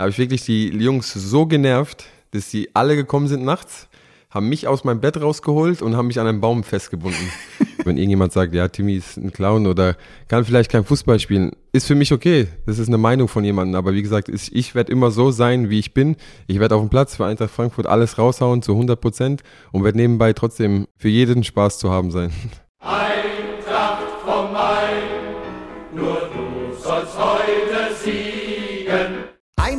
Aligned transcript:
Da 0.00 0.04
habe 0.04 0.12
ich 0.12 0.18
wirklich 0.18 0.46
die 0.46 0.68
Jungs 0.68 1.12
so 1.12 1.44
genervt, 1.44 2.06
dass 2.30 2.50
sie 2.50 2.70
alle 2.72 2.96
gekommen 2.96 3.28
sind 3.28 3.44
nachts, 3.44 3.86
haben 4.30 4.48
mich 4.48 4.66
aus 4.66 4.82
meinem 4.82 5.02
Bett 5.02 5.20
rausgeholt 5.20 5.82
und 5.82 5.94
haben 5.94 6.06
mich 6.06 6.18
an 6.18 6.26
einem 6.26 6.40
Baum 6.40 6.64
festgebunden. 6.64 7.30
Wenn 7.84 7.98
irgendjemand 7.98 8.32
sagt, 8.32 8.54
ja, 8.54 8.66
Timmy 8.68 8.94
ist 8.94 9.18
ein 9.18 9.30
Clown 9.30 9.66
oder 9.66 9.98
kann 10.26 10.46
vielleicht 10.46 10.70
kein 10.70 10.86
Fußball 10.86 11.20
spielen, 11.20 11.50
ist 11.72 11.86
für 11.86 11.94
mich 11.94 12.14
okay. 12.14 12.48
Das 12.64 12.78
ist 12.78 12.88
eine 12.88 12.96
Meinung 12.96 13.28
von 13.28 13.44
jemandem. 13.44 13.74
Aber 13.74 13.92
wie 13.92 14.00
gesagt, 14.00 14.30
ich, 14.30 14.56
ich 14.56 14.74
werde 14.74 14.90
immer 14.90 15.10
so 15.10 15.32
sein, 15.32 15.68
wie 15.68 15.78
ich 15.78 15.92
bin. 15.92 16.16
Ich 16.46 16.60
werde 16.60 16.76
auf 16.76 16.80
dem 16.80 16.88
Platz 16.88 17.16
für 17.16 17.26
Eintracht 17.26 17.50
Frankfurt 17.50 17.86
alles 17.86 18.16
raushauen 18.16 18.62
zu 18.62 18.72
100 18.72 18.98
Prozent 18.98 19.42
und 19.70 19.84
werde 19.84 19.98
nebenbei 19.98 20.32
trotzdem 20.32 20.86
für 20.96 21.10
jeden 21.10 21.44
Spaß 21.44 21.78
zu 21.78 21.90
haben 21.90 22.10
sein. 22.10 22.32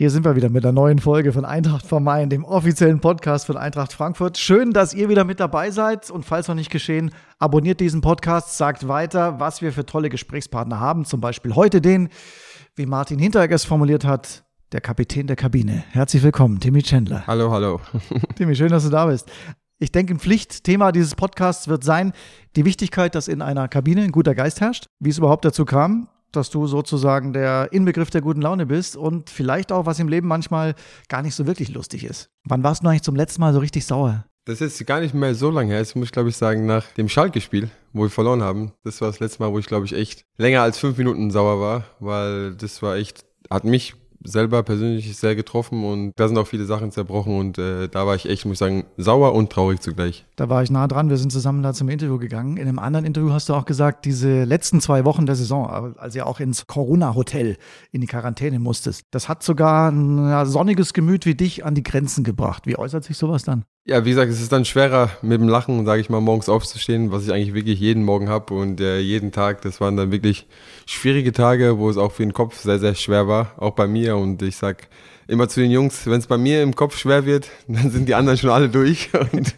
Hier 0.00 0.08
sind 0.08 0.24
wir 0.24 0.34
wieder 0.34 0.48
mit 0.48 0.64
einer 0.64 0.72
neuen 0.72 0.98
Folge 0.98 1.30
von 1.30 1.44
Eintracht 1.44 1.86
vom 1.86 2.04
Main, 2.04 2.30
dem 2.30 2.42
offiziellen 2.42 3.00
Podcast 3.00 3.44
von 3.44 3.58
Eintracht 3.58 3.92
Frankfurt. 3.92 4.38
Schön, 4.38 4.72
dass 4.72 4.94
ihr 4.94 5.10
wieder 5.10 5.24
mit 5.24 5.40
dabei 5.40 5.70
seid 5.70 6.10
und 6.10 6.24
falls 6.24 6.48
noch 6.48 6.54
nicht 6.54 6.70
geschehen, 6.70 7.10
abonniert 7.38 7.80
diesen 7.80 8.00
Podcast, 8.00 8.56
sagt 8.56 8.88
weiter, 8.88 9.38
was 9.40 9.60
wir 9.60 9.74
für 9.74 9.84
tolle 9.84 10.08
Gesprächspartner 10.08 10.80
haben. 10.80 11.04
Zum 11.04 11.20
Beispiel 11.20 11.54
heute 11.54 11.82
den, 11.82 12.08
wie 12.76 12.86
Martin 12.86 13.18
Hinteregger 13.18 13.54
es 13.54 13.66
formuliert 13.66 14.06
hat, 14.06 14.42
der 14.72 14.80
Kapitän 14.80 15.26
der 15.26 15.36
Kabine. 15.36 15.84
Herzlich 15.90 16.22
willkommen, 16.22 16.60
Timmy 16.60 16.82
Chandler. 16.82 17.26
Hallo, 17.26 17.50
hallo. 17.50 17.82
Timmy, 18.36 18.56
schön, 18.56 18.70
dass 18.70 18.84
du 18.84 18.88
da 18.88 19.04
bist. 19.04 19.30
Ich 19.78 19.92
denke, 19.92 20.14
ein 20.14 20.18
Pflichtthema 20.18 20.92
dieses 20.92 21.14
Podcasts 21.14 21.68
wird 21.68 21.84
sein, 21.84 22.14
die 22.56 22.64
Wichtigkeit, 22.64 23.14
dass 23.14 23.28
in 23.28 23.42
einer 23.42 23.68
Kabine 23.68 24.00
ein 24.00 24.12
guter 24.12 24.34
Geist 24.34 24.62
herrscht. 24.62 24.86
Wie 24.98 25.10
es 25.10 25.18
überhaupt 25.18 25.44
dazu 25.44 25.66
kam, 25.66 26.08
dass 26.32 26.50
du 26.50 26.66
sozusagen 26.66 27.32
der 27.32 27.72
Inbegriff 27.72 28.10
der 28.10 28.20
guten 28.20 28.42
Laune 28.42 28.66
bist 28.66 28.96
und 28.96 29.30
vielleicht 29.30 29.72
auch, 29.72 29.86
was 29.86 29.98
im 29.98 30.08
Leben 30.08 30.28
manchmal 30.28 30.74
gar 31.08 31.22
nicht 31.22 31.34
so 31.34 31.46
wirklich 31.46 31.72
lustig 31.72 32.04
ist. 32.04 32.30
Wann 32.44 32.62
warst 32.62 32.82
du 32.82 32.88
eigentlich 32.88 33.02
zum 33.02 33.16
letzten 33.16 33.40
Mal 33.40 33.52
so 33.52 33.58
richtig 33.58 33.86
sauer? 33.86 34.24
Das 34.46 34.60
ist 34.60 34.84
gar 34.86 35.00
nicht 35.00 35.14
mehr 35.14 35.34
so 35.34 35.50
lange 35.50 35.70
her. 35.72 35.80
Das 35.80 35.94
muss 35.94 36.06
ich, 36.06 36.12
glaube 36.12 36.30
ich, 36.30 36.36
sagen, 36.36 36.66
nach 36.66 36.84
dem 36.92 37.08
Schalke-Spiel, 37.08 37.70
wo 37.92 38.02
wir 38.02 38.10
verloren 38.10 38.42
haben. 38.42 38.72
Das 38.84 39.00
war 39.00 39.08
das 39.08 39.20
letzte 39.20 39.42
Mal, 39.42 39.52
wo 39.52 39.58
ich, 39.58 39.66
glaube 39.66 39.86
ich, 39.86 39.92
echt 39.92 40.24
länger 40.38 40.62
als 40.62 40.78
fünf 40.78 40.96
Minuten 40.96 41.30
sauer 41.30 41.60
war, 41.60 41.84
weil 42.00 42.54
das 42.54 42.82
war 42.82 42.96
echt, 42.96 43.24
hat 43.50 43.64
mich 43.64 43.94
selber 44.22 44.62
persönlich 44.62 45.16
sehr 45.16 45.34
getroffen 45.34 45.84
und 45.84 46.12
da 46.16 46.28
sind 46.28 46.36
auch 46.38 46.46
viele 46.46 46.64
Sachen 46.64 46.90
zerbrochen 46.90 47.38
und 47.38 47.58
äh, 47.58 47.88
da 47.88 48.06
war 48.06 48.14
ich 48.14 48.28
echt, 48.28 48.44
muss 48.44 48.54
ich 48.54 48.58
sagen, 48.58 48.84
sauer 48.96 49.34
und 49.34 49.50
traurig 49.50 49.80
zugleich. 49.80 50.26
Da 50.36 50.48
war 50.48 50.62
ich 50.62 50.70
nah 50.70 50.86
dran. 50.86 51.08
Wir 51.08 51.16
sind 51.16 51.32
zusammen 51.32 51.62
da 51.62 51.72
zum 51.72 51.88
Interview 51.88 52.18
gegangen. 52.18 52.56
In 52.56 52.68
einem 52.68 52.78
anderen 52.78 53.06
Interview 53.06 53.32
hast 53.32 53.48
du 53.48 53.54
auch 53.54 53.64
gesagt, 53.64 54.04
diese 54.04 54.44
letzten 54.44 54.80
zwei 54.80 55.04
Wochen 55.04 55.26
der 55.26 55.36
Saison, 55.36 55.94
als 55.96 56.14
ihr 56.14 56.26
auch 56.26 56.40
ins 56.40 56.66
Corona-Hotel 56.66 57.56
in 57.92 58.00
die 58.00 58.06
Quarantäne 58.06 58.58
musstest, 58.58 59.06
das 59.10 59.28
hat 59.28 59.42
sogar 59.42 59.90
ein 59.90 60.46
sonniges 60.46 60.92
Gemüt 60.92 61.26
wie 61.26 61.34
dich 61.34 61.64
an 61.64 61.74
die 61.74 61.82
Grenzen 61.82 62.24
gebracht. 62.24 62.66
Wie 62.66 62.76
äußert 62.76 63.04
sich 63.04 63.16
sowas 63.16 63.44
dann? 63.44 63.64
Ja, 63.86 64.04
wie 64.04 64.10
gesagt, 64.10 64.30
es 64.30 64.40
ist 64.40 64.52
dann 64.52 64.66
schwerer 64.66 65.10
mit 65.22 65.40
dem 65.40 65.48
Lachen, 65.48 65.86
sage 65.86 66.00
ich 66.02 66.10
mal, 66.10 66.20
morgens 66.20 66.48
aufzustehen, 66.50 67.10
was 67.12 67.24
ich 67.24 67.32
eigentlich 67.32 67.54
wirklich 67.54 67.80
jeden 67.80 68.04
Morgen 68.04 68.28
habe 68.28 68.52
und 68.54 68.80
äh, 68.80 69.00
jeden 69.00 69.32
Tag. 69.32 69.62
Das 69.62 69.80
waren 69.80 69.96
dann 69.96 70.12
wirklich 70.12 70.46
schwierige 70.86 71.32
Tage, 71.32 71.78
wo 71.78 71.88
es 71.88 71.96
auch 71.96 72.12
für 72.12 72.22
den 72.22 72.34
Kopf 72.34 72.60
sehr, 72.60 72.78
sehr 72.78 72.94
schwer 72.94 73.26
war, 73.26 73.54
auch 73.56 73.74
bei 73.74 73.86
mir. 73.88 74.16
Und 74.16 74.42
ich 74.42 74.56
sag 74.56 74.88
immer 75.28 75.48
zu 75.48 75.60
den 75.60 75.70
Jungs, 75.70 76.06
wenn 76.06 76.18
es 76.18 76.26
bei 76.26 76.36
mir 76.36 76.62
im 76.62 76.76
Kopf 76.76 76.98
schwer 76.98 77.24
wird, 77.24 77.48
dann 77.68 77.90
sind 77.90 78.06
die 78.08 78.14
anderen 78.14 78.38
schon 78.38 78.50
alle 78.50 78.68
durch. 78.68 79.08
Und 79.32 79.54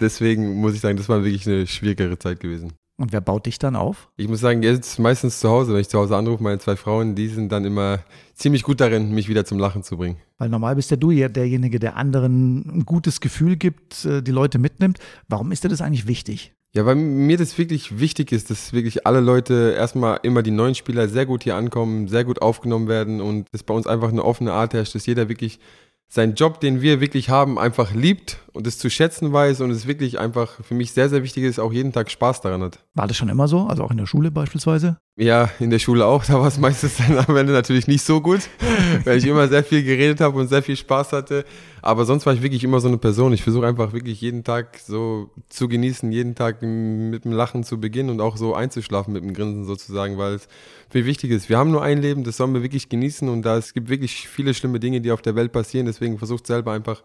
deswegen 0.00 0.54
muss 0.60 0.74
ich 0.74 0.80
sagen, 0.80 0.96
das 0.96 1.08
war 1.08 1.24
wirklich 1.24 1.46
eine 1.46 1.66
schwierigere 1.66 2.18
Zeit 2.18 2.40
gewesen. 2.40 2.72
Und 2.96 3.12
wer 3.12 3.20
baut 3.20 3.46
dich 3.46 3.58
dann 3.58 3.74
auf? 3.74 4.08
Ich 4.16 4.28
muss 4.28 4.40
sagen, 4.40 4.62
jetzt 4.62 5.00
meistens 5.00 5.40
zu 5.40 5.48
Hause, 5.48 5.72
wenn 5.72 5.80
ich 5.80 5.88
zu 5.88 5.98
Hause 5.98 6.16
anrufe, 6.16 6.42
meine 6.42 6.60
zwei 6.60 6.76
Frauen, 6.76 7.16
die 7.16 7.26
sind 7.26 7.50
dann 7.50 7.64
immer 7.64 7.98
ziemlich 8.34 8.62
gut 8.62 8.80
darin, 8.80 9.12
mich 9.12 9.28
wieder 9.28 9.44
zum 9.44 9.58
Lachen 9.58 9.82
zu 9.82 9.96
bringen. 9.96 10.16
Weil 10.38 10.48
normal 10.48 10.76
bist 10.76 10.92
ja 10.92 10.96
du 10.96 11.10
ja 11.10 11.28
derjenige, 11.28 11.80
der 11.80 11.96
anderen 11.96 12.78
ein 12.78 12.84
gutes 12.84 13.20
Gefühl 13.20 13.56
gibt, 13.56 14.04
äh, 14.04 14.22
die 14.22 14.30
Leute 14.30 14.58
mitnimmt. 14.58 14.98
Warum 15.28 15.50
ist 15.50 15.64
dir 15.64 15.68
das 15.68 15.80
eigentlich 15.80 16.06
wichtig? 16.06 16.52
Ja, 16.72 16.86
weil 16.86 16.96
mir 16.96 17.36
das 17.36 17.56
wirklich 17.58 18.00
wichtig 18.00 18.32
ist, 18.32 18.50
dass 18.50 18.72
wirklich 18.72 19.06
alle 19.06 19.20
Leute 19.20 19.74
erstmal 19.76 20.18
immer 20.22 20.42
die 20.42 20.50
neuen 20.50 20.74
Spieler 20.74 21.08
sehr 21.08 21.26
gut 21.26 21.44
hier 21.44 21.54
ankommen, 21.56 22.08
sehr 22.08 22.24
gut 22.24 22.42
aufgenommen 22.42 22.88
werden 22.88 23.20
und 23.20 23.46
dass 23.52 23.62
bei 23.62 23.74
uns 23.74 23.86
einfach 23.86 24.08
eine 24.08 24.24
offene 24.24 24.52
Art 24.52 24.74
herrscht, 24.74 24.94
dass 24.94 25.06
jeder 25.06 25.28
wirklich 25.28 25.60
seinen 26.08 26.34
Job, 26.34 26.60
den 26.60 26.80
wir 26.82 27.00
wirklich 27.00 27.28
haben, 27.28 27.58
einfach 27.58 27.92
liebt 27.92 28.38
und 28.54 28.68
es 28.68 28.78
zu 28.78 28.88
schätzen 28.88 29.32
weiß 29.32 29.60
und 29.62 29.70
es 29.72 29.86
wirklich 29.86 30.20
einfach 30.20 30.62
für 30.62 30.74
mich 30.74 30.92
sehr, 30.92 31.08
sehr 31.08 31.24
wichtig 31.24 31.42
ist, 31.42 31.58
auch 31.58 31.72
jeden 31.72 31.92
Tag 31.92 32.08
Spaß 32.08 32.40
daran 32.40 32.62
hat. 32.62 32.78
War 32.94 33.08
das 33.08 33.16
schon 33.16 33.28
immer 33.28 33.48
so? 33.48 33.66
Also 33.66 33.82
auch 33.82 33.90
in 33.90 33.96
der 33.96 34.06
Schule 34.06 34.30
beispielsweise? 34.30 34.96
Ja, 35.16 35.50
in 35.58 35.70
der 35.70 35.80
Schule 35.80 36.06
auch. 36.06 36.24
Da 36.34 36.40
war 36.40 36.46
es 36.46 36.58
meistens 36.58 36.96
dann 36.96 37.18
am 37.18 37.36
Ende 37.36 37.52
natürlich 37.52 37.86
nicht 37.88 38.04
so 38.04 38.20
gut, 38.20 38.40
weil 39.04 39.18
ich 39.18 39.26
immer 39.26 39.48
sehr 39.48 39.64
viel 39.64 39.82
geredet 39.82 40.20
habe 40.20 40.38
und 40.38 40.48
sehr 40.48 40.62
viel 40.62 40.76
Spaß 40.76 41.12
hatte. 41.12 41.44
Aber 41.82 42.04
sonst 42.04 42.26
war 42.26 42.32
ich 42.32 42.42
wirklich 42.42 42.62
immer 42.62 42.78
so 42.78 42.88
eine 42.88 42.96
Person. 42.96 43.32
Ich 43.32 43.42
versuche 43.42 43.66
einfach 43.66 43.92
wirklich 43.92 44.20
jeden 44.20 44.44
Tag 44.44 44.78
so 44.78 45.30
zu 45.48 45.68
genießen, 45.68 46.10
jeden 46.12 46.36
Tag 46.36 46.62
mit 46.62 47.24
dem 47.24 47.32
Lachen 47.32 47.64
zu 47.64 47.80
beginnen 47.80 48.10
und 48.10 48.20
auch 48.20 48.36
so 48.36 48.54
einzuschlafen 48.54 49.12
mit 49.12 49.24
dem 49.24 49.34
Grinsen 49.34 49.64
sozusagen, 49.64 50.16
weil 50.16 50.34
es 50.34 50.48
viel 50.90 51.06
wichtig 51.06 51.32
ist. 51.32 51.48
Wir 51.48 51.58
haben 51.58 51.72
nur 51.72 51.82
ein 51.82 52.00
Leben, 52.00 52.22
das 52.22 52.36
sollen 52.36 52.54
wir 52.54 52.62
wirklich 52.62 52.88
genießen 52.88 53.28
und 53.28 53.42
da 53.42 53.58
es 53.58 53.74
gibt 53.74 53.88
wirklich 53.88 54.28
viele 54.28 54.54
schlimme 54.54 54.78
Dinge, 54.78 55.00
die 55.00 55.10
auf 55.10 55.22
der 55.22 55.34
Welt 55.34 55.50
passieren. 55.50 55.86
Deswegen 55.86 56.18
versucht 56.18 56.46
selber 56.46 56.72
einfach 56.72 57.02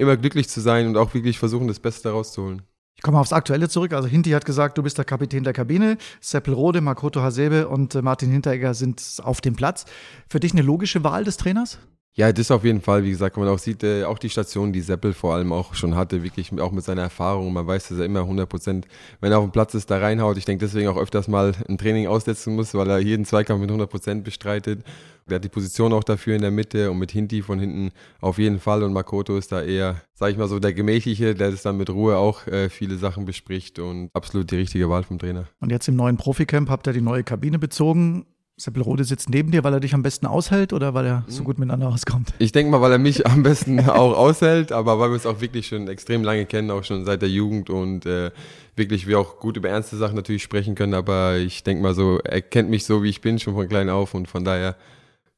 immer 0.00 0.16
glücklich 0.16 0.48
zu 0.48 0.60
sein 0.60 0.86
und 0.86 0.96
auch 0.96 1.14
wirklich 1.14 1.38
versuchen, 1.38 1.68
das 1.68 1.78
Beste 1.78 2.10
rauszuholen. 2.10 2.62
Ich 2.96 3.02
komme 3.02 3.18
aufs 3.18 3.32
Aktuelle 3.32 3.68
zurück. 3.68 3.92
Also 3.92 4.08
Hinti 4.08 4.30
hat 4.30 4.44
gesagt, 4.44 4.76
du 4.76 4.82
bist 4.82 4.98
der 4.98 5.04
Kapitän 5.04 5.44
der 5.44 5.52
Kabine. 5.52 5.96
Seppelrode, 6.20 6.80
Makoto 6.80 7.22
Hasebe 7.22 7.68
und 7.68 7.94
äh, 7.94 8.02
Martin 8.02 8.30
Hinteregger 8.30 8.74
sind 8.74 9.02
auf 9.22 9.40
dem 9.40 9.56
Platz. 9.56 9.86
Für 10.28 10.40
dich 10.40 10.52
eine 10.52 10.62
logische 10.62 11.02
Wahl 11.02 11.24
des 11.24 11.36
Trainers? 11.36 11.78
Ja, 12.14 12.32
das 12.32 12.50
auf 12.50 12.64
jeden 12.64 12.80
Fall. 12.80 13.04
Wie 13.04 13.10
gesagt, 13.10 13.36
man 13.36 13.46
auch 13.48 13.58
sieht, 13.58 13.84
äh, 13.84 14.04
auch 14.04 14.18
die 14.18 14.30
Station, 14.30 14.72
die 14.72 14.80
Seppel 14.80 15.12
vor 15.12 15.34
allem 15.34 15.52
auch 15.52 15.74
schon 15.74 15.94
hatte, 15.94 16.24
wirklich 16.24 16.50
auch 16.60 16.72
mit 16.72 16.84
seiner 16.84 17.02
Erfahrung. 17.02 17.52
Man 17.52 17.66
weiß, 17.66 17.88
dass 17.88 17.98
er 17.98 18.04
immer 18.04 18.20
100 18.20 18.48
Prozent, 18.48 18.86
wenn 19.20 19.30
er 19.30 19.38
auf 19.38 19.44
dem 19.44 19.52
Platz 19.52 19.74
ist, 19.74 19.90
da 19.90 19.98
reinhaut. 19.98 20.36
Ich 20.36 20.44
denke 20.44 20.64
deswegen 20.64 20.88
auch 20.88 20.96
öfters 20.96 21.28
mal 21.28 21.54
ein 21.68 21.78
Training 21.78 22.08
aussetzen 22.08 22.56
muss, 22.56 22.74
weil 22.74 22.90
er 22.90 22.98
jeden 22.98 23.24
Zweikampf 23.24 23.60
mit 23.60 23.70
100 23.70 23.88
Prozent 23.88 24.24
bestreitet. 24.24 24.82
Der 25.28 25.36
hat 25.36 25.44
die 25.44 25.48
Position 25.48 25.92
auch 25.92 26.02
dafür 26.02 26.34
in 26.34 26.42
der 26.42 26.50
Mitte 26.50 26.90
und 26.90 26.98
mit 26.98 27.12
Hinti 27.12 27.42
von 27.42 27.60
hinten 27.60 27.92
auf 28.20 28.38
jeden 28.38 28.58
Fall. 28.58 28.82
Und 28.82 28.92
Makoto 28.92 29.36
ist 29.36 29.52
da 29.52 29.62
eher, 29.62 30.02
sag 30.14 30.32
ich 30.32 30.36
mal 30.36 30.48
so, 30.48 30.58
der 30.58 30.72
Gemächliche, 30.72 31.36
der 31.36 31.52
das 31.52 31.62
dann 31.62 31.76
mit 31.76 31.90
Ruhe 31.90 32.16
auch 32.16 32.44
äh, 32.48 32.68
viele 32.68 32.96
Sachen 32.96 33.24
bespricht 33.24 33.78
und 33.78 34.10
absolut 34.14 34.50
die 34.50 34.56
richtige 34.56 34.90
Wahl 34.90 35.04
vom 35.04 35.20
Trainer. 35.20 35.46
Und 35.60 35.70
jetzt 35.70 35.86
im 35.86 35.94
neuen 35.94 36.16
Proficamp 36.16 36.68
habt 36.68 36.88
ihr 36.88 36.92
die 36.92 37.00
neue 37.00 37.22
Kabine 37.22 37.60
bezogen. 37.60 38.26
Seppelrode 38.60 39.04
sitzt 39.04 39.30
neben 39.30 39.50
dir, 39.50 39.64
weil 39.64 39.72
er 39.72 39.80
dich 39.80 39.94
am 39.94 40.02
besten 40.02 40.26
aushält 40.26 40.72
oder 40.72 40.92
weil 40.92 41.06
er 41.06 41.24
so 41.28 41.42
gut 41.42 41.58
miteinander 41.58 41.88
auskommt? 41.88 42.34
Ich 42.38 42.52
denke 42.52 42.70
mal, 42.70 42.80
weil 42.80 42.92
er 42.92 42.98
mich 42.98 43.26
am 43.26 43.42
besten 43.42 43.80
auch 43.88 44.16
aushält, 44.16 44.70
aber 44.70 44.98
weil 44.98 45.10
wir 45.10 45.16
es 45.16 45.26
auch 45.26 45.40
wirklich 45.40 45.66
schon 45.68 45.88
extrem 45.88 46.22
lange 46.22 46.44
kennen, 46.44 46.70
auch 46.70 46.84
schon 46.84 47.04
seit 47.04 47.22
der 47.22 47.30
Jugend 47.30 47.70
und 47.70 48.04
äh, 48.04 48.30
wirklich 48.76 49.06
wir 49.06 49.18
auch 49.18 49.40
gut 49.40 49.56
über 49.56 49.70
ernste 49.70 49.96
Sachen 49.96 50.14
natürlich 50.14 50.42
sprechen 50.42 50.74
können, 50.74 50.94
aber 50.94 51.38
ich 51.38 51.62
denke 51.62 51.82
mal 51.82 51.94
so, 51.94 52.18
er 52.18 52.42
kennt 52.42 52.68
mich 52.68 52.84
so, 52.84 53.02
wie 53.02 53.08
ich 53.08 53.20
bin, 53.20 53.38
schon 53.38 53.54
von 53.54 53.68
klein 53.68 53.88
auf 53.88 54.14
und 54.14 54.28
von 54.28 54.44
daher 54.44 54.76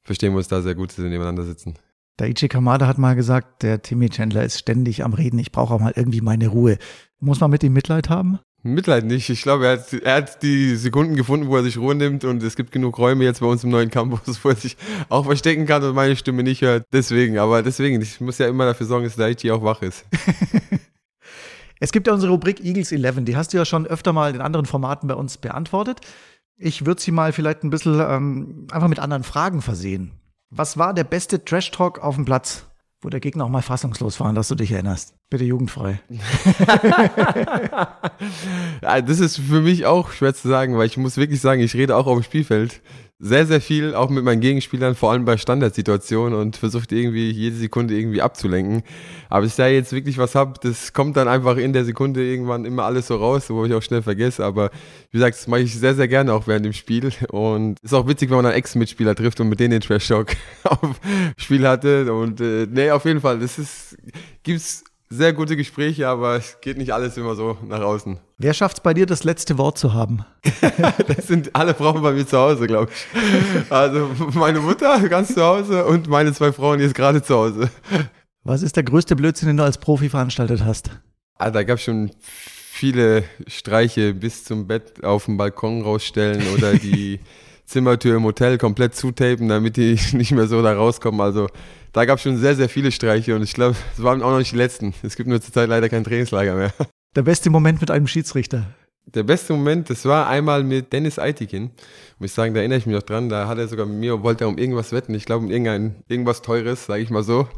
verstehen 0.03 0.32
wir 0.32 0.38
uns 0.38 0.49
da 0.49 0.61
sehr 0.61 0.75
gut, 0.75 0.91
dass 0.91 0.99
wir 0.99 1.05
nebeneinander 1.05 1.44
sitzen. 1.44 1.75
Der 2.19 2.28
Ichi 2.28 2.49
Kamada 2.49 2.87
hat 2.87 2.99
mal 2.99 3.15
gesagt, 3.15 3.62
der 3.62 3.82
Timmy 3.82 4.11
Chandler 4.11 4.44
ist 4.44 4.59
ständig 4.59 5.05
am 5.05 5.15
Reden, 5.15 5.38
ich 5.38 5.53
brauche 5.53 5.72
auch 5.75 5.81
mal 5.81 5.93
irgendwie 5.97 6.21
meine 6.21 6.49
Ruhe. 6.49 6.78
Muss 7.21 7.41
man 7.41 7.50
mit 7.50 7.62
ihm 7.62 7.72
Mitleid 7.72 8.09
haben? 8.09 8.41
Mitleid 8.62 9.05
nicht. 9.05 9.29
Ich 9.29 9.43
glaube, 9.43 9.67
er 9.67 9.73
hat, 9.73 9.93
er 9.93 10.17
hat 10.17 10.43
die 10.43 10.76
Sekunden 10.76 11.17
gefunden, 11.17 11.49
wo 11.49 11.56
er 11.56 11.64
sich 11.64 11.79
Ruhe 11.79 11.94
nimmt 11.94 12.25
und 12.25 12.43
es 12.43 12.55
gibt 12.55 12.70
genug 12.70 12.99
Räume 12.99 13.25
jetzt 13.25 13.41
bei 13.41 13.47
uns 13.47 13.64
im 13.64 13.70
neuen 13.70 13.91
Campus, 13.91 14.38
wo 14.44 14.50
er 14.50 14.56
sich 14.56 14.76
auch 15.09 15.25
verstecken 15.25 15.67
kann 15.67 15.82
und 15.82 15.94
meine 15.94 16.17
Stimme 16.17 16.43
nicht 16.43 16.62
hört. 16.62 16.85
Deswegen, 16.93 17.38
aber 17.38 17.62
deswegen, 17.62 18.00
ich 18.00 18.20
muss 18.20 18.38
ja 18.38 18.49
immer 18.49 18.67
dafür 18.67 18.87
sorgen, 18.87 19.05
dass 19.05 19.17
der 19.17 19.31
IT 19.31 19.50
auch 19.50 19.62
wach 19.62 19.82
ist. 19.82 20.05
es 21.81 21.93
gibt 21.93 22.06
ja 22.06 22.12
unsere 22.12 22.32
Rubrik 22.32 22.64
Eagles 22.64 22.93
11, 22.93 23.25
die 23.25 23.37
hast 23.37 23.53
du 23.53 23.56
ja 23.56 23.64
schon 23.64 23.87
öfter 23.87 24.12
mal 24.12 24.35
in 24.35 24.41
anderen 24.41 24.67
Formaten 24.67 25.08
bei 25.08 25.15
uns 25.15 25.38
beantwortet. 25.38 26.00
Ich 26.56 26.87
würde 26.87 27.00
sie 27.00 27.11
mal 27.11 27.32
vielleicht 27.32 27.65
ein 27.65 27.70
bisschen 27.70 27.99
ähm, 28.00 28.67
einfach 28.70 28.88
mit 28.88 29.00
anderen 29.00 29.25
Fragen 29.25 29.62
versehen. 29.62 30.12
Was 30.50 30.79
war 30.79 30.94
der 30.94 31.05
beste 31.05 31.44
Trash-Talk 31.44 31.99
auf 31.99 32.15
dem 32.15 32.25
Platz? 32.25 32.67
wo 33.03 33.08
der 33.08 33.20
Gegner 33.20 33.44
auch 33.44 33.49
mal 33.49 33.62
fassungslos 33.62 34.20
war, 34.20 34.32
dass 34.32 34.49
du 34.49 34.55
dich 34.55 34.73
erinnerst. 34.73 35.15
Bitte 35.32 35.44
jugendfrei. 35.44 35.99
ja, 38.82 39.00
das 39.00 39.19
ist 39.19 39.38
für 39.38 39.62
mich 39.62 39.87
auch 39.87 40.12
schwer 40.12 40.34
zu 40.34 40.46
sagen, 40.46 40.76
weil 40.76 40.84
ich 40.84 40.99
muss 40.99 41.17
wirklich 41.17 41.40
sagen, 41.40 41.62
ich 41.62 41.73
rede 41.73 41.96
auch 41.96 42.06
auf 42.06 42.19
dem 42.19 42.23
Spielfeld 42.23 42.82
sehr, 43.19 43.46
sehr 43.46 43.62
viel, 43.62 43.94
auch 43.94 44.11
mit 44.11 44.25
meinen 44.25 44.40
Gegenspielern, 44.40 44.94
vor 44.94 45.12
allem 45.12 45.25
bei 45.25 45.38
Standardsituationen 45.38 46.38
und 46.38 46.56
versucht 46.56 46.93
irgendwie 46.93 47.31
jede 47.31 47.56
Sekunde 47.56 47.94
irgendwie 47.94 48.20
abzulenken. 48.20 48.82
Aber 49.31 49.46
ich 49.46 49.55
da 49.55 49.69
jetzt 49.69 49.93
wirklich 49.93 50.19
was 50.19 50.34
habe, 50.34 50.55
das 50.61 50.93
kommt 50.93 51.17
dann 51.17 51.29
einfach 51.29 51.56
in 51.56 51.73
der 51.73 51.87
Sekunde 51.87 52.23
irgendwann 52.23 52.67
immer 52.67 52.82
alles 52.82 53.06
so 53.06 53.17
raus, 53.17 53.49
wo 53.49 53.64
ich 53.64 53.73
auch 53.73 53.81
schnell 53.81 54.02
vergesse. 54.02 54.44
Aber 54.44 54.70
wie 55.12 55.19
gesagt, 55.19 55.37
das 55.37 55.46
mache 55.46 55.61
ich 55.61 55.75
sehr, 55.75 55.94
sehr 55.94 56.08
gerne 56.08 56.34
auch 56.34 56.46
während 56.46 56.67
dem 56.67 56.75
Spiel. 56.75 57.11
Und 57.31 57.79
ist 57.81 57.94
auch 57.94 58.06
witzig, 58.06 58.29
wenn 58.29 58.37
man 58.37 58.46
einen 58.46 58.56
Ex-Mitspieler 58.56 59.14
trifft 59.14 59.40
und 59.40 59.49
mit 59.49 59.61
denen 59.61 59.70
den 59.70 59.81
Trash-Talk 59.81 60.37
auf 60.64 61.00
Spiel 61.38 61.67
hatte. 61.67 62.12
Und 62.12 62.40
äh, 62.43 62.67
nee, 62.69 62.90
auf 62.90 63.06
jeden 63.06 63.23
Fall, 63.23 63.38
das 63.38 63.58
ist, 63.58 63.96
gibt's 64.43 64.84
sehr 65.12 65.32
gute 65.32 65.56
Gespräche, 65.56 66.09
aber 66.09 66.37
es 66.37 66.59
geht 66.61 66.79
nicht 66.79 66.93
alles 66.93 67.17
immer 67.17 67.35
so 67.35 67.59
nach 67.67 67.81
außen. 67.81 68.19
Wer 68.38 68.55
schafft 68.55 68.79
es 68.79 68.82
bei 68.82 68.94
dir, 68.94 69.06
das 69.06 69.25
letzte 69.25 69.59
Wort 69.59 69.79
zu 69.79 69.93
haben? 69.93 70.25
das 71.06 71.26
sind 71.26 71.55
alle 71.55 71.75
Frauen 71.75 72.03
bei 72.03 72.12
mir 72.12 72.26
zu 72.26 72.38
Hause, 72.38 72.67
glaube 72.67 72.91
ich. 72.91 73.70
Also 73.70 74.11
meine 74.35 74.61
Mutter 74.61 75.09
ganz 75.09 75.35
zu 75.35 75.43
Hause 75.43 75.85
und 75.85 76.09
meine 76.09 76.32
zwei 76.32 76.53
Frauen 76.53 76.81
jetzt 76.81 76.94
gerade 76.94 77.23
zu 77.23 77.35
Hause. 77.35 77.70
Was 78.43 78.62
ist 78.62 78.76
der 78.76 78.82
größte 78.82 79.14
Blödsinn, 79.14 79.49
den 79.49 79.59
du 79.59 79.64
als 79.64 79.79
Profi 79.79 80.09
veranstaltet 80.09 80.64
hast? 80.64 80.91
Ah, 81.38 81.50
da 81.50 81.62
gab 81.62 81.79
es 81.79 81.85
schon 81.85 82.11
viele 82.23 83.25
Streiche 83.47 84.15
bis 84.15 84.44
zum 84.44 84.67
Bett 84.67 85.05
auf 85.05 85.26
dem 85.26 85.37
Balkon 85.37 85.82
rausstellen 85.82 86.43
oder 86.55 86.75
die 86.75 87.20
Zimmertür 87.72 88.16
im 88.16 88.24
Hotel 88.24 88.58
komplett 88.58 88.94
zutapen, 88.94 89.48
damit 89.48 89.76
die 89.76 89.98
nicht 90.12 90.32
mehr 90.32 90.46
so 90.46 90.62
da 90.62 90.74
rauskommen. 90.74 91.20
Also 91.20 91.48
da 91.92 92.04
gab 92.04 92.19
es 92.19 92.22
schon 92.22 92.36
sehr, 92.36 92.54
sehr 92.54 92.69
viele 92.69 92.92
Streiche 92.92 93.34
und 93.34 93.42
ich 93.42 93.54
glaube, 93.54 93.76
es 93.96 94.02
waren 94.02 94.22
auch 94.22 94.30
noch 94.30 94.38
nicht 94.38 94.52
die 94.52 94.56
letzten. 94.56 94.94
Es 95.02 95.16
gibt 95.16 95.28
nur 95.28 95.40
zurzeit 95.40 95.69
leider 95.69 95.88
kein 95.88 96.04
Trainingslager 96.04 96.54
mehr. 96.54 96.72
Der 97.16 97.22
beste 97.22 97.50
Moment 97.50 97.80
mit 97.80 97.90
einem 97.90 98.06
Schiedsrichter. 98.06 98.66
Der 99.06 99.25
beste 99.25 99.52
Moment, 99.52 99.90
das 99.90 100.04
war 100.04 100.28
einmal 100.28 100.62
mit 100.62 100.93
Dennis 100.93 101.19
Eitikin. 101.19 101.70
Muss 102.19 102.31
ich 102.31 102.32
sagen, 102.34 102.54
da 102.54 102.60
erinnere 102.60 102.78
ich 102.78 102.87
mich 102.87 102.94
noch 102.94 103.02
dran. 103.02 103.28
Da 103.28 103.49
hat 103.49 103.58
er 103.58 103.66
sogar 103.66 103.84
mit 103.84 103.96
mir, 103.96 104.22
wollte 104.22 104.44
er 104.44 104.49
um 104.49 104.56
irgendwas 104.56 104.93
wetten. 104.93 105.12
Ich 105.14 105.25
glaube, 105.25 105.44
um 105.44 105.50
irgendein, 105.50 105.96
irgendwas 106.06 106.40
Teures, 106.40 106.87
sage 106.87 107.02
ich 107.02 107.10
mal 107.10 107.25
so. 107.25 107.49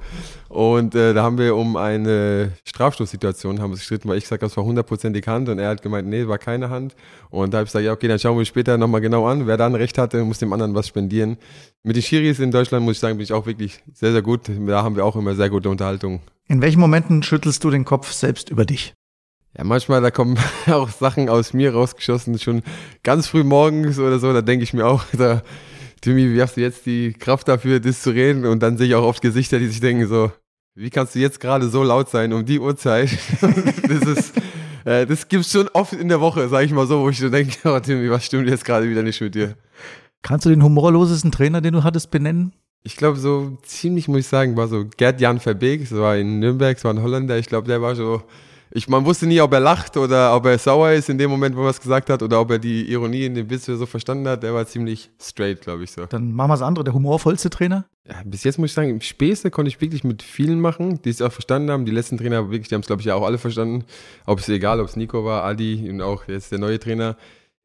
Und 0.48 0.94
äh, 0.94 1.12
da 1.12 1.22
haben 1.22 1.36
wir 1.36 1.54
um 1.54 1.76
eine 1.76 2.52
Strafstoßsituation 2.64 3.60
haben 3.60 3.70
wir 3.70 3.76
gestritten, 3.76 4.08
weil 4.08 4.16
ich 4.16 4.24
gesagt 4.24 4.42
habe, 4.42 4.50
es 4.50 4.56
war 4.56 4.64
hundertprozentig 4.64 5.26
Hand 5.26 5.50
und 5.50 5.58
er 5.58 5.68
hat 5.68 5.82
gemeint, 5.82 6.08
nee, 6.08 6.26
war 6.26 6.38
keine 6.38 6.70
Hand. 6.70 6.96
Und 7.28 7.52
da 7.52 7.58
habe 7.58 7.66
ich 7.66 7.68
gesagt, 7.68 7.84
ja, 7.84 7.92
okay, 7.92 8.08
dann 8.08 8.18
schauen 8.18 8.38
wir 8.38 8.44
später 8.46 8.78
nochmal 8.78 9.02
genau 9.02 9.26
an. 9.26 9.46
Wer 9.46 9.58
dann 9.58 9.74
recht 9.74 9.98
hatte, 9.98 10.24
muss 10.24 10.38
dem 10.38 10.52
anderen 10.52 10.74
was 10.74 10.88
spendieren. 10.88 11.36
Mit 11.82 11.96
den 11.96 12.02
Schiris 12.02 12.38
in 12.40 12.52
Deutschland, 12.52 12.86
muss 12.86 12.94
ich 12.94 13.00
sagen, 13.00 13.18
bin 13.18 13.24
ich 13.24 13.34
auch 13.34 13.44
wirklich 13.44 13.82
sehr, 13.92 14.12
sehr 14.12 14.22
gut. 14.22 14.48
Da 14.48 14.82
haben 14.82 14.96
wir 14.96 15.04
auch 15.04 15.14
immer 15.14 15.34
sehr 15.34 15.50
gute 15.50 15.68
Unterhaltung. 15.68 16.20
In 16.48 16.62
welchen 16.62 16.80
Momenten 16.80 17.22
schüttelst 17.22 17.62
du 17.62 17.70
den 17.70 17.84
Kopf 17.84 18.12
selbst 18.12 18.48
über 18.48 18.64
dich? 18.64 18.94
Ja, 19.56 19.62
manchmal, 19.62 20.00
da 20.00 20.10
kommen 20.10 20.36
auch 20.66 20.88
Sachen 20.88 21.28
aus 21.28 21.52
mir 21.52 21.72
rausgeschossen, 21.72 22.38
schon 22.38 22.62
ganz 23.02 23.28
früh 23.28 23.44
morgens 23.44 23.98
oder 23.98 24.18
so, 24.18 24.32
da 24.32 24.42
denke 24.42 24.64
ich 24.64 24.74
mir 24.74 24.86
auch, 24.86 25.04
da, 25.16 25.42
Timmy, 26.00 26.34
wie 26.34 26.42
hast 26.42 26.56
du 26.56 26.60
jetzt 26.60 26.86
die 26.86 27.12
Kraft 27.12 27.48
dafür, 27.48 27.80
das 27.80 28.02
zu 28.02 28.10
reden? 28.10 28.44
Und 28.44 28.62
dann 28.62 28.76
sehe 28.76 28.88
ich 28.88 28.94
auch 28.94 29.04
oft 29.04 29.22
Gesichter, 29.22 29.58
die 29.58 29.68
sich 29.68 29.80
denken 29.80 30.06
so, 30.06 30.32
wie 30.74 30.90
kannst 30.90 31.14
du 31.14 31.20
jetzt 31.20 31.38
gerade 31.40 31.68
so 31.68 31.84
laut 31.84 32.10
sein 32.10 32.32
um 32.32 32.44
die 32.44 32.58
Uhrzeit? 32.58 33.10
das 33.40 34.02
ist, 34.02 34.32
äh, 34.84 35.06
das 35.06 35.28
gibt's 35.28 35.52
schon 35.52 35.68
oft 35.68 35.92
in 35.92 36.08
der 36.08 36.20
Woche, 36.20 36.48
sage 36.48 36.66
ich 36.66 36.72
mal 36.72 36.86
so, 36.86 37.00
wo 37.00 37.08
ich 37.08 37.18
so 37.18 37.30
denke, 37.30 37.56
oh 37.64 37.78
Timmy, 37.78 38.10
was 38.10 38.24
stimmt 38.24 38.48
jetzt 38.48 38.64
gerade 38.64 38.88
wieder 38.90 39.02
nicht 39.02 39.20
mit 39.20 39.36
dir? 39.36 39.54
Kannst 40.22 40.46
du 40.46 40.50
den 40.50 40.64
humorlosesten 40.64 41.30
Trainer, 41.30 41.60
den 41.60 41.74
du 41.74 41.84
hattest, 41.84 42.10
benennen? 42.10 42.54
Ich 42.82 42.96
glaube, 42.96 43.18
so 43.18 43.56
ziemlich, 43.62 44.08
muss 44.08 44.20
ich 44.20 44.26
sagen, 44.26 44.56
war 44.56 44.68
so 44.68 44.84
Gerd-Jan 44.96 45.38
Verbeek, 45.38 45.88
das 45.88 45.98
war 45.98 46.16
in 46.16 46.40
Nürnberg, 46.40 46.76
das 46.76 46.84
war 46.84 46.92
ein 46.92 47.02
Holländer, 47.02 47.38
ich 47.38 47.46
glaube, 47.46 47.68
der 47.68 47.80
war 47.80 47.94
so, 47.94 48.22
ich, 48.76 48.88
man 48.88 49.04
wusste 49.04 49.28
nie, 49.28 49.40
ob 49.40 49.52
er 49.52 49.60
lacht 49.60 49.96
oder 49.96 50.34
ob 50.34 50.46
er 50.46 50.58
sauer 50.58 50.90
ist 50.90 51.08
in 51.08 51.16
dem 51.16 51.30
Moment, 51.30 51.54
wo 51.54 51.62
er 51.62 51.70
es 51.70 51.80
gesagt 51.80 52.10
hat, 52.10 52.24
oder 52.24 52.40
ob 52.40 52.50
er 52.50 52.58
die 52.58 52.90
Ironie 52.90 53.24
in 53.24 53.34
dem 53.36 53.48
Witz 53.48 53.66
so 53.66 53.86
verstanden 53.86 54.26
hat. 54.26 54.42
Der 54.42 54.52
war 54.52 54.66
ziemlich 54.66 55.10
straight, 55.22 55.60
glaube 55.60 55.84
ich 55.84 55.92
so. 55.92 56.06
Dann 56.06 56.32
machen 56.32 56.50
wir 56.50 56.54
das 56.54 56.62
andere, 56.62 56.82
der 56.82 56.92
humorvollste 56.92 57.50
Trainer? 57.50 57.84
Ja, 58.04 58.16
bis 58.24 58.42
jetzt 58.42 58.58
muss 58.58 58.70
ich 58.70 58.74
sagen, 58.74 59.00
Späße 59.00 59.52
konnte 59.52 59.68
ich 59.68 59.80
wirklich 59.80 60.02
mit 60.02 60.24
vielen 60.24 60.60
machen, 60.60 61.00
die 61.02 61.10
es 61.10 61.22
auch 61.22 61.30
verstanden 61.30 61.70
haben. 61.70 61.84
Die 61.84 61.92
letzten 61.92 62.18
Trainer 62.18 62.50
wirklich, 62.50 62.66
die 62.66 62.74
haben 62.74 62.80
es, 62.80 62.88
glaube 62.88 63.00
ich, 63.00 63.06
ja 63.06 63.14
auch 63.14 63.24
alle 63.24 63.38
verstanden. 63.38 63.84
Ob 64.26 64.40
es 64.40 64.48
egal, 64.48 64.80
ob 64.80 64.88
es 64.88 64.96
Nico 64.96 65.24
war, 65.24 65.44
Adi 65.44 65.88
und 65.88 66.00
auch 66.02 66.26
jetzt 66.26 66.50
der 66.50 66.58
neue 66.58 66.80
Trainer. 66.80 67.16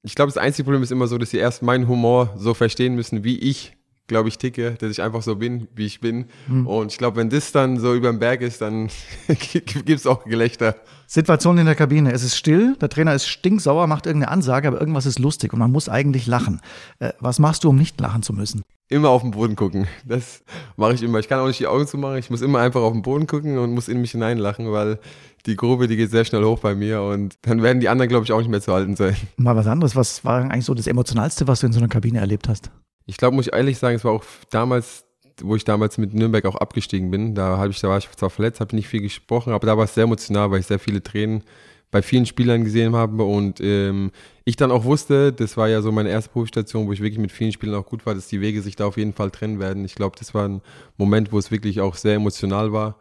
Ich 0.04 0.14
glaube, 0.14 0.32
das 0.32 0.38
einzige 0.38 0.66
Problem 0.66 0.84
ist 0.84 0.92
immer 0.92 1.08
so, 1.08 1.18
dass 1.18 1.32
sie 1.32 1.38
erst 1.38 1.64
meinen 1.64 1.88
Humor 1.88 2.36
so 2.38 2.54
verstehen 2.54 2.94
müssen, 2.94 3.24
wie 3.24 3.40
ich 3.40 3.79
glaube 4.10 4.28
ich, 4.28 4.38
ticke, 4.38 4.72
dass 4.72 4.92
ich 4.92 5.02
einfach 5.02 5.22
so 5.22 5.38
bin, 5.38 5.70
wie 5.74 5.86
ich 5.86 6.02
bin. 6.02 6.26
Mhm. 6.48 6.68
Und 6.68 6.92
ich 6.92 6.98
glaube, 6.98 7.16
wenn 7.16 7.30
das 7.30 7.54
dann 7.54 7.80
so 7.80 7.96
über 7.96 8.12
den 8.12 8.20
Berg 8.20 8.42
ist, 8.42 8.62
dann 8.62 8.90
gibt 9.28 9.90
es 9.90 10.06
auch 10.06 10.26
Gelächter. 10.26 10.76
Situation 11.08 11.58
in 11.58 11.66
der 11.66 11.76
Kabine. 11.76 12.12
Es 12.12 12.24
ist 12.24 12.36
still, 12.36 12.76
der 12.82 12.90
Trainer 12.90 13.16
ist 13.16 13.28
stinksauer, 13.28 13.88
macht 13.88 14.06
irgendeine 14.06 14.32
Ansage, 14.32 14.68
aber 14.68 14.80
irgendwas 14.80 15.06
ist 15.06 15.18
lustig 15.18 15.54
und 15.54 15.60
man 15.60 15.72
muss 15.72 15.88
eigentlich 15.88 16.28
lachen. 16.28 16.60
Äh, 17.00 17.14
was 17.20 17.40
machst 17.40 17.64
du, 17.64 17.70
um 17.70 17.78
nicht 17.78 18.00
lachen 18.02 18.22
zu 18.22 18.34
müssen? 18.34 18.64
Immer 18.90 19.10
auf 19.10 19.22
den 19.22 19.32
Boden 19.32 19.56
gucken. 19.56 19.88
Das 20.04 20.44
mache 20.76 20.94
ich 20.94 21.04
immer. 21.04 21.20
Ich 21.20 21.30
kann 21.30 21.40
auch 21.40 21.48
nicht 21.48 21.60
die 21.60 21.68
Augen 21.68 21.88
zumachen. 21.88 22.18
Ich 22.18 22.32
muss 22.32 22.42
immer 22.42 22.60
einfach 22.60 22.82
auf 22.82 22.92
den 22.92 23.04
Boden 23.04 23.28
gucken 23.28 23.60
und 23.60 23.72
muss 23.72 23.88
in 23.88 24.02
mich 24.02 24.12
hineinlachen, 24.12 24.72
weil 24.72 25.00
die 25.46 25.56
Grube, 25.56 25.88
die 25.88 25.96
geht 25.96 26.10
sehr 26.10 26.26
schnell 26.26 26.44
hoch 26.44 26.60
bei 26.60 26.74
mir 26.76 27.02
und 27.02 27.36
dann 27.44 27.62
werden 27.62 27.80
die 27.80 27.90
anderen, 27.90 28.10
glaube 28.10 28.26
ich, 28.26 28.32
auch 28.32 28.40
nicht 28.40 28.50
mehr 28.50 28.62
zu 28.62 28.74
halten 28.74 28.96
sein. 28.96 29.16
Mal 29.38 29.56
was 29.56 29.68
anderes. 29.68 29.96
Was 29.96 30.26
war 30.26 30.42
eigentlich 30.42 30.66
so 30.66 30.74
das 30.74 30.88
Emotionalste, 30.88 31.48
was 31.48 31.60
du 31.60 31.68
in 31.68 31.74
so 31.74 31.80
einer 31.80 31.88
Kabine 31.88 32.20
erlebt 32.20 32.50
hast? 32.50 32.72
Ich 33.10 33.18
glaube, 33.18 33.36
muss 33.36 33.48
ich 33.48 33.54
ehrlich 33.54 33.78
sagen, 33.78 33.96
es 33.96 34.04
war 34.04 34.12
auch 34.12 34.24
damals 34.52 35.06
wo 35.44 35.56
ich 35.56 35.64
damals 35.64 35.98
mit 35.98 36.14
Nürnberg 36.14 36.46
auch 36.46 36.56
abgestiegen 36.56 37.12
bin. 37.12 37.36
Da, 37.36 37.58
hab 37.58 37.70
ich, 37.70 37.80
da 37.80 37.90
war 37.90 37.98
ich 37.98 38.10
zwar 38.12 38.30
verletzt, 38.30 38.60
habe 38.60 38.76
nicht 38.76 38.88
viel 38.88 39.02
gesprochen, 39.02 39.54
aber 39.54 39.66
da 39.66 39.78
war 39.78 39.86
es 39.86 39.94
sehr 39.94 40.04
emotional, 40.04 40.52
weil 40.52 40.60
ich 40.60 40.66
sehr 40.66 40.80
viele 40.80 41.02
Tränen 41.02 41.44
bei 41.92 42.04
vielen 42.04 42.28
Spielern 42.28 42.64
gesehen 42.64 42.96
habe 42.96 43.24
und 43.24 43.60
ähm, 43.62 44.12
ich 44.46 44.56
dann 44.56 44.70
auch 44.70 44.84
wusste, 44.84 45.34
das 45.34 45.58
war 45.58 45.70
ja 45.70 45.82
so 45.82 45.92
meine 45.92 46.10
erste 46.10 46.30
Berufsstation, 46.32 46.86
wo 46.86 46.94
ich 46.94 47.02
wirklich 47.02 47.20
mit 47.20 47.32
vielen 47.32 47.52
Spielern 47.52 47.82
auch 47.82 47.86
gut 47.86 48.06
war, 48.06 48.14
dass 48.14 48.28
die 48.28 48.42
Wege 48.42 48.62
sich 48.62 48.76
da 48.76 48.86
auf 48.86 48.98
jeden 48.98 49.14
Fall 49.14 49.32
trennen 49.32 49.60
werden. 49.60 49.84
Ich 49.86 49.96
glaube, 49.96 50.16
das 50.20 50.36
war 50.36 50.48
ein 50.48 50.62
Moment, 50.98 51.32
wo 51.32 51.40
es 51.40 51.50
wirklich 51.50 51.82
auch 51.82 51.96
sehr 51.96 52.16
emotional 52.16 52.74
war, 52.74 52.98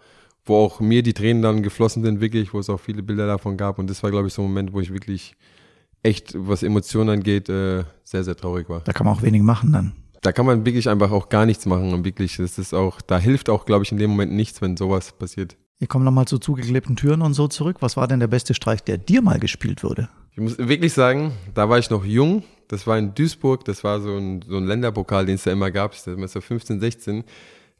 wo 0.47 0.57
auch 0.57 0.81
mir 0.81 1.03
die 1.03 1.13
Tränen 1.13 1.43
dann 1.43 1.63
geflossen 1.63 2.03
sind, 2.03 2.23
wirklich, 2.23 2.55
wo 2.55 2.61
es 2.61 2.71
auch 2.71 2.81
viele 2.81 3.03
Bilder 3.03 3.27
davon 3.27 3.59
gab 3.59 3.79
und 3.79 3.91
das 3.91 4.03
war, 4.03 4.11
glaube 4.11 4.29
ich, 4.29 4.33
so 4.33 4.41
ein 4.41 4.49
Moment, 4.49 4.73
wo 4.73 4.81
ich 4.81 4.91
wirklich 4.91 5.35
echt, 6.03 6.33
was 6.35 6.63
Emotionen 6.63 7.11
angeht, 7.11 7.51
äh, 7.51 7.85
sehr, 8.05 8.25
sehr 8.25 8.37
traurig 8.37 8.71
war. 8.71 8.81
Da 8.81 8.93
kann 8.93 9.05
man 9.05 9.15
auch 9.15 9.23
wenig 9.23 9.43
machen 9.43 9.73
dann 9.73 9.93
da 10.23 10.33
kann 10.33 10.47
man 10.47 10.67
wirklich 10.67 10.89
einfach 10.89 11.11
auch 11.11 11.29
gar 11.29 11.47
nichts 11.47 11.67
machen 11.67 11.93
und 11.93 12.05
wirklich, 12.05 12.37
das 12.37 12.59
ist 12.59 12.75
auch, 12.75 13.01
da 13.01 13.19
hilft 13.19 13.49
auch, 13.49 13.65
glaube 13.65 13.85
ich, 13.85 13.93
in 13.93 13.99
dem 13.99 14.11
Moment 14.11 14.33
nichts, 14.33 14.61
wenn 14.61 14.77
sowas 14.77 15.13
passiert. 15.13 15.57
Wir 15.79 15.87
kommen 15.87 16.05
nochmal 16.05 16.27
zu 16.27 16.39
zugeklebten 16.39 16.97
Türen 16.97 17.23
und 17.23 17.35
so 17.35 17.47
zurück. 17.47 17.77
Was 17.81 17.97
war 17.97 18.09
denn 18.09 18.19
der 18.19 18.27
beste 18.27 18.53
Streich, 18.53 18.83
der 18.83 18.99
dir 18.99 19.23
mal 19.23 19.39
gespielt 19.39 19.85
wurde? 19.85 20.09
Ich 20.33 20.41
muss 20.41 20.59
wirklich 20.59 20.93
sagen, 20.93 21.33
da 21.55 21.69
war 21.69 21.79
ich 21.79 21.89
noch 21.89 22.05
jung. 22.05 22.43
Das 22.67 22.87
war 22.89 22.99
in 22.99 23.15
Duisburg. 23.15 23.65
Das 23.65 23.85
war 23.85 24.01
so 24.01 24.17
ein, 24.17 24.43
so 24.43 24.57
ein 24.57 24.67
Länderpokal, 24.67 25.25
den 25.25 25.37
es 25.37 25.45
da 25.45 25.53
immer 25.53 25.71
gab. 25.71 25.93
Das 25.93 26.05
war 26.09 26.27
so 26.27 26.41
15, 26.41 26.81
16. 26.81 27.25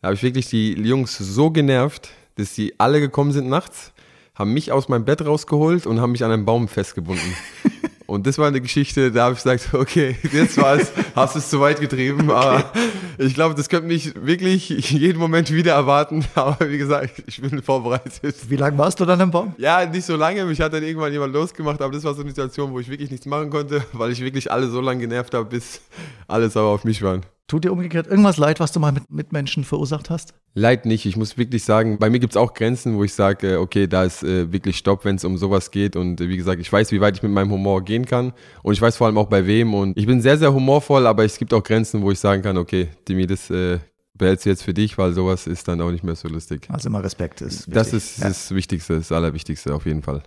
Da 0.01 0.07
habe 0.07 0.15
ich 0.15 0.23
wirklich 0.23 0.49
die 0.49 0.75
Jungs 0.75 1.19
so 1.19 1.51
genervt, 1.51 2.11
dass 2.37 2.55
sie 2.55 2.75
alle 2.79 3.01
gekommen 3.01 3.33
sind 3.33 3.49
nachts, 3.49 3.93
haben 4.37 4.53
mich 4.53 4.71
aus 4.71 4.89
meinem 4.89 5.05
Bett 5.05 5.27
rausgeholt 5.27 5.85
und 5.85 6.01
haben 6.01 6.13
mich 6.13 6.23
an 6.23 6.31
einem 6.31 6.45
Baum 6.45 6.69
festgebunden. 6.69 7.35
Und 8.11 8.27
das 8.27 8.39
war 8.39 8.49
eine 8.49 8.63
Geschichte, 8.63 9.13
da 9.13 9.25
habe 9.25 9.35
ich 9.35 9.43
gesagt, 9.43 9.75
okay, 9.75 10.17
jetzt 10.33 10.57
war 10.57 10.77
es, 10.77 10.91
hast 11.15 11.35
du 11.35 11.41
es 11.41 11.51
zu 11.51 11.61
weit 11.61 11.79
getrieben, 11.79 12.31
aber 12.31 12.73
ich 13.19 13.35
glaube, 13.35 13.55
das 13.55 13.69
könnte 13.69 13.87
mich 13.87 14.15
wirklich 14.15 14.71
jeden 14.71 15.19
Moment 15.19 15.53
wieder 15.53 15.75
erwarten. 15.75 16.25
Aber 16.35 16.71
wie 16.71 16.79
gesagt, 16.79 17.23
ich 17.27 17.41
bin 17.41 17.63
vorbereitet. 17.63 18.37
Wie 18.49 18.57
lange 18.57 18.79
warst 18.79 18.99
du 18.99 19.05
dann 19.05 19.21
im 19.21 19.31
Baum? 19.31 19.55
Ja, 19.59 19.85
nicht 19.85 20.07
so 20.07 20.17
lange. 20.17 20.47
Mich 20.47 20.59
hat 20.61 20.73
dann 20.73 20.85
irgendwann 20.85 21.13
jemand 21.13 21.35
losgemacht, 21.35 21.83
aber 21.83 21.93
das 21.93 22.05
war 22.05 22.15
so 22.15 22.23
eine 22.23 22.31
Situation, 22.31 22.71
wo 22.73 22.81
ich 22.81 22.89
wirklich 22.89 23.11
nichts 23.11 23.27
machen 23.27 23.51
konnte, 23.51 23.85
weil 23.93 24.11
ich 24.11 24.21
wirklich 24.21 24.51
alle 24.51 24.69
so 24.69 24.81
lange 24.81 25.01
genervt 25.01 25.35
habe, 25.35 25.45
bis 25.45 25.83
alle 26.27 26.49
sauer 26.49 26.73
auf 26.75 26.85
mich 26.85 27.03
waren. 27.03 27.23
Tut 27.49 27.65
dir 27.65 27.73
umgekehrt 27.73 28.07
irgendwas 28.07 28.37
leid, 28.37 28.61
was 28.61 28.73
du 28.73 28.79
mal 28.79 28.93
mit 28.93 29.11
Mitmenschen 29.11 29.65
verursacht 29.65 30.11
hast? 30.11 30.35
Leid 30.53 30.85
nicht. 30.85 31.07
Ich 31.07 31.17
muss 31.17 31.39
wirklich 31.39 31.65
sagen, 31.65 31.99
bei 31.99 32.11
mir 32.11 32.19
gibt 32.19 32.35
es 32.35 32.37
auch 32.37 32.53
Grenzen, 32.53 32.99
wo 32.99 33.05
ich 33.05 33.15
sage, 33.15 33.55
äh, 33.55 33.57
okay, 33.57 33.87
da 33.87 34.05
ist 34.05 34.23
äh, 34.23 34.53
wirklich 34.53 34.77
Stopp, 34.77 35.07
wenn 35.07 35.17
es 35.17 35.25
um 35.25 35.39
sowas 35.39 35.71
geht. 35.71 35.97
Und 35.97 36.21
äh, 36.21 36.29
wie 36.29 36.37
gesagt, 36.37 36.61
ich 36.61 36.71
weiß, 36.71 36.93
wie 36.93 37.01
weit 37.01 37.17
ich 37.17 37.23
mit 37.23 37.33
meinem 37.33 37.51
Humor 37.51 37.83
gehen 37.83 38.05
kann. 38.05 38.35
Und 38.63 38.75
ich 38.75 38.83
weiß 38.83 38.99
vor 38.99 39.07
allem 39.07 39.17
auch 39.17 39.29
bei 39.29 39.47
wem. 39.47 39.73
Und 39.73 39.97
ich 39.97 40.07
bin 40.07 40.21
sehr, 40.21 40.37
sehr 40.37 40.53
humorvoll, 40.53 41.07
aber 41.07 41.25
es 41.25 41.39
gibt 41.39 41.55
auch 41.55 41.63
Grenzen, 41.63 42.03
wo 42.03 42.11
ich 42.11 42.19
sagen 42.19 42.43
kann, 42.43 42.59
okay, 42.59 42.89
Dimi, 43.09 43.27
das 43.27 43.49
äh, 43.49 43.79
behältst 44.13 44.45
du 44.45 44.51
jetzt 44.51 44.63
für 44.63 44.75
dich, 44.75 44.99
weil 44.99 45.15
sowas 45.15 45.47
ist 45.47 45.67
dann 45.69 45.81
auch 45.81 45.91
nicht 45.91 46.05
mehr 46.05 46.17
so 46.17 46.29
lustig. 46.29 46.69
Also 46.69 46.91
immer 46.91 47.03
Respekt 47.03 47.41
ist. 47.41 47.61
Wichtig. 47.61 47.75
Das 47.75 47.95
ist 47.95 48.19
ja. 48.19 48.29
das 48.29 48.55
Wichtigste, 48.55 48.97
das 48.97 49.11
Allerwichtigste 49.11 49.75
auf 49.75 49.87
jeden 49.87 50.03
Fall. 50.03 50.23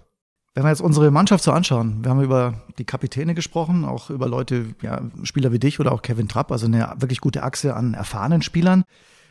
Wenn 0.53 0.63
wir 0.65 0.69
jetzt 0.69 0.81
unsere 0.81 1.11
Mannschaft 1.11 1.45
so 1.45 1.53
anschauen, 1.53 1.99
wir 2.03 2.11
haben 2.11 2.21
über 2.21 2.55
die 2.77 2.83
Kapitäne 2.83 3.33
gesprochen, 3.35 3.85
auch 3.85 4.09
über 4.09 4.27
Leute, 4.27 4.65
ja, 4.81 5.01
Spieler 5.23 5.53
wie 5.53 5.59
dich 5.59 5.79
oder 5.79 5.93
auch 5.93 6.01
Kevin 6.01 6.27
Trapp, 6.27 6.51
also 6.51 6.65
eine 6.65 6.93
wirklich 6.97 7.21
gute 7.21 7.43
Achse 7.43 7.73
an 7.73 7.93
erfahrenen 7.93 8.41
Spielern. 8.41 8.83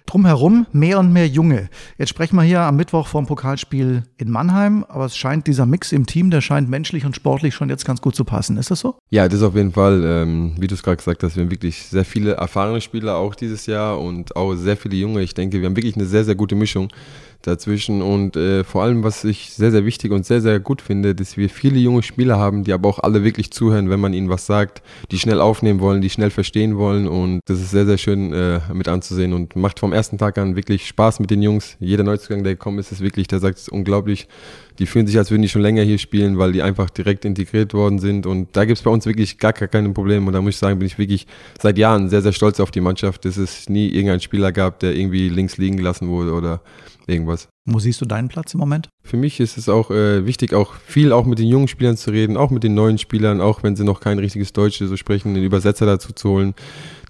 Drumherum 0.06 0.66
mehr 0.72 0.98
und 0.98 1.12
mehr 1.12 1.28
Junge. 1.28 1.68
Jetzt 1.98 2.08
sprechen 2.08 2.36
wir 2.36 2.42
hier 2.42 2.62
am 2.62 2.76
Mittwoch 2.76 3.06
vom 3.06 3.26
Pokalspiel 3.26 4.04
in 4.16 4.30
Mannheim, 4.30 4.82
aber 4.88 5.04
es 5.04 5.16
scheint 5.16 5.46
dieser 5.46 5.66
Mix 5.66 5.92
im 5.92 6.06
Team, 6.06 6.30
der 6.30 6.40
scheint 6.40 6.70
menschlich 6.70 7.04
und 7.04 7.14
sportlich 7.14 7.54
schon 7.54 7.68
jetzt 7.68 7.84
ganz 7.84 8.00
gut 8.00 8.16
zu 8.16 8.24
passen. 8.24 8.56
Ist 8.56 8.70
das 8.70 8.80
so? 8.80 8.96
Ja, 9.10 9.28
das 9.28 9.40
ist 9.40 9.42
auf 9.42 9.54
jeden 9.54 9.72
Fall, 9.72 10.02
ähm, 10.02 10.54
wie 10.58 10.66
du 10.68 10.74
es 10.74 10.82
gerade 10.82 10.96
gesagt 10.96 11.22
hast, 11.22 11.36
wir 11.36 11.44
haben 11.44 11.50
wirklich 11.50 11.82
sehr 11.86 12.06
viele 12.06 12.32
erfahrene 12.32 12.80
Spieler 12.80 13.16
auch 13.16 13.34
dieses 13.34 13.66
Jahr 13.66 14.00
und 14.00 14.34
auch 14.36 14.54
sehr 14.54 14.78
viele 14.78 14.96
Junge. 14.96 15.20
Ich 15.20 15.34
denke, 15.34 15.60
wir 15.60 15.66
haben 15.66 15.76
wirklich 15.76 15.96
eine 15.96 16.06
sehr, 16.06 16.24
sehr 16.24 16.34
gute 16.34 16.54
Mischung 16.54 16.88
dazwischen 17.42 18.02
und 18.02 18.36
äh, 18.36 18.64
vor 18.64 18.82
allem, 18.82 19.02
was 19.02 19.24
ich 19.24 19.50
sehr, 19.50 19.70
sehr 19.70 19.84
wichtig 19.84 20.12
und 20.12 20.26
sehr, 20.26 20.40
sehr 20.40 20.60
gut 20.60 20.82
finde, 20.82 21.14
dass 21.14 21.36
wir 21.36 21.48
viele 21.48 21.78
junge 21.78 22.02
Spieler 22.02 22.38
haben, 22.38 22.64
die 22.64 22.72
aber 22.72 22.88
auch 22.88 22.98
alle 22.98 23.24
wirklich 23.24 23.50
zuhören, 23.50 23.90
wenn 23.90 24.00
man 24.00 24.12
ihnen 24.12 24.28
was 24.28 24.46
sagt, 24.46 24.82
die 25.10 25.18
schnell 25.18 25.40
aufnehmen 25.40 25.80
wollen, 25.80 26.00
die 26.00 26.10
schnell 26.10 26.30
verstehen 26.30 26.76
wollen 26.76 27.08
und 27.08 27.40
das 27.46 27.60
ist 27.60 27.70
sehr, 27.70 27.86
sehr 27.86 27.98
schön 27.98 28.32
äh, 28.32 28.60
mit 28.72 28.88
anzusehen 28.88 29.32
und 29.32 29.56
macht 29.56 29.80
vom 29.80 29.92
ersten 29.92 30.18
Tag 30.18 30.38
an 30.38 30.56
wirklich 30.56 30.86
Spaß 30.86 31.20
mit 31.20 31.30
den 31.30 31.42
Jungs. 31.42 31.76
Jeder 31.80 32.04
Neuzugang, 32.04 32.44
der 32.44 32.54
gekommen 32.54 32.78
ist, 32.78 32.92
ist 32.92 33.00
wirklich, 33.00 33.26
der 33.26 33.40
sagt, 33.40 33.58
es 33.58 33.68
unglaublich. 33.68 34.28
Die 34.78 34.86
fühlen 34.86 35.06
sich, 35.06 35.18
als 35.18 35.30
würden 35.30 35.42
die 35.42 35.48
schon 35.48 35.62
länger 35.62 35.82
hier 35.82 35.98
spielen, 35.98 36.38
weil 36.38 36.52
die 36.52 36.62
einfach 36.62 36.90
direkt 36.90 37.24
integriert 37.24 37.74
worden 37.74 37.98
sind 37.98 38.26
und 38.26 38.48
da 38.56 38.64
gibt 38.64 38.78
es 38.78 38.84
bei 38.84 38.90
uns 38.90 39.06
wirklich 39.06 39.38
gar, 39.38 39.52
gar 39.52 39.68
keine 39.68 39.90
Probleme 39.90 40.26
und 40.26 40.32
da 40.32 40.40
muss 40.40 40.54
ich 40.54 40.58
sagen, 40.58 40.78
bin 40.78 40.86
ich 40.86 40.98
wirklich 40.98 41.26
seit 41.60 41.78
Jahren 41.78 42.08
sehr, 42.08 42.22
sehr 42.22 42.32
stolz 42.32 42.60
auf 42.60 42.70
die 42.70 42.80
Mannschaft, 42.80 43.24
dass 43.24 43.36
es 43.36 43.68
nie 43.68 43.88
irgendeinen 43.88 44.20
Spieler 44.20 44.52
gab, 44.52 44.80
der 44.80 44.94
irgendwie 44.94 45.28
links 45.28 45.56
liegen 45.58 45.76
gelassen 45.76 46.08
wurde 46.08 46.32
oder 46.32 46.60
irgendwas. 47.06 47.48
Wo 47.66 47.78
siehst 47.78 48.00
du 48.00 48.06
deinen 48.06 48.28
Platz 48.28 48.54
im 48.54 48.60
Moment? 48.60 48.88
Für 49.02 49.18
mich 49.18 49.38
ist 49.38 49.58
es 49.58 49.68
auch 49.68 49.90
äh, 49.90 50.24
wichtig, 50.24 50.54
auch 50.54 50.74
viel 50.74 51.12
auch 51.12 51.26
mit 51.26 51.38
den 51.38 51.46
jungen 51.46 51.68
Spielern 51.68 51.96
zu 51.96 52.10
reden, 52.10 52.38
auch 52.38 52.50
mit 52.50 52.64
den 52.64 52.74
neuen 52.74 52.96
Spielern, 52.96 53.42
auch 53.42 53.62
wenn 53.62 53.76
sie 53.76 53.84
noch 53.84 54.00
kein 54.00 54.18
richtiges 54.18 54.54
Deutsch 54.54 54.78
so 54.78 54.96
sprechen, 54.96 55.34
den 55.34 55.44
Übersetzer 55.44 55.84
dazu 55.84 56.12
zu 56.14 56.30
holen, 56.30 56.54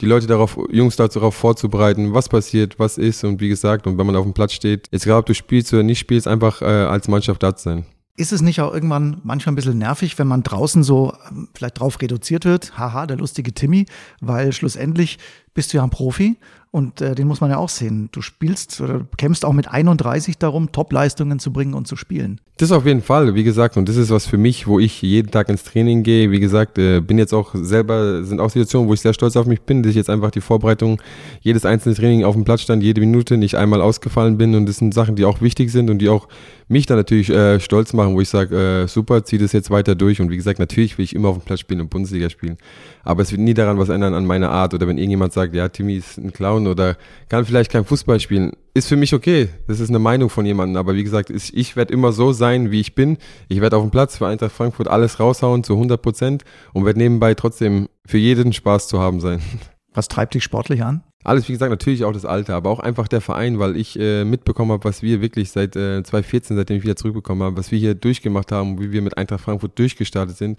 die 0.00 0.06
Leute 0.06 0.26
darauf, 0.26 0.58
Jungs 0.72 0.96
darauf 0.96 1.36
vorzubereiten, 1.36 2.14
was 2.14 2.28
passiert, 2.28 2.78
was 2.78 2.98
ist 2.98 3.22
und 3.22 3.40
wie 3.40 3.48
gesagt, 3.48 3.86
und 3.86 3.96
wenn 3.96 4.06
man 4.06 4.16
auf 4.16 4.24
dem 4.24 4.34
Platz 4.34 4.52
steht, 4.52 4.88
jetzt 4.90 5.06
egal 5.06 5.20
ob 5.20 5.26
du 5.26 5.34
spielst 5.34 5.72
oder 5.72 5.84
nicht 5.84 6.00
spielst, 6.00 6.26
einfach 6.26 6.62
äh, 6.62 6.64
als 6.64 7.06
Mannschaft 7.06 7.42
da 7.42 7.54
zu 7.54 7.62
sein. 7.62 7.86
Ist 8.16 8.32
es 8.32 8.42
nicht 8.42 8.60
auch 8.60 8.74
irgendwann 8.74 9.20
manchmal 9.22 9.52
ein 9.52 9.56
bisschen 9.56 9.78
nervig, 9.78 10.18
wenn 10.18 10.26
man 10.26 10.42
draußen 10.42 10.82
so 10.82 11.14
ähm, 11.30 11.48
vielleicht 11.54 11.80
drauf 11.80 12.02
reduziert 12.02 12.44
wird? 12.44 12.76
Haha, 12.76 13.06
der 13.06 13.16
lustige 13.16 13.54
Timmy, 13.54 13.86
weil 14.20 14.52
schlussendlich 14.52 15.18
bist 15.54 15.72
du 15.72 15.78
ja 15.78 15.84
ein 15.84 15.90
Profi 15.90 16.36
und 16.70 17.00
äh, 17.00 17.14
den 17.14 17.26
muss 17.26 17.40
man 17.40 17.50
ja 17.50 17.56
auch 17.56 17.68
sehen. 17.68 18.08
Du 18.12 18.22
spielst 18.22 18.80
oder 18.80 19.06
kämpfst 19.16 19.44
auch 19.44 19.52
mit 19.52 19.68
31 19.68 20.38
darum, 20.38 20.72
Top-Leistungen 20.72 21.38
zu 21.38 21.52
bringen 21.52 21.74
und 21.74 21.86
zu 21.86 21.96
spielen. 21.96 22.40
Das 22.60 22.72
auf 22.72 22.84
jeden 22.84 23.00
Fall, 23.00 23.34
wie 23.34 23.42
gesagt, 23.42 23.78
und 23.78 23.88
das 23.88 23.96
ist 23.96 24.10
was 24.10 24.26
für 24.26 24.36
mich, 24.36 24.66
wo 24.66 24.78
ich 24.78 25.00
jeden 25.00 25.30
Tag 25.30 25.48
ins 25.48 25.64
Training 25.64 26.02
gehe. 26.02 26.30
Wie 26.30 26.40
gesagt, 26.40 26.76
äh, 26.76 27.00
bin 27.00 27.16
jetzt 27.16 27.32
auch 27.32 27.54
selber, 27.54 28.22
sind 28.22 28.38
auch 28.38 28.50
Situationen, 28.50 28.86
wo 28.86 28.92
ich 28.92 29.00
sehr 29.00 29.14
stolz 29.14 29.34
auf 29.38 29.46
mich 29.46 29.62
bin, 29.62 29.82
dass 29.82 29.88
ich 29.88 29.96
jetzt 29.96 30.10
einfach 30.10 30.30
die 30.30 30.42
Vorbereitung, 30.42 31.00
jedes 31.40 31.64
einzelne 31.64 31.94
Training 31.94 32.22
auf 32.22 32.34
dem 32.34 32.44
Platz 32.44 32.60
stand, 32.60 32.82
jede 32.82 33.00
Minute 33.00 33.38
nicht 33.38 33.54
einmal 33.54 33.80
ausgefallen 33.80 34.36
bin. 34.36 34.54
Und 34.54 34.66
das 34.66 34.76
sind 34.76 34.92
Sachen, 34.92 35.16
die 35.16 35.24
auch 35.24 35.40
wichtig 35.40 35.72
sind 35.72 35.88
und 35.88 36.00
die 36.00 36.10
auch 36.10 36.28
mich 36.68 36.84
dann 36.84 36.98
natürlich 36.98 37.30
äh, 37.30 37.58
stolz 37.60 37.94
machen, 37.94 38.14
wo 38.14 38.20
ich 38.20 38.28
sage, 38.28 38.84
äh, 38.84 38.88
super, 38.88 39.24
zieh 39.24 39.38
das 39.38 39.52
jetzt 39.52 39.70
weiter 39.70 39.94
durch. 39.94 40.20
Und 40.20 40.30
wie 40.30 40.36
gesagt, 40.36 40.58
natürlich 40.58 40.98
will 40.98 41.04
ich 41.04 41.14
immer 41.14 41.28
auf 41.28 41.38
dem 41.38 41.44
Platz 41.44 41.60
spielen 41.60 41.80
und 41.80 41.88
Bundesliga 41.88 42.28
spielen. 42.28 42.58
Aber 43.02 43.22
es 43.22 43.32
wird 43.32 43.40
nie 43.40 43.54
daran 43.54 43.78
was 43.78 43.88
ändern 43.88 44.12
an 44.12 44.26
meiner 44.26 44.50
Art. 44.50 44.74
Oder 44.74 44.86
wenn 44.86 44.98
irgendjemand 44.98 45.32
sagt, 45.32 45.54
ja, 45.54 45.68
Timmy 45.68 45.96
ist 45.96 46.18
ein 46.18 46.32
Clown 46.32 46.66
oder 46.66 46.96
kann 47.28 47.44
vielleicht 47.44 47.72
kein 47.72 47.84
Fußball 47.84 48.20
spielen, 48.20 48.52
ist 48.72 48.86
für 48.86 48.96
mich 48.96 49.14
okay. 49.14 49.48
Das 49.66 49.80
ist 49.80 49.88
eine 49.88 49.98
Meinung 49.98 50.30
von 50.30 50.46
jemandem. 50.46 50.76
Aber 50.76 50.94
wie 50.94 51.02
gesagt, 51.02 51.30
ich, 51.30 51.56
ich 51.56 51.74
werde 51.74 51.92
immer 51.92 52.12
so 52.12 52.32
sein, 52.32 52.49
wie 52.50 52.80
ich 52.80 52.94
bin. 52.94 53.18
Ich 53.48 53.60
werde 53.60 53.76
auf 53.76 53.82
dem 53.82 53.90
Platz 53.90 54.18
für 54.18 54.26
Eintracht 54.26 54.52
Frankfurt 54.52 54.88
alles 54.88 55.20
raushauen 55.20 55.64
zu 55.64 55.74
100 55.74 56.00
Prozent 56.02 56.44
und 56.72 56.84
werde 56.84 56.98
nebenbei 56.98 57.34
trotzdem 57.34 57.88
für 58.06 58.18
jeden 58.18 58.52
Spaß 58.52 58.88
zu 58.88 58.98
haben 58.98 59.20
sein. 59.20 59.40
Was 59.94 60.08
treibt 60.08 60.34
dich 60.34 60.44
sportlich 60.44 60.82
an? 60.84 61.02
Alles, 61.22 61.48
wie 61.48 61.52
gesagt, 61.52 61.70
natürlich 61.70 62.04
auch 62.04 62.12
das 62.12 62.24
Alter, 62.24 62.54
aber 62.54 62.70
auch 62.70 62.80
einfach 62.80 63.06
der 63.06 63.20
Verein, 63.20 63.58
weil 63.58 63.76
ich 63.76 63.98
äh, 63.98 64.24
mitbekommen 64.24 64.72
habe, 64.72 64.84
was 64.84 65.02
wir 65.02 65.20
wirklich 65.20 65.50
seit 65.50 65.76
äh, 65.76 66.02
2014, 66.02 66.56
seitdem 66.56 66.78
ich 66.78 66.82
wieder 66.82 66.96
zurückbekommen 66.96 67.42
habe, 67.42 67.58
was 67.58 67.70
wir 67.70 67.78
hier 67.78 67.94
durchgemacht 67.94 68.52
haben, 68.52 68.80
wie 68.80 68.90
wir 68.90 69.02
mit 69.02 69.18
Eintracht 69.18 69.42
Frankfurt 69.42 69.78
durchgestartet 69.78 70.38
sind 70.38 70.58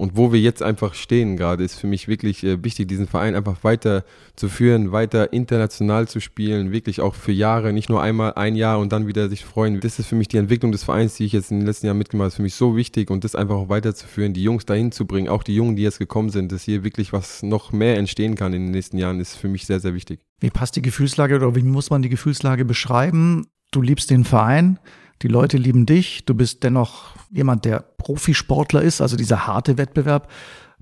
und 0.00 0.16
wo 0.16 0.32
wir 0.32 0.40
jetzt 0.40 0.62
einfach 0.62 0.94
stehen 0.94 1.36
gerade, 1.36 1.62
ist 1.62 1.74
für 1.78 1.86
mich 1.86 2.08
wirklich 2.08 2.42
äh, 2.42 2.64
wichtig, 2.64 2.88
diesen 2.88 3.06
Verein 3.06 3.34
einfach 3.34 3.62
weiter 3.64 4.02
zu 4.34 4.48
führen, 4.48 4.92
weiter 4.92 5.34
international 5.34 6.08
zu 6.08 6.20
spielen, 6.20 6.72
wirklich 6.72 7.02
auch 7.02 7.14
für 7.14 7.32
Jahre, 7.32 7.74
nicht 7.74 7.90
nur 7.90 8.00
einmal 8.00 8.32
ein 8.32 8.56
Jahr 8.56 8.78
und 8.78 8.92
dann 8.92 9.06
wieder 9.06 9.28
sich 9.28 9.44
freuen. 9.44 9.78
Das 9.80 9.98
ist 9.98 10.06
für 10.06 10.14
mich 10.14 10.28
die 10.28 10.38
Entwicklung 10.38 10.72
des 10.72 10.84
Vereins, 10.84 11.16
die 11.16 11.26
ich 11.26 11.32
jetzt 11.32 11.50
in 11.50 11.58
den 11.58 11.66
letzten 11.66 11.84
Jahren 11.84 11.98
mitgemacht 11.98 12.24
habe, 12.24 12.28
ist 12.28 12.36
für 12.36 12.42
mich 12.42 12.54
so 12.54 12.76
wichtig 12.76 13.10
und 13.10 13.24
das 13.24 13.34
einfach 13.34 13.56
auch 13.56 13.68
weiterzuführen, 13.68 14.32
die 14.32 14.42
Jungs 14.42 14.64
dahin 14.64 14.90
zu 14.90 15.04
bringen, 15.04 15.28
auch 15.28 15.42
die 15.42 15.54
Jungen, 15.54 15.76
die 15.76 15.82
jetzt 15.82 15.98
gekommen 15.98 16.30
sind, 16.30 16.50
dass 16.50 16.62
hier 16.62 16.82
wirklich 16.82 17.12
was 17.12 17.42
noch 17.42 17.70
mehr 17.70 17.98
entstehen 17.98 18.36
kann 18.36 18.54
in 18.54 18.62
den 18.62 18.70
nächsten 18.70 18.96
Jahren, 18.96 19.20
ist 19.20 19.36
für 19.36 19.48
mich 19.48 19.66
sehr, 19.66 19.80
sehr 19.80 19.92
wichtig. 19.92 20.20
Wie 20.40 20.48
passt 20.48 20.76
die 20.76 20.82
Gefühlslage 20.82 21.36
oder 21.36 21.54
wie 21.54 21.62
muss 21.62 21.90
man 21.90 22.00
die 22.00 22.08
Gefühlslage 22.08 22.64
beschreiben? 22.64 23.48
Du 23.70 23.82
liebst 23.82 24.08
den 24.08 24.24
Verein, 24.24 24.78
die 25.22 25.28
Leute 25.28 25.58
lieben 25.58 25.86
dich, 25.86 26.24
du 26.24 26.34
bist 26.34 26.64
dennoch 26.64 27.14
jemand, 27.30 27.64
der 27.64 27.80
Profisportler 27.98 28.82
ist, 28.82 29.00
also 29.00 29.16
dieser 29.16 29.46
harte 29.46 29.76
Wettbewerb. 29.76 30.30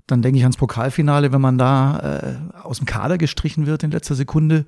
Dann 0.07 0.21
denke 0.21 0.37
ich 0.39 0.43
ans 0.43 0.57
Pokalfinale, 0.57 1.31
wenn 1.31 1.41
man 1.41 1.57
da 1.57 2.49
äh, 2.55 2.63
aus 2.63 2.77
dem 2.77 2.87
Kader 2.87 3.17
gestrichen 3.17 3.67
wird 3.67 3.83
in 3.83 3.91
letzter 3.91 4.15
Sekunde. 4.15 4.65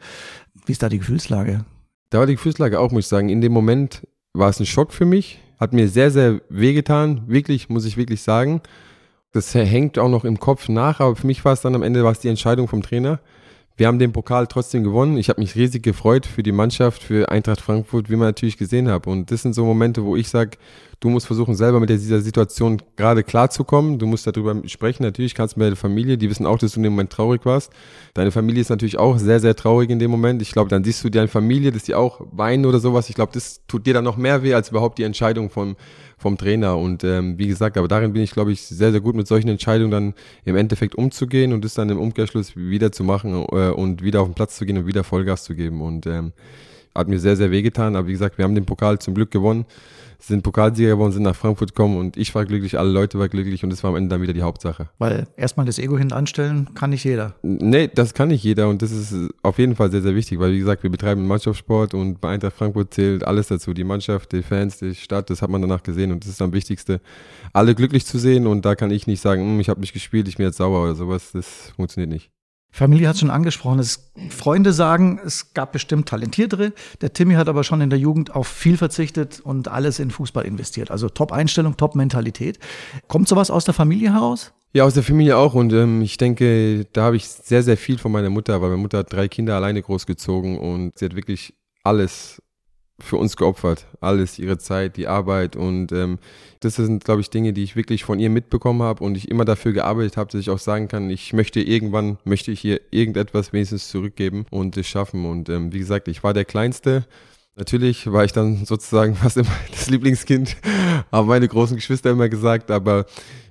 Wie 0.66 0.74
ist 0.74 0.84
da 0.84 0.90
die 0.90 1.00
Gefühlslage? 1.00 1.66
Da 2.10 2.20
war 2.20 2.28
die 2.28 2.36
Gefühlslage 2.36 2.80
auch, 2.80 2.92
muss 2.92 3.06
ich 3.06 3.10
sagen. 3.10 3.30
In 3.30 3.42
dem 3.42 3.54
Moment 3.54 4.06
war 4.34 4.50
es 4.50 4.60
ein 4.60 4.66
Schock 4.66 4.94
für 4.94 5.06
mich, 5.06 5.40
hat 5.60 5.74
mir 5.74 5.88
sehr, 5.88 6.12
sehr 6.12 6.42
wehgetan, 6.50 7.24
wirklich, 7.28 7.70
muss 7.70 7.86
ich 7.86 7.98
wirklich 7.98 8.22
sagen. 8.22 8.62
Das 9.32 9.56
hängt 9.56 9.98
auch 9.98 10.10
noch 10.10 10.26
im 10.26 10.40
Kopf 10.40 10.68
nach, 10.68 11.00
aber 11.00 11.16
für 11.16 11.26
mich 11.26 11.44
war 11.46 11.54
es 11.54 11.62
dann 11.62 11.74
am 11.74 11.84
Ende 11.84 12.04
war 12.04 12.12
es 12.12 12.20
die 12.20 12.28
Entscheidung 12.28 12.68
vom 12.68 12.82
Trainer. 12.82 13.22
Wir 13.78 13.88
haben 13.88 14.00
den 14.00 14.12
Pokal 14.12 14.48
trotzdem 14.48 14.84
gewonnen. 14.84 15.18
Ich 15.18 15.30
habe 15.30 15.42
mich 15.42 15.56
riesig 15.56 15.84
gefreut 15.84 16.26
für 16.26 16.44
die 16.44 16.52
Mannschaft, 16.52 17.02
für 17.02 17.30
Eintracht 17.30 17.62
Frankfurt, 17.62 18.10
wie 18.10 18.16
man 18.16 18.28
natürlich 18.28 18.58
gesehen 18.58 18.90
hat. 18.90 19.08
Und 19.08 19.32
das 19.32 19.42
sind 19.42 19.54
so 19.54 19.66
Momente, 19.66 20.04
wo 20.04 20.16
ich 20.16 20.30
sage, 20.30 20.58
du 21.02 21.10
musst 21.10 21.26
versuchen, 21.26 21.56
selber 21.56 21.80
mit 21.80 21.90
dieser 21.90 22.22
Situation 22.22 22.80
gerade 22.96 23.24
klarzukommen. 23.24 23.98
Du 23.98 24.06
musst 24.06 24.28
darüber 24.28 24.56
sprechen. 24.68 25.04
Natürlich 25.04 25.34
kannst 25.34 25.56
du 25.56 25.60
mit 25.60 25.70
der 25.70 25.76
Familie, 25.76 26.18
die 26.18 26.30
wissen 26.30 26.46
auch, 26.46 26.60
dass 26.60 26.74
du 26.74 26.80
in 26.80 26.84
dem 26.84 26.94
Moment 26.94 27.12
traurig 27.12 27.44
warst. 27.44 27.74
Deine 28.14 28.32
Familie 28.32 28.62
ist 28.62 28.70
natürlich 28.70 29.00
auch 29.00 29.18
sehr, 29.18 29.40
sehr 29.40 29.56
traurig 29.56 29.90
in 29.90 29.98
dem 29.98 30.12
Moment. 30.12 30.44
Ich 30.44 30.52
glaube, 30.52 30.70
dann 30.70 30.84
siehst 30.84 31.04
du 31.04 31.10
deine 31.10 31.28
Familie, 31.28 31.72
dass 31.72 31.84
die 31.84 31.96
auch 31.96 32.22
weinen 32.32 32.68
oder 32.68 32.80
sowas. 32.80 33.10
Ich 33.10 33.16
glaube, 33.16 33.32
das 33.34 33.62
tut 33.68 33.88
dir 33.88 33.96
dann 33.96 34.04
noch 34.04 34.16
mehr 34.16 34.44
weh 34.44 34.54
als 34.54 34.70
überhaupt 34.70 35.00
die 35.00 35.04
Entscheidung 35.04 35.50
vom, 35.50 35.76
vom 36.20 36.38
Trainer. 36.38 36.78
Und 36.78 37.04
ähm, 37.04 37.40
wie 37.40 37.48
gesagt, 37.48 37.78
aber 37.78 37.88
darin 37.88 38.14
bin 38.14 38.22
ich, 38.22 38.32
glaube 38.32 38.52
ich, 38.52 38.62
sehr, 38.62 38.92
sehr 38.92 39.02
gut 39.02 39.16
mit 39.16 39.28
solchen 39.28 39.50
Entscheidungen 39.50 39.92
dann 39.92 40.14
im 40.46 40.56
Endeffekt 40.56 40.94
umzugehen 40.94 41.52
und 41.52 41.66
das 41.66 41.74
dann 41.74 41.90
im 41.90 42.00
Umkehrschluss 42.00 42.56
wieder 42.56 42.92
zu 42.92 43.04
machen 43.04 43.34
äh, 43.52 43.72
und 43.72 44.04
wieder 44.04 44.22
auf 44.22 44.28
den 44.28 44.36
Platz 44.36 44.56
zu 44.56 44.68
gehen 44.68 44.78
und 44.78 44.86
wieder 44.86 45.04
Vollgas 45.04 45.46
zu 45.46 45.56
geben. 45.56 45.82
Und 45.82 46.06
ähm, 46.06 46.32
hat 46.94 47.08
mir 47.08 47.20
sehr, 47.20 47.38
sehr 47.38 47.50
wehgetan. 47.50 47.96
Aber 47.96 48.08
wie 48.08 48.12
gesagt, 48.12 48.38
wir 48.38 48.46
haben 48.46 48.54
den 48.54 48.66
Pokal 48.66 49.00
zum 49.00 49.16
Glück 49.16 49.32
gewonnen 49.32 49.66
sind 50.22 50.44
Pokalsieger 50.44 50.92
geworden, 50.92 51.12
sind 51.12 51.24
nach 51.24 51.36
Frankfurt 51.36 51.76
gekommen 51.76 51.98
und 51.98 52.18
ich 52.18 52.34
war 52.36 52.46
glücklich, 52.46 52.78
alle 52.78 52.90
Leute 52.90 53.20
waren 53.20 53.30
glücklich 53.30 53.64
und 53.64 53.72
das 53.72 53.84
war 53.84 53.90
am 53.90 53.96
Ende 53.96 54.10
dann 54.10 54.22
wieder 54.22 54.34
die 54.34 54.44
Hauptsache. 54.44 54.90
Weil 55.00 55.28
erstmal 55.36 55.66
das 55.66 55.80
Ego 55.80 55.98
hintanstellen 55.98 56.74
kann 56.74 56.92
nicht 56.92 57.04
jeder. 57.04 57.36
Nee, 57.42 57.90
das 57.94 58.14
kann 58.14 58.30
nicht 58.30 58.44
jeder 58.44 58.70
und 58.70 58.82
das 58.82 58.92
ist 58.92 59.14
auf 59.42 59.58
jeden 59.58 59.76
Fall 59.76 59.92
sehr, 59.92 60.02
sehr 60.02 60.16
wichtig, 60.16 60.40
weil 60.40 60.54
wie 60.54 60.60
gesagt, 60.60 60.84
wir 60.84 60.90
betreiben 60.90 61.26
Mannschaftssport 61.28 61.94
und 61.94 62.22
bei 62.22 62.30
Eintracht 62.30 62.56
Frankfurt 62.56 62.94
zählt 62.94 63.26
alles 63.26 63.48
dazu, 63.48 63.74
die 63.74 63.84
Mannschaft, 63.84 64.32
die 64.32 64.44
Fans, 64.44 64.78
die 64.78 64.96
Stadt, 64.96 65.30
das 65.30 65.42
hat 65.42 65.50
man 65.50 65.62
danach 65.62 65.84
gesehen 65.84 66.12
und 66.12 66.24
das 66.24 66.32
ist 66.32 66.42
am 66.42 66.54
wichtigste, 66.54 67.02
alle 67.54 67.76
glücklich 67.76 68.06
zu 68.06 68.20
sehen 68.20 68.48
und 68.48 68.64
da 68.66 68.76
kann 68.76 68.92
ich 68.92 69.08
nicht 69.08 69.22
sagen, 69.22 69.42
hm, 69.42 69.60
ich 69.60 69.70
habe 69.70 69.82
nicht 69.82 69.94
gespielt, 69.94 70.28
ich 70.28 70.38
bin 70.38 70.46
jetzt 70.46 70.58
sauer 70.58 70.84
oder 70.84 70.96
sowas, 70.96 71.32
das 71.34 71.74
funktioniert 71.76 72.12
nicht. 72.12 72.32
Familie 72.72 73.10
hat 73.10 73.18
schon 73.18 73.30
angesprochen. 73.30 73.80
Es, 73.80 74.12
Freunde 74.30 74.72
sagen, 74.72 75.20
es 75.26 75.54
gab 75.54 75.74
bestimmt 75.74 76.08
Talentiertere. 76.08 76.72
Der 77.02 77.12
Timmy 77.12 77.34
hat 77.34 77.50
aber 77.50 77.64
schon 77.64 77.82
in 77.82 77.90
der 77.90 78.00
Jugend 78.00 78.34
auf 78.34 78.48
viel 78.48 78.78
verzichtet 78.78 79.42
und 79.42 79.68
alles 79.68 80.00
in 80.00 80.10
Fußball 80.10 80.46
investiert. 80.46 80.90
Also 80.90 81.10
Top-Einstellung, 81.10 81.76
Top-Mentalität. 81.76 82.60
Kommt 83.08 83.28
sowas 83.28 83.52
aus 83.52 83.66
der 83.66 83.74
Familie 83.74 84.14
heraus? 84.14 84.54
Ja, 84.74 84.86
aus 84.86 84.94
der 84.94 85.04
Familie 85.04 85.38
auch. 85.38 85.54
Und 85.54 85.74
ähm, 85.74 86.02
ich 86.02 86.18
denke, 86.18 86.86
da 86.94 87.04
habe 87.04 87.18
ich 87.18 87.28
sehr, 87.28 87.62
sehr 87.62 87.76
viel 87.76 87.98
von 87.98 88.12
meiner 88.12 88.30
Mutter, 88.30 88.62
weil 88.62 88.70
meine 88.70 88.82
Mutter 88.82 89.00
hat 89.00 89.12
drei 89.12 89.28
Kinder 89.28 89.56
alleine 89.56 89.82
großgezogen 89.82 90.58
und 90.58 90.98
sie 90.98 91.06
hat 91.06 91.16
wirklich 91.16 91.54
alles 91.84 92.42
für 93.04 93.18
uns 93.18 93.38
geopfert. 93.38 93.88
Alles, 94.00 94.40
ihre 94.40 94.58
Zeit, 94.58 94.98
die 94.98 95.08
Arbeit 95.08 95.56
und 95.56 95.92
ähm, 95.92 96.20
das 96.62 96.76
sind, 96.76 97.04
glaube 97.04 97.22
ich, 97.22 97.30
Dinge, 97.30 97.54
die 97.54 97.64
ich 97.64 97.76
wirklich 97.76 98.04
von 98.04 98.20
ihr 98.20 98.30
mitbekommen 98.30 98.84
habe 98.84 99.04
und 99.04 99.18
ich 99.18 99.30
immer 99.30 99.46
dafür 99.46 99.74
gearbeitet 99.74 100.18
habe, 100.18 100.32
dass 100.32 100.42
ich 100.42 100.50
auch 100.52 100.60
sagen 100.60 100.88
kann, 100.88 101.10
ich 101.10 101.34
möchte 101.34 101.60
irgendwann, 101.60 102.18
möchte 102.24 102.52
ich 102.52 102.64
ihr 102.64 102.80
irgendetwas 102.92 103.52
wenigstens 103.52 103.90
zurückgeben 103.90 104.46
und 104.52 104.78
es 104.78 104.88
schaffen. 104.88 105.26
Und 105.26 105.50
ähm, 105.50 105.74
wie 105.74 105.80
gesagt, 105.80 106.08
ich 106.08 106.24
war 106.24 106.34
der 106.34 106.46
Kleinste. 106.46 107.06
Natürlich 107.56 108.12
war 108.12 108.24
ich 108.24 108.32
dann 108.32 108.66
sozusagen 108.66 109.16
fast 109.22 109.38
immer 109.38 109.50
das 109.72 109.90
Lieblingskind, 109.90 110.58
haben 111.12 111.28
meine 111.28 111.48
großen 111.48 111.76
Geschwister 111.76 112.12
immer 112.12 112.30
gesagt, 112.30 112.72
aber 112.72 113.06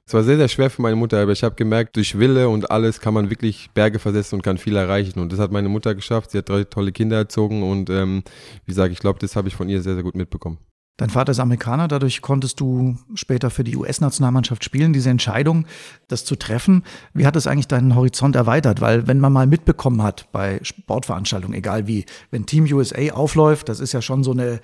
es 0.07 0.15
war 0.15 0.25
sehr, 0.25 0.37
sehr 0.37 0.49
schwer 0.49 0.71
für 0.71 0.83
meine 0.83 0.97
Mutter, 0.97 1.23
aber 1.23 1.31
ich 1.31 1.45
habe 1.45 1.55
gemerkt, 1.55 1.95
durch 1.95 2.19
Wille 2.19 2.49
und 2.49 2.71
alles 2.71 3.01
kann 3.01 3.15
man 3.15 3.31
wirklich 3.31 3.71
Berge 3.75 4.01
versetzen 4.01 4.35
und 4.37 4.43
kann 4.43 4.59
viel 4.59 4.75
erreichen. 4.75 5.21
Und 5.21 5.31
das 5.31 5.39
hat 5.39 5.53
meine 5.53 5.69
Mutter 5.69 5.95
geschafft. 5.95 6.33
Sie 6.33 6.39
hat 6.39 6.49
drei 6.49 6.65
tolle 6.65 6.91
Kinder 6.91 7.17
erzogen 7.17 7.63
und 7.63 7.91
ähm, 7.91 8.25
wie 8.65 8.73
gesagt, 8.73 8.93
ich 8.93 8.99
glaube, 8.99 9.21
das 9.21 9.37
habe 9.37 9.47
ich 9.47 9.55
von 9.55 9.69
ihr 9.69 9.83
sehr, 9.83 9.95
sehr 9.95 10.03
gut 10.03 10.17
mitbekommen. 10.17 10.59
Dein 11.01 11.09
Vater 11.09 11.33
ist 11.33 11.41
Amerikaner, 11.41 11.89
dadurch 11.89 12.21
konntest 12.21 12.61
du 12.61 12.95
später 13.15 13.49
für 13.49 13.65
die 13.65 13.75
US-Nationalmannschaft 13.75 14.63
spielen. 14.63 14.93
Diese 14.93 15.09
Entscheidung, 15.09 15.65
das 16.09 16.27
zu 16.27 16.37
treffen, 16.37 16.83
wie 17.15 17.25
hat 17.25 17.37
es 17.37 17.47
eigentlich 17.47 17.69
deinen 17.69 17.95
Horizont 17.95 18.37
erweitert? 18.37 18.83
Weil 18.83 19.07
wenn 19.07 19.19
man 19.19 19.33
mal 19.33 19.47
mitbekommen 19.47 20.03
hat 20.03 20.31
bei 20.31 20.61
Sportveranstaltungen, 20.63 21.57
egal 21.57 21.87
wie, 21.87 22.05
wenn 22.31 22.45
Team 22.45 22.71
USA 22.71 23.15
aufläuft, 23.15 23.71
das 23.71 23.81
ist 23.81 23.93
ja 23.93 24.03
schon 24.03 24.23
so 24.23 24.33
eine 24.33 24.61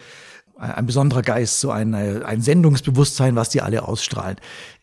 ein 0.59 0.85
besonderer 0.85 1.23
Geist, 1.23 1.61
so 1.61 1.71
ein, 1.71 1.95
ein 1.95 2.43
Sendungsbewusstsein, 2.43 3.35
was 3.35 3.49
die 3.49 3.63
alle 3.63 3.89
ausstrahlen. 3.89 4.37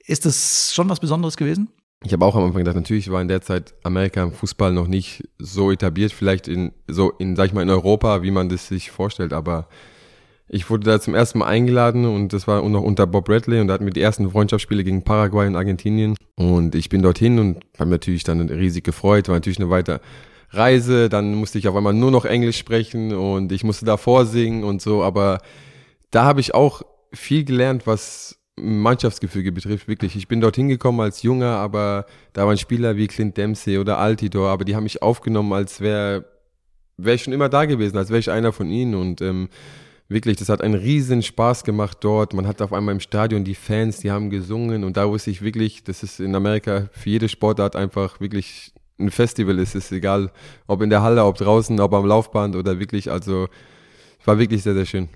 Ist 0.07 0.25
das 0.25 0.73
schon 0.73 0.89
was 0.89 0.99
Besonderes 0.99 1.37
gewesen? 1.37 1.69
Ich 2.03 2.13
habe 2.13 2.25
auch 2.25 2.35
am 2.35 2.45
Anfang 2.45 2.59
gedacht, 2.59 2.75
natürlich 2.75 3.11
war 3.11 3.21
in 3.21 3.27
der 3.27 3.41
Zeit 3.41 3.75
Amerika 3.83 4.23
im 4.23 4.31
Fußball 4.31 4.73
noch 4.73 4.87
nicht 4.87 5.29
so 5.37 5.71
etabliert, 5.71 6.11
vielleicht 6.11 6.47
in 6.47 6.71
so 6.87 7.11
in 7.11 7.35
sag 7.35 7.45
ich 7.45 7.53
mal 7.53 7.61
in 7.61 7.69
Europa, 7.69 8.23
wie 8.23 8.31
man 8.31 8.49
das 8.49 8.67
sich 8.67 8.89
vorstellt, 8.89 9.33
aber 9.33 9.67
Ich 10.53 10.69
wurde 10.69 10.83
da 10.83 11.01
zum 11.01 11.15
ersten 11.15 11.39
Mal 11.39 11.47
eingeladen 11.47 12.05
und 12.05 12.31
das 12.31 12.47
war 12.47 12.61
noch 12.69 12.83
unter 12.83 13.07
Bob 13.07 13.25
Bradley 13.25 13.59
und 13.59 13.69
da 13.69 13.73
hatten 13.73 13.85
wir 13.85 13.91
die 13.91 14.01
ersten 14.01 14.29
Freundschaftsspiele 14.29 14.83
gegen 14.83 15.03
Paraguay 15.03 15.47
und 15.47 15.55
Argentinien. 15.55 16.15
Und 16.35 16.75
ich 16.75 16.89
bin 16.89 17.01
dorthin 17.01 17.39
und 17.39 17.57
habe 17.79 17.89
natürlich 17.89 18.23
dann 18.23 18.39
riesig 18.39 18.83
gefreut, 18.83 19.29
war 19.29 19.35
natürlich 19.35 19.59
eine 19.59 19.71
weitere 19.71 19.97
Reise. 20.51 21.09
Dann 21.09 21.33
musste 21.33 21.57
ich 21.57 21.67
auf 21.67 21.75
einmal 21.75 21.95
nur 21.95 22.11
noch 22.11 22.25
Englisch 22.25 22.59
sprechen 22.59 23.15
und 23.15 23.51
ich 23.51 23.63
musste 23.63 23.85
da 23.85 23.97
vorsingen 23.97 24.63
und 24.63 24.79
so. 24.79 25.01
Aber 25.01 25.39
da 26.11 26.23
habe 26.23 26.39
ich 26.39 26.53
auch 26.53 26.83
viel 27.11 27.45
gelernt, 27.45 27.87
was 27.87 28.37
Mannschaftsgefüge 28.55 29.51
betrifft, 29.51 29.87
wirklich. 29.87 30.15
Ich 30.15 30.27
bin 30.27 30.39
dorthin 30.39 30.69
gekommen 30.69 30.99
als 30.99 31.23
Junger, 31.23 31.57
aber 31.57 32.05
da 32.33 32.45
waren 32.45 32.59
Spieler 32.59 32.95
wie 32.95 33.07
Clint 33.07 33.37
Dempsey 33.37 33.79
oder 33.79 33.97
Altidor, 33.97 34.51
aber 34.51 34.65
die 34.65 34.75
haben 34.75 34.83
mich 34.83 35.01
aufgenommen, 35.01 35.51
als 35.51 35.81
wäre 35.81 36.25
wär 36.97 37.15
ich 37.15 37.23
schon 37.23 37.33
immer 37.33 37.49
da 37.49 37.65
gewesen, 37.65 37.97
als 37.97 38.09
wäre 38.09 38.19
ich 38.19 38.29
einer 38.29 38.53
von 38.53 38.69
ihnen 38.69 38.93
und 38.93 39.19
ähm, 39.19 39.49
wirklich, 40.07 40.37
das 40.37 40.49
hat 40.49 40.61
einen 40.61 40.75
riesen 40.75 41.21
Spaß 41.21 41.63
gemacht 41.63 41.97
dort. 42.01 42.33
Man 42.33 42.47
hat 42.47 42.61
auf 42.61 42.73
einmal 42.73 42.93
im 42.93 42.99
Stadion 42.99 43.43
die 43.43 43.55
Fans, 43.55 43.97
die 43.97 44.11
haben 44.11 44.29
gesungen 44.29 44.83
und 44.83 44.97
da 44.97 45.09
wusste 45.09 45.31
ich 45.31 45.41
wirklich, 45.41 45.83
das 45.83 46.03
ist 46.03 46.19
in 46.19 46.35
Amerika 46.35 46.89
für 46.91 47.09
jede 47.09 47.29
Sportart 47.29 47.75
einfach 47.75 48.19
wirklich 48.19 48.73
ein 48.99 49.11
Festival 49.11 49.59
ist. 49.59 49.75
Es 49.75 49.85
ist 49.85 49.91
egal, 49.91 50.31
ob 50.67 50.81
in 50.81 50.89
der 50.89 51.01
Halle, 51.01 51.23
ob 51.25 51.37
draußen, 51.37 51.79
ob 51.79 51.93
am 51.93 52.05
Laufband 52.05 52.55
oder 52.55 52.79
wirklich, 52.79 53.11
also 53.11 53.47
war 54.25 54.39
wirklich 54.39 54.63
sehr, 54.63 54.73
sehr 54.73 54.85
schön. 54.85 55.09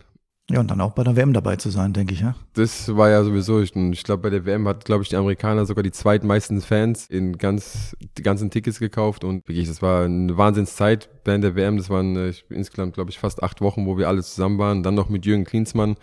Ja, 0.50 0.62
und 0.62 0.72
dann 0.72 0.80
auch 0.80 0.94
bei 0.94 1.04
der 1.04 1.18
WM 1.18 1.34
dabei 1.34 1.58
zu 1.58 1.70
sein, 1.70 1.92
denke 1.92 2.13
ich, 2.13 2.22
ja. 2.22 2.34
Das 2.54 2.96
war 2.96 3.10
ja 3.10 3.22
sowieso, 3.22 3.62
ich, 3.62 3.75
ich 3.75 4.04
glaube, 4.04 4.22
bei 4.24 4.30
der 4.30 4.46
WM 4.46 4.66
hat, 4.66 4.86
glaube 4.86 5.04
ich, 5.04 5.10
die 5.10 5.18
Amerikaner 5.18 5.66
sogar 5.66 5.84
die 5.84 5.92
zweitmeisten 5.92 6.62
Fans 6.62 7.06
in 7.08 7.38
ganz, 7.38 7.98
die 8.18 8.24
ganzen 8.24 8.50
Tickets 8.50 8.80
gekauft 8.80 9.25
und 9.25 9.46
wirklich, 9.50 9.68
das 9.68 9.82
war 9.82 10.06
eine 10.06 10.38
Wahnsinnszeit 10.38 11.10
während 11.25 11.44
der 11.44 11.56
WM. 11.56 11.75
Das 11.75 11.89
waren 11.89 12.16
äh, 12.16 12.34
insgesamt, 12.50 12.94
glaube 12.94 13.12
ich, 13.12 13.20
fast 13.20 13.44
acht 13.44 13.60
Wochen, 13.60 13.86
wo 13.86 13.98
wir 13.98 14.08
alle 14.08 14.24
zusammen 14.24 14.58
waren. 14.58 14.84
Dann 14.84 14.96
noch 14.96 15.10
mit 15.10 15.25
Jürgen 15.25 15.44
Klinsmann, 15.44 15.96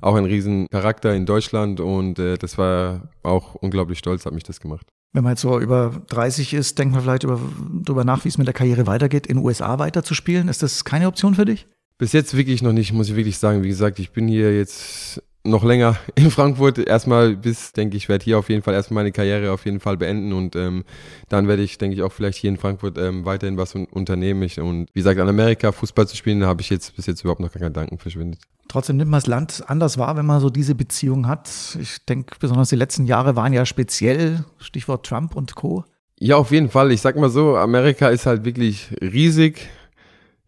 auch 0.00 0.16
ein 0.16 0.24
riesen 0.24 0.66
Charakter 0.68 1.14
in 1.14 1.24
Deutschland 1.24 1.78
und 1.78 2.18
äh, 2.18 2.36
das 2.38 2.58
war 2.58 3.08
auch 3.22 3.54
unglaublich 3.54 4.00
stolz, 4.00 4.26
hat 4.26 4.34
mich 4.34 4.42
das 4.42 4.58
gemacht. 4.58 4.84
Wenn 5.12 5.22
man 5.22 5.34
jetzt 5.34 5.42
so 5.42 5.60
über 5.60 6.02
30 6.08 6.54
ist, 6.54 6.76
denkt 6.78 6.94
man 6.94 7.02
vielleicht 7.02 7.22
über, 7.22 7.38
darüber 7.84 8.02
nach, 8.02 8.24
wie 8.24 8.28
es 8.28 8.38
mit 8.38 8.48
der 8.48 8.54
Karriere 8.54 8.88
weitergeht, 8.88 9.28
in 9.28 9.36
den 9.36 9.44
USA 9.44 9.78
weiterzuspielen. 9.78 10.48
Ist 10.48 10.62
das 10.62 10.84
keine 10.84 11.06
Option 11.06 11.34
für 11.34 11.44
dich? 11.44 11.68
Bis 12.02 12.12
jetzt 12.12 12.36
wirklich 12.36 12.62
noch 12.62 12.72
nicht, 12.72 12.92
muss 12.92 13.10
ich 13.10 13.14
wirklich 13.14 13.38
sagen. 13.38 13.62
Wie 13.62 13.68
gesagt, 13.68 14.00
ich 14.00 14.10
bin 14.10 14.26
hier 14.26 14.56
jetzt 14.56 15.22
noch 15.44 15.62
länger 15.62 15.96
in 16.16 16.32
Frankfurt. 16.32 16.78
Erstmal 16.78 17.36
bis, 17.36 17.74
denke 17.74 17.96
ich, 17.96 18.08
werde 18.08 18.24
hier 18.24 18.40
auf 18.40 18.48
jeden 18.48 18.64
Fall 18.64 18.74
erstmal 18.74 19.04
meine 19.04 19.12
Karriere 19.12 19.52
auf 19.52 19.64
jeden 19.66 19.78
Fall 19.78 19.96
beenden 19.98 20.32
und 20.32 20.56
ähm, 20.56 20.82
dann 21.28 21.46
werde 21.46 21.62
ich, 21.62 21.78
denke 21.78 21.94
ich, 21.94 22.02
auch 22.02 22.10
vielleicht 22.10 22.38
hier 22.38 22.50
in 22.50 22.56
Frankfurt 22.56 22.98
ähm, 22.98 23.24
weiterhin 23.24 23.56
was 23.56 23.76
unternehmen. 23.76 24.42
Ich, 24.42 24.58
und 24.58 24.88
wie 24.92 24.98
gesagt, 24.98 25.20
an 25.20 25.28
Amerika 25.28 25.70
Fußball 25.70 26.08
zu 26.08 26.16
spielen, 26.16 26.44
habe 26.44 26.60
ich 26.60 26.70
jetzt 26.70 26.96
bis 26.96 27.06
jetzt 27.06 27.20
überhaupt 27.20 27.40
noch 27.40 27.52
keinen 27.52 27.68
Gedanken 27.68 27.98
verschwindet. 27.98 28.40
Trotzdem 28.66 28.96
nimmt 28.96 29.12
man 29.12 29.18
das 29.18 29.28
Land 29.28 29.62
anders 29.68 29.96
wahr, 29.96 30.16
wenn 30.16 30.26
man 30.26 30.40
so 30.40 30.50
diese 30.50 30.74
Beziehung 30.74 31.28
hat. 31.28 31.78
Ich 31.80 32.04
denke, 32.04 32.34
besonders 32.40 32.70
die 32.70 32.74
letzten 32.74 33.06
Jahre 33.06 33.36
waren 33.36 33.52
ja 33.52 33.64
speziell, 33.64 34.44
Stichwort 34.58 35.06
Trump 35.06 35.36
und 35.36 35.54
Co. 35.54 35.84
Ja, 36.18 36.34
auf 36.34 36.50
jeden 36.50 36.68
Fall. 36.68 36.90
Ich 36.90 37.00
sag 37.00 37.14
mal 37.14 37.30
so, 37.30 37.56
Amerika 37.56 38.08
ist 38.08 38.26
halt 38.26 38.44
wirklich 38.44 38.88
riesig 39.00 39.68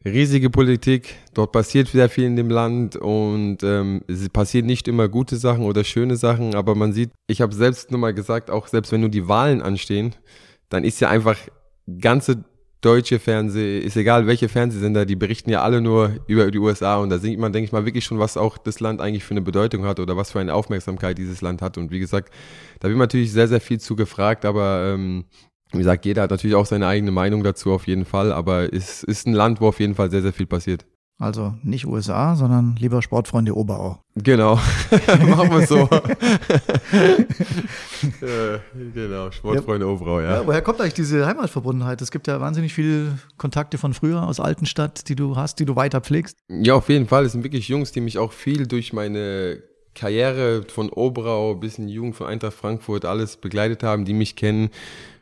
riesige 0.04 0.50
Politik. 0.50 1.16
Dort 1.32 1.52
passiert 1.52 1.88
sehr 1.88 2.08
viel 2.08 2.24
in 2.24 2.36
dem 2.36 2.50
Land 2.50 2.96
und 2.96 3.58
ähm, 3.62 4.02
es 4.06 4.28
passieren 4.28 4.66
nicht 4.66 4.88
immer 4.88 5.08
gute 5.08 5.36
Sachen 5.36 5.64
oder 5.64 5.84
schöne 5.84 6.16
Sachen, 6.16 6.54
aber 6.54 6.74
man 6.74 6.92
sieht, 6.92 7.10
ich 7.26 7.40
habe 7.40 7.54
selbst 7.54 7.90
nur 7.90 8.00
mal 8.00 8.14
gesagt, 8.14 8.50
auch 8.50 8.68
selbst 8.68 8.92
wenn 8.92 9.00
nur 9.00 9.10
die 9.10 9.28
Wahlen 9.28 9.62
anstehen, 9.62 10.14
dann 10.68 10.84
ist 10.84 11.00
ja 11.00 11.08
einfach 11.08 11.38
ganze 12.00 12.44
deutsche 12.84 13.18
Fernseh, 13.18 13.78
ist 13.78 13.96
egal 13.96 14.26
welche 14.26 14.50
Fernsehsender, 14.50 15.06
die 15.06 15.16
berichten 15.16 15.48
ja 15.48 15.62
alle 15.62 15.80
nur 15.80 16.16
über 16.26 16.50
die 16.50 16.58
USA 16.58 16.98
und 16.98 17.08
da 17.08 17.18
sieht 17.18 17.38
man, 17.38 17.52
denke 17.52 17.64
ich 17.64 17.72
mal, 17.72 17.86
wirklich 17.86 18.04
schon, 18.04 18.18
was 18.18 18.36
auch 18.36 18.58
das 18.58 18.80
Land 18.80 19.00
eigentlich 19.00 19.24
für 19.24 19.32
eine 19.32 19.40
Bedeutung 19.40 19.86
hat 19.86 20.00
oder 20.00 20.18
was 20.18 20.32
für 20.32 20.40
eine 20.40 20.52
Aufmerksamkeit 20.52 21.16
dieses 21.16 21.40
Land 21.40 21.62
hat. 21.62 21.78
Und 21.78 21.90
wie 21.90 21.98
gesagt, 21.98 22.32
da 22.80 22.88
wird 22.88 22.98
natürlich 22.98 23.32
sehr, 23.32 23.48
sehr 23.48 23.62
viel 23.62 23.80
zu 23.80 23.96
gefragt, 23.96 24.44
aber 24.44 24.92
ähm, 24.92 25.24
wie 25.74 25.78
gesagt, 25.78 26.04
jeder 26.04 26.22
hat 26.22 26.30
natürlich 26.30 26.56
auch 26.56 26.66
seine 26.66 26.86
eigene 26.86 27.10
Meinung 27.10 27.42
dazu 27.42 27.72
auf 27.72 27.86
jeden 27.86 28.04
Fall, 28.04 28.32
aber 28.32 28.72
es 28.72 29.02
ist 29.02 29.26
ein 29.26 29.32
Land, 29.32 29.60
wo 29.60 29.68
auf 29.68 29.80
jeden 29.80 29.94
Fall 29.94 30.10
sehr, 30.10 30.22
sehr 30.22 30.32
viel 30.32 30.46
passiert. 30.46 30.84
Also 31.16 31.54
nicht 31.62 31.86
USA, 31.86 32.34
sondern 32.34 32.74
lieber 32.76 33.00
Sportfreunde 33.00 33.56
Oberau. 33.56 34.00
Genau, 34.16 34.56
machen 35.06 35.50
wir 35.50 35.64
so. 35.64 35.88
ja, 38.20 38.60
genau, 38.94 39.30
Sportfreunde 39.30 39.86
ja. 39.86 39.92
Oberau, 39.92 40.20
ja. 40.20 40.40
ja. 40.40 40.46
Woher 40.46 40.60
kommt 40.60 40.80
eigentlich 40.80 40.94
diese 40.94 41.24
Heimatverbundenheit? 41.24 42.02
Es 42.02 42.10
gibt 42.10 42.26
ja 42.26 42.40
wahnsinnig 42.40 42.74
viele 42.74 43.16
Kontakte 43.36 43.78
von 43.78 43.94
früher 43.94 44.26
aus 44.26 44.40
Altenstadt, 44.40 45.08
die 45.08 45.14
du 45.14 45.36
hast, 45.36 45.60
die 45.60 45.64
du 45.64 45.76
weiter 45.76 46.00
pflegst. 46.00 46.36
Ja, 46.48 46.74
auf 46.74 46.88
jeden 46.88 47.06
Fall. 47.06 47.24
Es 47.24 47.32
sind 47.32 47.44
wirklich 47.44 47.68
Jungs, 47.68 47.92
die 47.92 48.00
mich 48.00 48.18
auch 48.18 48.32
viel 48.32 48.66
durch 48.66 48.92
meine 48.92 49.62
Karriere 49.94 50.64
von 50.66 50.90
Oberau 50.90 51.54
bis 51.54 51.78
in 51.78 51.86
die 51.86 51.94
Jugend 51.94 52.16
von 52.16 52.26
Eintracht 52.26 52.54
Frankfurt 52.54 53.04
alles 53.04 53.36
begleitet 53.36 53.84
haben, 53.84 54.04
die 54.04 54.14
mich 54.14 54.34
kennen, 54.34 54.70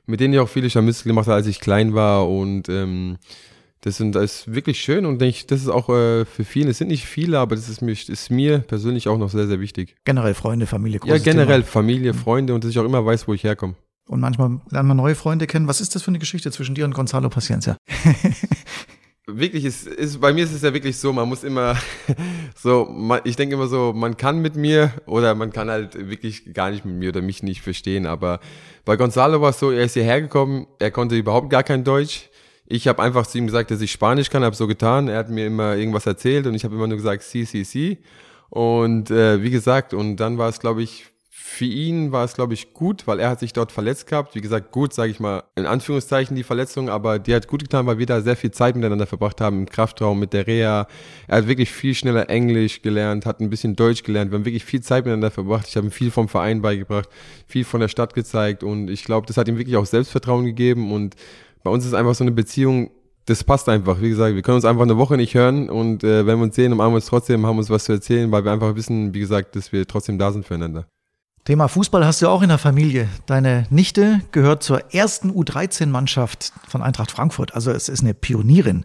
mit 0.06 0.20
denen 0.20 0.34
ich 0.34 0.40
auch 0.40 0.48
viele 0.48 0.70
Scharmützel 0.70 1.08
gemacht 1.08 1.26
habe, 1.26 1.36
als 1.36 1.46
ich 1.46 1.60
klein 1.60 1.94
war 1.94 2.28
und 2.28 2.68
ähm, 2.68 3.18
das, 3.82 3.96
sind, 3.96 4.14
das 4.14 4.24
ist 4.24 4.54
wirklich 4.54 4.80
schön 4.80 5.06
und 5.06 5.20
ich, 5.22 5.46
das 5.46 5.60
ist 5.60 5.68
auch 5.68 5.88
äh, 5.88 6.24
für 6.24 6.44
viele, 6.44 6.70
es 6.70 6.78
sind 6.78 6.88
nicht 6.88 7.04
viele, 7.04 7.38
aber 7.38 7.56
das 7.56 7.68
ist, 7.68 7.82
mich, 7.82 8.08
ist 8.08 8.30
mir 8.30 8.60
persönlich 8.60 9.08
auch 9.08 9.18
noch 9.18 9.30
sehr, 9.30 9.46
sehr 9.46 9.60
wichtig. 9.60 9.96
Generell 10.04 10.34
Freunde, 10.34 10.66
Familie, 10.66 11.00
Ja, 11.04 11.18
generell 11.18 11.62
Thema. 11.62 11.72
Familie, 11.72 12.14
Freunde 12.14 12.54
und 12.54 12.62
dass 12.64 12.70
ich 12.70 12.78
auch 12.78 12.84
immer 12.84 13.04
weiß, 13.04 13.26
wo 13.26 13.34
ich 13.34 13.42
herkomme. 13.42 13.74
Und 14.08 14.20
manchmal 14.20 14.60
lernt 14.70 14.88
man 14.88 14.96
neue 14.96 15.14
Freunde 15.14 15.46
kennen. 15.46 15.68
Was 15.68 15.80
ist 15.80 15.94
das 15.94 16.02
für 16.02 16.08
eine 16.08 16.18
Geschichte 16.18 16.50
zwischen 16.50 16.74
dir 16.74 16.84
und 16.84 16.94
Gonzalo 16.94 17.28
Paciencia? 17.28 17.76
wirklich 19.26 19.64
ist, 19.64 19.86
ist 19.86 20.20
bei 20.20 20.32
mir 20.32 20.44
ist 20.44 20.52
es 20.52 20.62
ja 20.62 20.74
wirklich 20.74 20.96
so, 20.96 21.12
man 21.12 21.28
muss 21.28 21.44
immer 21.44 21.76
so, 22.56 22.88
man, 22.90 23.20
ich 23.24 23.36
denke 23.36 23.54
immer 23.54 23.68
so, 23.68 23.92
man 23.94 24.16
kann 24.16 24.40
mit 24.40 24.56
mir 24.56 24.92
oder 25.06 25.34
man 25.34 25.52
kann 25.52 25.70
halt 25.70 26.08
wirklich 26.08 26.52
gar 26.52 26.70
nicht 26.70 26.84
mit 26.84 26.96
mir 26.96 27.10
oder 27.10 27.22
mich 27.22 27.42
nicht 27.42 27.62
verstehen. 27.62 28.06
Aber 28.06 28.40
bei 28.84 28.96
Gonzalo 28.96 29.40
war 29.40 29.50
es 29.50 29.60
so, 29.60 29.70
er 29.70 29.84
ist 29.84 29.94
hierher 29.94 30.20
gekommen, 30.20 30.66
er 30.78 30.90
konnte 30.90 31.16
überhaupt 31.16 31.50
gar 31.50 31.62
kein 31.62 31.84
Deutsch. 31.84 32.28
Ich 32.66 32.88
habe 32.88 33.02
einfach 33.02 33.26
zu 33.26 33.38
ihm 33.38 33.46
gesagt, 33.46 33.70
dass 33.70 33.80
ich 33.80 33.92
Spanisch 33.92 34.30
kann, 34.30 34.44
habe 34.44 34.56
so 34.56 34.66
getan. 34.66 35.08
Er 35.08 35.18
hat 35.18 35.28
mir 35.28 35.46
immer 35.46 35.76
irgendwas 35.76 36.06
erzählt 36.06 36.46
und 36.46 36.54
ich 36.54 36.64
habe 36.64 36.74
immer 36.74 36.86
nur 36.86 36.96
gesagt, 36.96 37.22
si, 37.22 37.44
si, 37.44 37.64
si. 37.64 37.98
Und 38.48 39.10
äh, 39.10 39.42
wie 39.42 39.50
gesagt, 39.50 39.94
und 39.94 40.16
dann 40.16 40.38
war 40.38 40.48
es, 40.48 40.58
glaube 40.58 40.82
ich, 40.82 41.11
für 41.52 41.66
ihn 41.66 42.12
war 42.12 42.24
es, 42.24 42.32
glaube 42.32 42.54
ich, 42.54 42.72
gut, 42.72 43.06
weil 43.06 43.20
er 43.20 43.28
hat 43.28 43.40
sich 43.40 43.52
dort 43.52 43.72
verletzt 43.72 44.06
gehabt. 44.06 44.34
Wie 44.34 44.40
gesagt, 44.40 44.72
gut, 44.72 44.94
sage 44.94 45.10
ich 45.10 45.20
mal, 45.20 45.44
in 45.54 45.66
Anführungszeichen 45.66 46.34
die 46.34 46.44
Verletzung, 46.44 46.88
aber 46.88 47.18
die 47.18 47.34
hat 47.34 47.46
gut 47.46 47.60
getan, 47.60 47.86
weil 47.86 47.98
wir 47.98 48.06
da 48.06 48.22
sehr 48.22 48.36
viel 48.36 48.52
Zeit 48.52 48.74
miteinander 48.74 49.06
verbracht 49.06 49.40
haben 49.42 49.58
im 49.58 49.66
Kraftraum 49.66 50.18
mit 50.18 50.32
der 50.32 50.46
Reha. 50.46 50.86
Er 51.28 51.36
hat 51.36 51.48
wirklich 51.48 51.70
viel 51.70 51.94
schneller 51.94 52.30
Englisch 52.30 52.80
gelernt, 52.80 53.26
hat 53.26 53.40
ein 53.40 53.50
bisschen 53.50 53.76
Deutsch 53.76 54.02
gelernt. 54.02 54.30
Wir 54.30 54.38
haben 54.38 54.46
wirklich 54.46 54.64
viel 54.64 54.80
Zeit 54.80 55.04
miteinander 55.04 55.30
verbracht. 55.30 55.66
Ich 55.68 55.76
habe 55.76 55.86
ihm 55.86 55.90
viel 55.90 56.10
vom 56.10 56.26
Verein 56.26 56.62
beigebracht, 56.62 57.10
viel 57.46 57.64
von 57.64 57.80
der 57.80 57.88
Stadt 57.88 58.14
gezeigt 58.14 58.62
und 58.62 58.88
ich 58.88 59.04
glaube, 59.04 59.26
das 59.26 59.36
hat 59.36 59.46
ihm 59.46 59.58
wirklich 59.58 59.76
auch 59.76 59.86
Selbstvertrauen 59.86 60.46
gegeben 60.46 60.90
und 60.90 61.16
bei 61.62 61.70
uns 61.70 61.84
ist 61.84 61.92
einfach 61.92 62.14
so 62.14 62.24
eine 62.24 62.32
Beziehung, 62.32 62.90
das 63.26 63.44
passt 63.44 63.68
einfach. 63.68 64.00
Wie 64.00 64.08
gesagt, 64.08 64.34
wir 64.34 64.42
können 64.42 64.56
uns 64.56 64.64
einfach 64.64 64.82
eine 64.82 64.96
Woche 64.96 65.18
nicht 65.18 65.34
hören 65.34 65.68
und 65.68 66.02
äh, 66.02 66.26
wenn 66.26 66.38
wir 66.38 66.44
uns 66.44 66.56
sehen, 66.56 66.72
umarmen 66.72 66.94
wir 66.94 66.96
uns 66.96 67.06
trotzdem, 67.06 67.44
haben 67.44 67.58
uns 67.58 67.68
was 67.68 67.84
zu 67.84 67.92
erzählen, 67.92 68.32
weil 68.32 68.42
wir 68.42 68.52
einfach 68.52 68.74
wissen, 68.74 69.12
wie 69.12 69.20
gesagt, 69.20 69.54
dass 69.54 69.70
wir 69.70 69.86
trotzdem 69.86 70.18
da 70.18 70.32
sind 70.32 70.46
füreinander. 70.46 70.86
Thema 71.44 71.66
Fußball 71.66 72.06
hast 72.06 72.22
du 72.22 72.28
auch 72.28 72.42
in 72.42 72.50
der 72.50 72.58
Familie. 72.58 73.08
Deine 73.26 73.66
Nichte 73.68 74.20
gehört 74.30 74.62
zur 74.62 74.94
ersten 74.94 75.32
U13-Mannschaft 75.32 76.52
von 76.68 76.82
Eintracht 76.82 77.10
Frankfurt. 77.10 77.52
Also 77.52 77.72
es 77.72 77.88
ist 77.88 78.02
eine 78.02 78.14
Pionierin. 78.14 78.84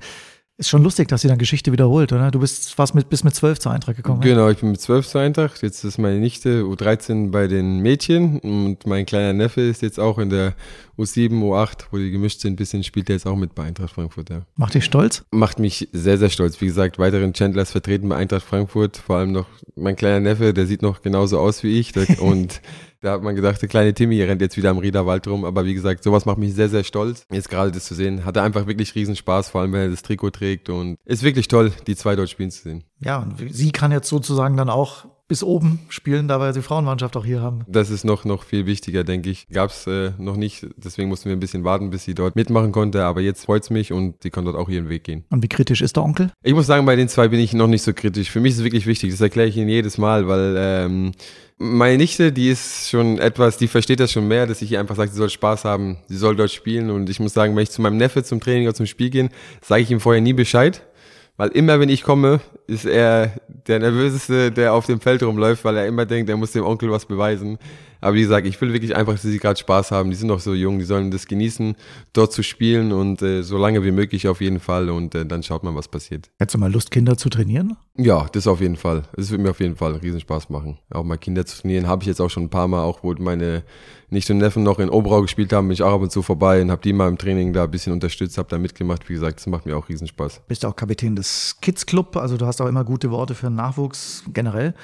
Ist 0.59 0.69
schon 0.69 0.81
lustig, 0.81 1.07
dass 1.07 1.21
sie 1.21 1.27
dann 1.27 1.37
Geschichte 1.37 1.71
wiederholt, 1.71 2.11
oder? 2.13 2.31
Du 2.31 2.39
bist 2.39 2.73
fast 2.73 2.95
mit, 2.95 3.09
bis 3.09 3.23
mit 3.23 3.35
zwölf 3.35 3.59
zur 3.59 3.71
Eintracht 3.71 3.95
gekommen. 3.95 4.21
Genau, 4.21 4.49
ich 4.49 4.57
bin 4.57 4.71
mit 4.71 4.81
zwölf 4.81 5.07
zur 5.07 5.21
Eintracht. 5.21 5.61
Jetzt 5.61 5.83
ist 5.83 5.99
meine 5.99 6.17
Nichte 6.17 6.63
U13 6.63 7.29
bei 7.29 7.47
den 7.47 7.79
Mädchen 7.79 8.39
und 8.39 8.87
mein 8.87 9.05
kleiner 9.05 9.33
Neffe 9.33 9.61
ist 9.61 9.83
jetzt 9.83 9.99
auch 9.99 10.17
in 10.17 10.31
der 10.31 10.55
U7, 10.97 11.29
U8, 11.43 11.85
wo 11.91 11.97
die 11.97 12.09
gemischt 12.09 12.41
sind, 12.41 12.53
ein 12.53 12.55
bisschen 12.55 12.83
spielt 12.83 13.07
er 13.09 13.17
jetzt 13.17 13.27
auch 13.27 13.35
mit 13.35 13.53
bei 13.53 13.65
Eintracht 13.65 13.93
Frankfurt, 13.93 14.31
ja. 14.31 14.41
Macht 14.55 14.73
dich 14.73 14.85
stolz? 14.85 15.25
Macht 15.29 15.59
mich 15.59 15.89
sehr, 15.91 16.17
sehr 16.17 16.29
stolz. 16.29 16.59
Wie 16.59 16.65
gesagt, 16.65 16.97
weiteren 16.97 17.33
Chandlers 17.33 17.71
vertreten 17.71 18.09
bei 18.09 18.15
Eintracht 18.15 18.43
Frankfurt. 18.43 18.97
Vor 18.97 19.17
allem 19.17 19.33
noch 19.33 19.45
mein 19.75 19.95
kleiner 19.95 20.21
Neffe, 20.21 20.55
der 20.55 20.65
sieht 20.65 20.81
noch 20.81 21.03
genauso 21.03 21.37
aus 21.37 21.61
wie 21.61 21.79
ich. 21.79 21.93
und 22.19 22.61
da 23.01 23.13
hat 23.13 23.23
man 23.23 23.35
gedacht, 23.35 23.61
der 23.61 23.69
kleine 23.69 23.93
Timmy 23.93 24.21
rennt 24.21 24.41
jetzt 24.41 24.57
wieder 24.57 24.69
am 24.69 24.77
Riederwald 24.77 25.27
rum. 25.27 25.45
Aber 25.45 25.65
wie 25.65 25.73
gesagt, 25.73 26.03
sowas 26.03 26.25
macht 26.25 26.37
mich 26.37 26.53
sehr, 26.53 26.69
sehr 26.69 26.83
stolz. 26.83 27.25
Jetzt 27.31 27.49
gerade 27.49 27.71
das 27.71 27.85
zu 27.85 27.95
sehen, 27.95 28.25
hat 28.25 28.35
er 28.37 28.43
einfach 28.43 28.67
wirklich 28.67 28.95
riesen 28.95 29.15
Spaß, 29.15 29.49
vor 29.49 29.61
allem 29.61 29.73
wenn 29.73 29.81
er 29.81 29.89
das 29.89 30.01
Trikot 30.01 30.31
trägt. 30.31 30.69
Und 30.69 30.97
ist 31.05 31.23
wirklich 31.23 31.47
toll, 31.47 31.71
die 31.87 31.95
zwei 31.95 32.15
dort 32.15 32.29
spielen 32.29 32.51
zu 32.51 32.61
sehen. 32.63 32.83
Ja, 32.99 33.19
und 33.19 33.35
sie 33.53 33.71
kann 33.71 33.91
jetzt 33.91 34.09
sozusagen 34.09 34.57
dann 34.57 34.69
auch 34.69 35.05
bis 35.27 35.43
oben 35.43 35.79
spielen, 35.89 36.27
da 36.27 36.39
wir 36.39 36.53
die 36.53 36.61
Frauenmannschaft 36.61 37.17
auch 37.17 37.25
hier 37.25 37.41
haben. 37.41 37.65
Das 37.67 37.89
ist 37.89 38.05
noch, 38.05 38.23
noch 38.23 38.43
viel 38.43 38.65
wichtiger, 38.65 39.03
denke 39.03 39.29
ich. 39.29 39.47
Gab 39.49 39.71
es 39.71 39.85
äh, 39.85 40.11
noch 40.17 40.37
nicht, 40.37 40.65
deswegen 40.77 41.09
mussten 41.09 41.29
wir 41.29 41.35
ein 41.35 41.41
bisschen 41.41 41.63
warten, 41.63 41.89
bis 41.89 42.05
sie 42.05 42.13
dort 42.13 42.35
mitmachen 42.35 42.71
konnte. 42.71 43.03
Aber 43.03 43.21
jetzt 43.21 43.45
freut 43.45 43.63
es 43.63 43.69
mich 43.69 43.91
und 43.91 44.23
sie 44.23 44.29
kann 44.29 44.45
dort 44.45 44.55
auch 44.55 44.69
ihren 44.69 44.89
Weg 44.89 45.03
gehen. 45.03 45.25
Und 45.29 45.43
wie 45.43 45.49
kritisch 45.49 45.81
ist 45.81 45.97
der 45.97 46.03
Onkel? 46.03 46.31
Ich 46.43 46.53
muss 46.53 46.67
sagen, 46.67 46.85
bei 46.85 46.95
den 46.95 47.09
zwei 47.09 47.27
bin 47.27 47.39
ich 47.39 47.53
noch 47.53 47.67
nicht 47.67 47.83
so 47.83 47.93
kritisch. 47.93 48.31
Für 48.31 48.39
mich 48.39 48.53
ist 48.53 48.59
es 48.59 48.63
wirklich 48.63 48.87
wichtig, 48.87 49.11
das 49.11 49.21
erkläre 49.21 49.49
ich 49.49 49.57
Ihnen 49.57 49.69
jedes 49.69 49.97
Mal, 49.97 50.27
weil 50.27 50.55
ähm, 50.57 51.11
meine 51.57 51.97
Nichte, 51.97 52.31
die 52.31 52.49
ist 52.49 52.89
schon 52.89 53.17
etwas, 53.17 53.57
die 53.57 53.67
versteht 53.67 53.99
das 53.99 54.11
schon 54.11 54.27
mehr, 54.27 54.45
dass 54.45 54.61
ich 54.61 54.71
ihr 54.71 54.79
einfach 54.79 54.95
sage, 54.95 55.09
sie 55.09 55.17
soll 55.17 55.29
Spaß 55.29 55.65
haben, 55.65 55.97
sie 56.07 56.17
soll 56.17 56.35
dort 56.35 56.51
spielen. 56.51 56.89
Und 56.91 57.09
ich 57.09 57.19
muss 57.19 57.33
sagen, 57.33 57.55
wenn 57.55 57.63
ich 57.63 57.71
zu 57.71 57.81
meinem 57.81 57.97
Neffe 57.97 58.23
zum 58.23 58.39
Training 58.39 58.67
oder 58.67 58.75
zum 58.75 58.85
Spiel 58.85 59.09
gehe, 59.09 59.29
sage 59.61 59.81
ich 59.81 59.91
ihm 59.91 59.99
vorher 59.99 60.21
nie 60.21 60.33
Bescheid 60.33 60.83
Weil 61.35 61.49
immer, 61.49 61.79
wenn 61.79 61.89
ich 61.89 62.03
komme, 62.03 62.41
ist 62.67 62.85
er 62.85 63.31
der 63.67 63.79
Nervöseste, 63.79 64.51
der 64.51 64.73
auf 64.73 64.85
dem 64.85 64.99
Feld 64.99 65.23
rumläuft, 65.23 65.65
weil 65.65 65.77
er 65.77 65.87
immer 65.87 66.05
denkt, 66.05 66.29
er 66.29 66.37
muss 66.37 66.51
dem 66.51 66.65
Onkel 66.65 66.91
was 66.91 67.05
beweisen. 67.05 67.57
Aber 68.01 68.15
wie 68.15 68.21
gesagt, 68.21 68.47
ich 68.47 68.59
will 68.61 68.73
wirklich 68.73 68.95
einfach, 68.95 69.13
dass 69.13 69.23
sie 69.23 69.39
gerade 69.39 69.59
Spaß 69.59 69.91
haben. 69.91 70.09
Die 70.09 70.15
sind 70.15 70.27
noch 70.27 70.39
so 70.39 70.53
jung, 70.53 70.79
die 70.79 70.85
sollen 70.85 71.11
das 71.11 71.27
genießen, 71.27 71.75
dort 72.13 72.33
zu 72.33 72.43
spielen 72.43 72.91
und 72.91 73.21
äh, 73.21 73.41
so 73.41 73.57
lange 73.57 73.83
wie 73.83 73.91
möglich 73.91 74.27
auf 74.27 74.41
jeden 74.41 74.59
Fall. 74.59 74.89
Und 74.89 75.15
äh, 75.15 75.25
dann 75.25 75.43
schaut 75.43 75.63
man, 75.63 75.75
was 75.75 75.87
passiert. 75.87 76.29
Hättest 76.39 76.55
du 76.55 76.59
mal 76.59 76.71
Lust, 76.71 76.91
Kinder 76.91 77.17
zu 77.17 77.29
trainieren? 77.29 77.77
Ja, 77.95 78.27
das 78.31 78.47
auf 78.47 78.61
jeden 78.61 78.75
Fall. 78.75 79.03
Es 79.17 79.31
wird 79.31 79.41
mir 79.41 79.49
auf 79.49 79.59
jeden 79.59 79.75
Fall 79.75 79.95
riesen 79.95 80.19
Spaß 80.19 80.49
machen. 80.49 80.77
Auch 80.91 81.03
mal 81.03 81.17
Kinder 81.17 81.45
zu 81.45 81.61
trainieren, 81.61 81.87
habe 81.87 82.03
ich 82.03 82.07
jetzt 82.07 82.21
auch 82.21 82.29
schon 82.29 82.43
ein 82.43 82.49
paar 82.49 82.67
Mal, 82.67 82.83
auch 82.83 83.03
wo 83.03 83.13
meine 83.13 83.63
Nichte 84.09 84.33
und 84.33 84.39
Neffen 84.39 84.63
noch 84.63 84.79
in 84.79 84.89
Oberau 84.89 85.21
gespielt 85.21 85.51
haben, 85.51 85.67
bin 85.67 85.73
ich 85.73 85.83
auch 85.83 85.93
ab 85.93 86.01
und 86.01 86.11
zu 86.11 86.21
vorbei 86.21 86.61
und 86.61 86.71
habe 86.71 86.81
die 86.81 86.93
mal 86.93 87.09
im 87.09 87.17
Training 87.17 87.51
da 87.51 87.65
ein 87.65 87.71
bisschen 87.71 87.91
unterstützt, 87.91 88.37
habe 88.37 88.47
da 88.49 88.57
mitgemacht. 88.57 89.09
Wie 89.09 89.13
gesagt, 89.13 89.39
das 89.39 89.47
macht 89.47 89.65
mir 89.65 89.75
auch 89.75 89.89
riesen 89.89 90.07
Spaß. 90.07 90.41
Bist 90.47 90.63
du 90.63 90.67
auch 90.67 90.75
Kapitän 90.75 91.15
des 91.15 91.57
Kids 91.61 91.85
Club, 91.85 92.15
also 92.15 92.37
du 92.37 92.45
hast 92.45 92.61
auch 92.61 92.67
immer 92.67 92.85
gute 92.85 93.11
Worte 93.11 93.35
für 93.35 93.49
Nachwuchs 93.49 94.23
generell. 94.33 94.75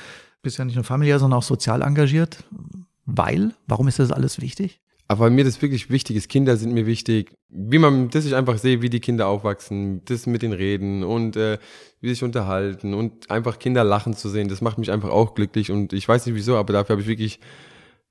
Bist 0.42 0.58
ja 0.58 0.66
nicht 0.66 0.76
nur 0.76 0.84
familiär, 0.84 1.20
sondern 1.20 1.38
auch 1.38 1.44
sozial 1.44 1.82
engagiert. 1.82 2.44
Weil? 3.06 3.54
Warum 3.68 3.88
ist 3.88 4.00
das 4.00 4.12
alles 4.12 4.42
wichtig? 4.42 4.80
Aber 5.08 5.30
mir 5.30 5.44
das 5.44 5.62
wirklich 5.62 5.90
wichtig 5.90 6.16
ist, 6.16 6.30
Kinder 6.30 6.56
sind 6.58 6.74
mir 6.74 6.86
wichtig. 6.86 7.36
Wie 7.50 7.78
man, 7.78 8.10
dass 8.10 8.26
ich 8.26 8.36
einfach 8.36 8.58
sehe, 8.58 8.82
wie 8.82 8.90
die 8.90 9.02
Kinder 9.02 9.28
aufwachsen, 9.28 10.02
das 10.06 10.26
mit 10.26 10.42
den 10.42 10.54
Reden 10.54 11.04
und 11.04 11.36
äh, 11.36 11.60
wie 12.00 12.10
sich 12.10 12.24
unterhalten 12.24 12.94
und 12.94 13.30
einfach 13.30 13.60
Kinder 13.60 13.84
lachen 13.84 14.16
zu 14.16 14.30
sehen, 14.30 14.48
das 14.48 14.62
macht 14.62 14.78
mich 14.78 14.92
einfach 14.92 15.10
auch 15.10 15.36
glücklich 15.36 15.72
und 15.72 15.94
ich 15.94 16.08
weiß 16.08 16.26
nicht 16.26 16.36
wieso, 16.36 16.56
aber 16.56 16.74
dafür 16.74 16.94
habe 16.94 17.02
ich 17.02 17.08
wirklich 17.08 17.40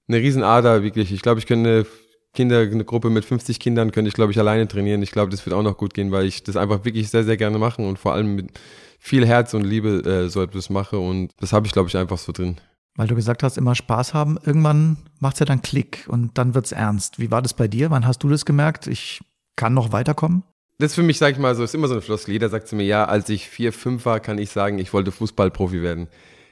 eine 0.06 0.18
Riesenader, 0.18 0.82
wirklich. 0.82 1.12
Ich 1.12 1.22
glaube, 1.22 1.40
ich 1.40 1.46
könnte 1.46 1.86
Kinder, 2.34 2.60
eine 2.60 2.84
Gruppe 2.84 3.10
mit 3.10 3.24
50 3.24 3.58
Kindern 3.58 3.90
könnte 3.90 4.08
ich, 4.08 4.14
glaube 4.14 4.32
ich, 4.32 4.38
alleine 4.38 4.66
trainieren. 4.68 5.02
Ich 5.02 5.10
glaube, 5.12 5.30
das 5.30 5.44
wird 5.44 5.54
auch 5.54 5.62
noch 5.62 5.76
gut 5.76 5.94
gehen, 5.94 6.12
weil 6.12 6.26
ich 6.26 6.42
das 6.44 6.56
einfach 6.56 6.84
wirklich 6.84 7.08
sehr, 7.10 7.24
sehr 7.24 7.36
gerne 7.36 7.58
mache 7.58 7.82
und 7.82 7.98
vor 7.98 8.14
allem 8.14 8.36
mit 8.36 8.50
viel 8.98 9.26
Herz 9.26 9.54
und 9.54 9.64
Liebe 9.64 10.02
äh, 10.04 10.28
so 10.28 10.42
etwas 10.42 10.70
mache 10.70 10.98
und 10.98 11.32
das 11.40 11.52
habe 11.52 11.66
ich, 11.66 11.72
glaube 11.72 11.88
ich, 11.88 11.96
einfach 11.96 12.18
so 12.18 12.32
drin. 12.32 12.58
Weil 12.96 13.08
du 13.08 13.14
gesagt 13.14 13.42
hast, 13.42 13.56
immer 13.56 13.74
Spaß 13.74 14.12
haben. 14.12 14.38
Irgendwann 14.44 14.98
macht 15.18 15.34
es 15.34 15.40
ja 15.40 15.46
dann 15.46 15.62
Klick 15.62 16.04
und 16.08 16.36
dann 16.36 16.54
wird 16.54 16.66
es 16.66 16.72
ernst. 16.72 17.18
Wie 17.18 17.30
war 17.30 17.40
das 17.40 17.54
bei 17.54 17.68
dir? 17.68 17.90
Wann 17.90 18.06
hast 18.06 18.22
du 18.22 18.28
das 18.28 18.44
gemerkt? 18.44 18.86
Ich 18.86 19.22
kann 19.56 19.74
noch 19.74 19.92
weiterkommen? 19.92 20.42
Das 20.78 20.94
für 20.94 21.02
mich, 21.02 21.18
sag 21.18 21.32
ich 21.32 21.38
mal 21.38 21.54
so, 21.54 21.62
ist 21.62 21.74
immer 21.74 21.88
so 21.88 21.94
eine 21.94 22.02
Floskel. 22.02 22.32
Jeder 22.32 22.48
sagt 22.48 22.68
zu 22.68 22.76
mir, 22.76 22.84
ja, 22.84 23.04
als 23.04 23.28
ich 23.28 23.48
vier, 23.48 23.72
fünf 23.72 24.04
war, 24.04 24.20
kann 24.20 24.38
ich 24.38 24.50
sagen, 24.50 24.78
ich 24.78 24.92
wollte 24.92 25.12
Fußballprofi 25.12 25.82
werden. 25.82 26.08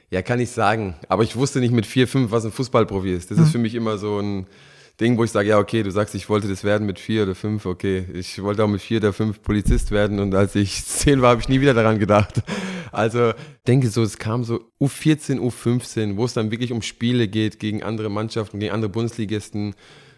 Ja, 0.09 0.21
kann 0.21 0.39
ich 0.39 0.51
sagen. 0.51 0.95
Aber 1.09 1.23
ich 1.23 1.35
wusste 1.35 1.59
nicht 1.59 1.73
mit 1.73 1.85
vier, 1.85 2.07
fünf, 2.07 2.31
was 2.31 2.45
ein 2.45 2.51
Fußballprofi 2.51 3.13
ist. 3.13 3.29
Das 3.29 3.37
mhm. 3.37 3.43
ist 3.43 3.51
für 3.51 3.57
mich 3.57 3.75
immer 3.75 3.97
so 3.97 4.19
ein 4.19 4.47
Ding, 4.99 5.17
wo 5.17 5.23
ich 5.23 5.31
sage, 5.31 5.49
ja, 5.49 5.57
okay, 5.57 5.83
du 5.83 5.91
sagst, 5.91 6.15
ich 6.15 6.29
wollte 6.29 6.47
das 6.47 6.63
werden 6.63 6.85
mit 6.85 6.99
vier 6.99 7.23
oder 7.23 7.35
fünf, 7.35 7.65
okay. 7.65 8.05
Ich 8.13 8.41
wollte 8.41 8.63
auch 8.63 8.67
mit 8.67 8.81
vier 8.81 8.97
oder 8.97 9.13
fünf 9.13 9.41
Polizist 9.41 9.91
werden 9.91 10.19
und 10.19 10.35
als 10.35 10.55
ich 10.55 10.85
zehn 10.85 11.21
war, 11.21 11.31
habe 11.31 11.41
ich 11.41 11.49
nie 11.49 11.59
wieder 11.59 11.73
daran 11.73 11.97
gedacht. 11.97 12.43
Also 12.91 13.33
denke 13.67 13.89
so, 13.89 14.03
es 14.03 14.17
kam 14.17 14.43
so 14.43 14.71
U14, 14.79 15.39
U15, 15.39 16.17
wo 16.17 16.25
es 16.25 16.33
dann 16.33 16.51
wirklich 16.51 16.71
um 16.71 16.81
Spiele 16.81 17.27
geht 17.27 17.59
gegen 17.59 17.83
andere 17.83 18.09
Mannschaften, 18.09 18.59
gegen 18.59 18.73
andere 18.73 18.91
Bundesligisten. 18.91 19.75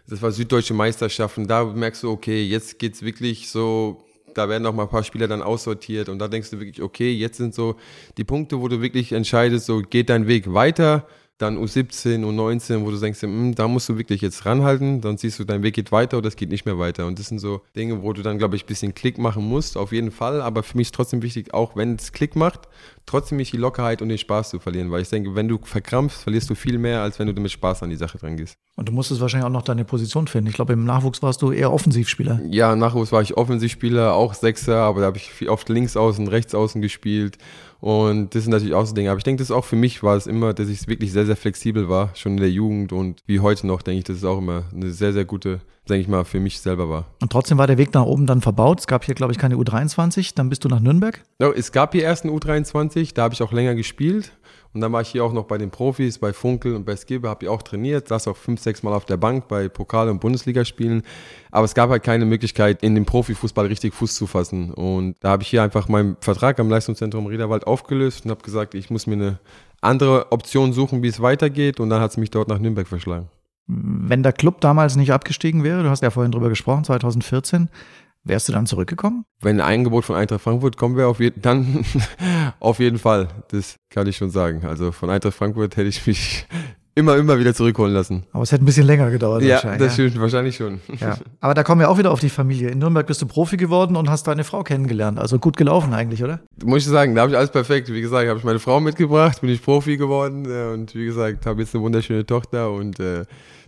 Das 0.08 0.22
war 0.22 0.32
süddeutsche 0.32 0.74
Meisterschaften. 0.74 1.48
Da 1.48 1.64
merkst 1.64 2.04
du, 2.04 2.12
okay, 2.12 2.44
jetzt 2.44 2.80
geht's 2.80 3.04
wirklich 3.04 3.50
so 3.50 4.04
da 4.34 4.50
werden 4.50 4.64
noch 4.64 4.74
mal 4.74 4.84
ein 4.84 4.90
paar 4.90 5.04
Spieler 5.04 5.28
dann 5.28 5.42
aussortiert 5.42 6.10
und 6.10 6.20
da 6.20 6.28
denkst 6.28 6.50
du 6.50 6.60
wirklich, 6.60 6.82
okay, 6.82 7.12
jetzt 7.12 7.38
sind 7.38 7.54
so 7.54 7.76
die 8.18 8.24
Punkte, 8.24 8.60
wo 8.60 8.68
du 8.68 8.82
wirklich 8.82 9.12
entscheidest, 9.12 9.68
so 9.68 9.82
geht 9.82 10.10
dein 10.10 10.28
Weg 10.28 10.54
weiter 10.54 11.08
dann 11.38 11.58
U17, 11.58 12.24
U19, 12.24 12.86
wo 12.86 12.92
du 12.92 13.00
denkst, 13.00 13.22
hm, 13.22 13.56
da 13.56 13.68
musst 13.68 13.90
du 13.90 13.98
wirklich 13.98 14.22
jetzt 14.22 14.46
ranhalten, 14.46 15.02
dann 15.02 15.18
siehst 15.18 15.40
du, 15.40 15.44
dein 15.44 15.64
Weg 15.64 15.74
geht 15.74 15.92
weiter 15.92 16.18
oder 16.18 16.28
es 16.28 16.36
geht 16.36 16.50
nicht 16.50 16.66
mehr 16.66 16.78
weiter. 16.78 17.08
Und 17.08 17.20
das 17.20 17.28
sind 17.28 17.40
so 17.40 17.62
Dinge, 17.76 18.04
wo 18.04 18.14
du 18.14 18.22
dann, 18.22 18.38
glaube 18.38 18.56
ich, 18.56 18.64
ein 18.64 18.68
bisschen 18.68 18.94
Klick 18.94 19.18
machen 19.18 19.44
musst, 19.44 19.76
auf 19.76 19.92
jeden 19.92 20.12
Fall. 20.12 20.42
Aber 20.42 20.64
für 20.64 20.78
mich 20.78 20.88
ist 20.88 20.96
trotzdem 20.96 21.22
wichtig, 21.22 21.54
auch 21.54 21.76
wenn 21.76 21.96
es 21.96 22.12
Klick 22.12 22.36
macht, 22.36 22.68
trotzdem 23.06 23.38
nicht 23.38 23.54
die 23.54 23.58
Lockerheit 23.58 24.02
und 24.02 24.10
den 24.10 24.18
Spaß 24.18 24.50
zu 24.50 24.60
verlieren. 24.60 24.92
Weil 24.92 25.02
ich 25.02 25.10
denke, 25.10 25.36
wenn 25.36 25.48
du 25.48 25.60
verkrampfst, 25.62 26.24
verlierst 26.24 26.50
du 26.50 26.56
viel 26.56 26.78
mehr, 26.78 27.02
als 27.02 27.20
wenn 27.20 27.28
du 27.28 27.42
mit 27.42 27.52
Spaß 27.52 27.84
an 27.84 27.90
die 27.90 27.96
Sache 27.96 28.18
dran 28.18 28.38
gehst. 28.38 28.58
Und 28.76 28.90
du 28.90 28.94
musstest 28.94 29.22
wahrscheinlich 29.22 29.46
auch 29.46 29.52
noch 29.52 29.62
deine 29.62 29.86
Position 29.86 30.28
finden. 30.28 30.48
Ich 30.48 30.56
glaube, 30.56 30.74
im 30.74 30.86
Nachwuchs 30.86 31.22
warst 31.22 31.42
du 31.42 31.52
eher 31.52 31.72
Offensivspieler. 31.72 32.42
Ja, 32.50 32.74
im 32.74 32.80
Nachwuchs 32.80 33.12
war 33.12 33.22
ich 33.22 33.38
Offensivspieler, 33.38 34.14
auch 34.14 34.34
Sechser, 34.34 34.78
aber 34.78 35.02
da 35.02 35.08
habe 35.08 35.18
ich 35.18 35.50
oft 35.50 35.70
links 35.70 35.96
außen, 35.96 36.28
rechts 36.28 36.56
außen 36.56 36.82
gespielt. 36.82 37.38
Und 37.80 38.34
das 38.34 38.44
sind 38.44 38.52
natürlich 38.52 38.74
auch 38.74 38.86
so 38.86 38.94
Dinge. 38.94 39.12
Aber 39.12 39.18
ich 39.18 39.26
denke, 39.26 39.44
das 39.44 39.52
auch 39.52 39.66
für 39.66 39.76
mich 39.76 40.04
war 40.04 40.16
es 40.16 40.26
immer, 40.26 40.54
dass 40.54 40.70
ich 40.70 40.88
wirklich 40.88 41.12
sehr, 41.12 41.26
sehr 41.26 41.36
flexibel 41.36 41.90
war, 41.90 42.16
schon 42.16 42.34
in 42.34 42.38
der 42.38 42.50
Jugend 42.50 42.94
und 42.94 43.22
wie 43.28 43.42
heute 43.42 43.68
noch, 43.68 43.82
denke 43.82 44.00
ich, 44.00 44.06
dass 44.06 44.18
es 44.18 44.24
auch 44.24 44.38
immer 44.38 44.64
eine 44.74 44.92
sehr, 44.92 45.12
sehr 45.12 45.26
gute, 45.26 45.60
denke 45.90 46.02
ich 46.02 46.08
mal, 46.08 46.24
für 46.24 46.40
mich 46.40 46.60
selber 46.60 46.90
war. 46.90 47.06
Und 47.22 47.32
trotzdem 47.32 47.58
war 47.58 47.68
der 47.68 47.78
Weg 47.78 47.94
nach 47.94 48.06
oben 48.06 48.26
dann 48.26 48.42
verbaut. 48.42 48.80
Es 48.80 48.88
gab 48.88 49.04
hier, 49.04 49.16
glaube 49.16 49.34
ich, 49.34 49.38
keine 49.38 49.56
U23. 49.56 50.34
Dann 50.36 50.50
bist 50.50 50.64
du 50.64 50.70
nach 50.70 50.80
Nürnberg? 50.80 51.22
Ja, 51.40 51.52
es 51.52 51.72
gab 51.72 51.94
hier 51.94 52.04
erst 52.04 52.24
eine 52.24 52.34
U23, 52.34 53.14
da 53.14 53.24
habe 53.24 53.34
ich 53.34 53.42
auch 53.42 53.52
länger 53.52 53.76
gespielt. 53.76 54.34
Und 54.74 54.82
dann 54.82 54.92
war 54.92 55.02
ich 55.02 55.10
hier 55.10 55.24
auch 55.24 55.34
noch 55.34 55.44
bei 55.44 55.60
den 55.60 55.70
Profis, 55.70 56.18
bei 56.18 56.34
Funkel 56.34 56.76
und 56.76 56.86
bei 56.86 56.96
Skibbe, 56.96 57.30
habe 57.30 57.46
ich 57.46 57.50
auch 57.50 57.62
trainiert, 57.62 58.08
saß 58.08 58.28
auch 58.28 58.38
fünf, 58.38 58.60
sechs 58.60 58.82
Mal 58.82 58.94
auf 58.94 59.06
der 59.06 59.18
Bank 59.18 59.48
bei 59.48 59.70
Pokal- 59.70 60.10
und 60.10 60.20
Bundesligaspielen. 60.20 61.04
Aber 61.52 61.66
es 61.66 61.76
gab 61.76 61.92
halt 61.92 62.02
keine 62.02 62.26
Möglichkeit, 62.26 62.82
in 62.82 62.96
dem 62.96 63.06
Profifußball 63.06 63.68
richtig 63.68 63.94
Fuß 63.94 64.16
zu 64.16 64.26
fassen. 64.26 64.74
Und 64.74 65.16
da 65.20 65.30
habe 65.30 65.44
ich 65.44 65.50
hier 65.50 65.62
einfach 65.62 65.90
meinen 65.90 66.18
Vertrag 66.22 66.60
am 66.60 66.70
Leistungszentrum 66.70 67.28
Riederwald 67.28 67.68
aufgelöst 67.68 68.26
und 68.26 68.32
habe 68.32 68.42
gesagt, 68.42 68.74
ich 68.74 68.90
muss 68.90 69.06
mir 69.06 69.14
eine 69.14 69.40
andere 69.82 70.32
Option 70.32 70.74
suchen, 70.74 71.04
wie 71.04 71.10
es 71.10 71.22
weitergeht. 71.22 71.80
Und 71.80 71.92
dann 71.92 72.02
hat 72.02 72.12
es 72.12 72.18
mich 72.18 72.32
dort 72.32 72.48
nach 72.48 72.58
Nürnberg 72.58 72.88
verschlagen. 72.88 73.30
Wenn 73.66 74.24
der 74.24 74.34
Club 74.34 74.62
damals 74.62 74.96
nicht 74.96 75.14
abgestiegen 75.14 75.64
wäre, 75.64 75.84
du 75.84 75.90
hast 75.90 76.04
ja 76.04 76.10
vorhin 76.10 76.32
drüber 76.32 76.50
gesprochen, 76.50 76.84
2014, 76.84 77.70
Wärst 78.26 78.48
du 78.48 78.54
dann 78.54 78.66
zurückgekommen? 78.66 79.26
Wenn 79.42 79.60
ein 79.60 79.74
Angebot 79.74 80.06
von 80.06 80.16
Eintracht 80.16 80.42
Frankfurt 80.42 80.78
kommen 80.78 80.96
wäre, 80.96 81.10
auf 81.10 81.20
je 81.20 81.34
dann 81.36 81.84
auf 82.62 82.80
jeden 82.80 82.98
Fall. 82.98 83.28
Das 83.50 83.76
kann 83.90 84.08
ich 84.08 84.16
schon 84.16 84.30
sagen. 84.30 84.66
Also 84.66 84.94
von 84.94 85.10
Eintracht 85.10 85.34
Frankfurt 85.34 85.76
hätte 85.76 85.90
ich 85.90 86.08
mich 86.08 86.48
immer, 86.96 87.18
immer 87.18 87.40
wieder 87.40 87.54
zurückholen 87.54 87.94
lassen. 87.94 88.24
Aber 88.32 88.44
es 88.44 88.52
hätte 88.52 88.64
ein 88.64 88.66
bisschen 88.66 88.86
länger 88.86 89.10
gedauert. 89.10 89.44
Ja, 89.44 89.78
das 89.78 89.94
stimmt, 89.94 90.20
wahrscheinlich 90.20 90.56
schon. 90.56 90.80
Ja. 91.00 91.18
Aber 91.40 91.54
da 91.54 91.64
kommen 91.64 91.82
wir 91.82 91.90
auch 91.90 91.98
wieder 91.98 92.12
auf 92.12 92.20
die 92.20 92.30
Familie. 92.30 92.70
In 92.70 92.80
Nürnberg 92.80 93.08
bist 93.08 93.22
du 93.22 93.26
Profi 93.26 93.58
geworden 93.58 93.96
und 93.96 94.10
hast 94.10 94.28
deine 94.28 94.44
Frau 94.44 94.64
kennengelernt. 94.64 95.20
Also 95.20 95.40
gut 95.40 95.58
gelaufen 95.58 95.94
eigentlich, 95.94 96.24
oder? 96.24 96.40
Muss 96.64 96.84
ich 96.84 96.90
sagen, 96.90 97.16
da 97.16 97.22
habe 97.22 97.32
ich 97.32 97.38
alles 97.38 97.52
perfekt. 97.52 97.92
Wie 97.92 98.02
gesagt, 98.02 98.28
habe 98.28 98.40
ich 98.40 98.46
meine 98.46 98.60
Frau 98.60 98.80
mitgebracht, 98.80 99.42
bin 99.42 99.50
ich 99.50 99.62
Profi 99.62 99.98
geworden 99.98 100.46
äh, 100.46 100.74
und 100.74 100.94
wie 100.96 101.06
gesagt, 101.06 101.46
habe 101.46 101.62
jetzt 101.62 101.74
eine 101.74 101.84
wunderschöne 101.84 102.26
Tochter 102.26 102.72
und 102.72 103.00
äh, 103.00 103.24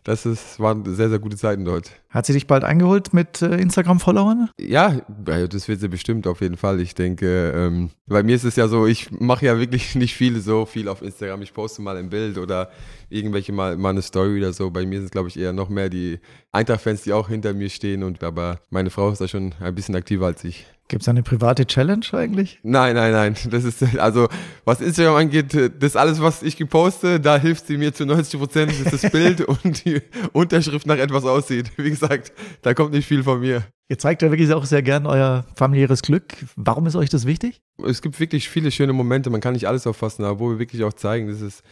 das 0.05 0.27
ist, 0.27 0.59
waren 0.59 0.85
sehr, 0.85 1.09
sehr 1.09 1.17
gute 1.17 1.35
Zeiten 1.35 1.65
dort. 1.65 1.91
Hat 2.11 2.27
sie 2.27 2.33
dich 2.33 2.45
bald 2.45 2.63
eingeholt 2.63 3.11
mit 3.11 3.41
äh, 3.41 3.57
Instagram-Followern? 3.57 4.51
Ja, 4.59 5.01
das 5.07 5.67
wird 5.67 5.79
sie 5.79 5.87
bestimmt 5.87 6.27
auf 6.27 6.41
jeden 6.41 6.57
Fall. 6.57 6.79
Ich 6.79 6.93
denke, 6.93 7.51
ähm, 7.55 7.89
bei 8.05 8.21
mir 8.21 8.35
ist 8.35 8.43
es 8.43 8.55
ja 8.55 8.67
so, 8.67 8.85
ich 8.85 9.09
mache 9.11 9.47
ja 9.47 9.59
wirklich 9.59 9.95
nicht 9.95 10.13
viel 10.13 10.39
so 10.39 10.67
viel 10.67 10.89
auf 10.89 11.01
Instagram. 11.01 11.41
Ich 11.41 11.55
poste 11.55 11.81
mal 11.81 11.97
ein 11.97 12.09
Bild 12.09 12.37
oder 12.37 12.69
irgendwelche 13.09 13.51
mal, 13.51 13.77
mal 13.77 13.89
eine 13.89 14.03
Story 14.03 14.37
oder 14.37 14.53
so. 14.53 14.69
Bei 14.69 14.85
mir 14.85 14.99
sind 14.99 15.05
es, 15.05 15.11
glaube 15.11 15.29
ich, 15.29 15.39
eher 15.39 15.53
noch 15.53 15.69
mehr 15.69 15.89
die 15.89 16.19
Eintracht-Fans, 16.51 17.01
die 17.01 17.11
auch 17.11 17.27
hinter 17.27 17.55
mir 17.55 17.69
stehen. 17.69 18.03
Und 18.03 18.23
aber 18.23 18.59
meine 18.69 18.91
Frau 18.91 19.09
ist 19.09 19.21
da 19.21 19.27
schon 19.27 19.55
ein 19.59 19.73
bisschen 19.73 19.95
aktiver 19.95 20.27
als 20.27 20.43
ich. 20.43 20.67
Gibt 20.87 21.01
es 21.01 21.07
eine 21.07 21.23
private 21.23 21.65
Challenge 21.65 22.05
eigentlich? 22.13 22.59
Nein, 22.61 22.95
nein, 22.95 23.11
nein. 23.11 23.35
Das 23.49 23.63
ist, 23.63 23.81
also, 23.97 24.27
was 24.65 24.81
Instagram 24.81 25.15
angeht, 25.15 25.57
das 25.79 25.95
alles, 25.95 26.21
was 26.21 26.43
ich 26.43 26.57
geposte, 26.57 27.19
da 27.19 27.37
hilft 27.37 27.65
sie 27.65 27.77
mir 27.77 27.91
zu 27.91 28.05
90 28.05 28.39
Prozent, 28.39 28.71
dass 28.83 29.01
das 29.01 29.11
Bild 29.11 29.41
und 29.63 29.83
die 29.83 30.01
Unterschrift 30.31 30.85
nach 30.85 30.97
etwas 30.97 31.25
aussieht. 31.25 31.71
Wie 31.77 31.89
gesagt, 31.89 32.33
da 32.61 32.75
kommt 32.75 32.91
nicht 32.93 33.07
viel 33.07 33.23
von 33.23 33.39
mir. 33.39 33.63
Ihr 33.89 33.97
zeigt 33.97 34.21
ja 34.21 34.29
wirklich 34.29 34.53
auch 34.53 34.65
sehr 34.65 34.83
gern 34.83 35.07
euer 35.07 35.45
familiäres 35.55 36.03
Glück. 36.03 36.33
Warum 36.55 36.85
ist 36.85 36.95
euch 36.95 37.09
das 37.09 37.25
wichtig? 37.25 37.61
Es 37.83 38.03
gibt 38.03 38.19
wirklich 38.19 38.47
viele 38.47 38.69
schöne 38.69 38.93
Momente. 38.93 39.31
Man 39.31 39.41
kann 39.41 39.53
nicht 39.53 39.67
alles 39.67 39.87
auffassen, 39.87 40.23
aber 40.23 40.39
wo 40.39 40.49
wir 40.51 40.59
wirklich 40.59 40.83
auch 40.83 40.93
zeigen, 40.93 41.27
das 41.27 41.41
ist, 41.41 41.63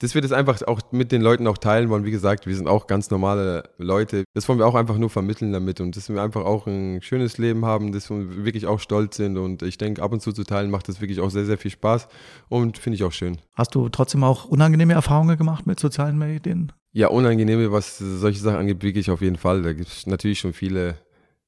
dass 0.00 0.14
wir 0.14 0.22
das 0.22 0.32
einfach 0.32 0.62
auch 0.66 0.80
mit 0.92 1.12
den 1.12 1.20
Leuten 1.20 1.46
auch 1.46 1.58
teilen 1.58 1.90
wollen. 1.90 2.04
Wie 2.04 2.10
gesagt, 2.10 2.46
wir 2.46 2.56
sind 2.56 2.68
auch 2.68 2.86
ganz 2.86 3.10
normale 3.10 3.64
Leute. 3.76 4.24
Das 4.34 4.48
wollen 4.48 4.58
wir 4.58 4.66
auch 4.66 4.74
einfach 4.74 4.96
nur 4.96 5.10
vermitteln 5.10 5.52
damit 5.52 5.80
und 5.80 5.94
dass 5.94 6.08
wir 6.08 6.20
einfach 6.22 6.44
auch 6.44 6.66
ein 6.66 7.02
schönes 7.02 7.36
Leben 7.36 7.66
haben, 7.66 7.92
dass 7.92 8.08
wir 8.08 8.44
wirklich 8.44 8.66
auch 8.66 8.80
stolz 8.80 9.16
sind. 9.16 9.36
Und 9.36 9.62
ich 9.62 9.76
denke, 9.76 10.02
ab 10.02 10.12
und 10.12 10.20
zu 10.20 10.32
zu 10.32 10.44
teilen 10.44 10.70
macht 10.70 10.88
das 10.88 11.02
wirklich 11.02 11.20
auch 11.20 11.30
sehr, 11.30 11.44
sehr 11.44 11.58
viel 11.58 11.70
Spaß 11.70 12.08
und 12.48 12.78
finde 12.78 12.96
ich 12.96 13.04
auch 13.04 13.12
schön. 13.12 13.38
Hast 13.54 13.74
du 13.74 13.90
trotzdem 13.90 14.24
auch 14.24 14.46
unangenehme 14.46 14.94
Erfahrungen 14.94 15.36
gemacht 15.36 15.66
mit 15.66 15.78
sozialen 15.78 16.16
Medien? 16.16 16.72
Ja, 16.92 17.08
unangenehme, 17.08 17.70
was 17.70 17.98
solche 17.98 18.40
Sachen 18.40 18.56
angeht, 18.56 18.82
wirklich 18.82 19.10
auf 19.10 19.20
jeden 19.20 19.36
Fall. 19.36 19.62
Da 19.62 19.74
gibt 19.74 19.88
es 19.88 20.06
natürlich 20.06 20.40
schon 20.40 20.54
viele, 20.54 20.96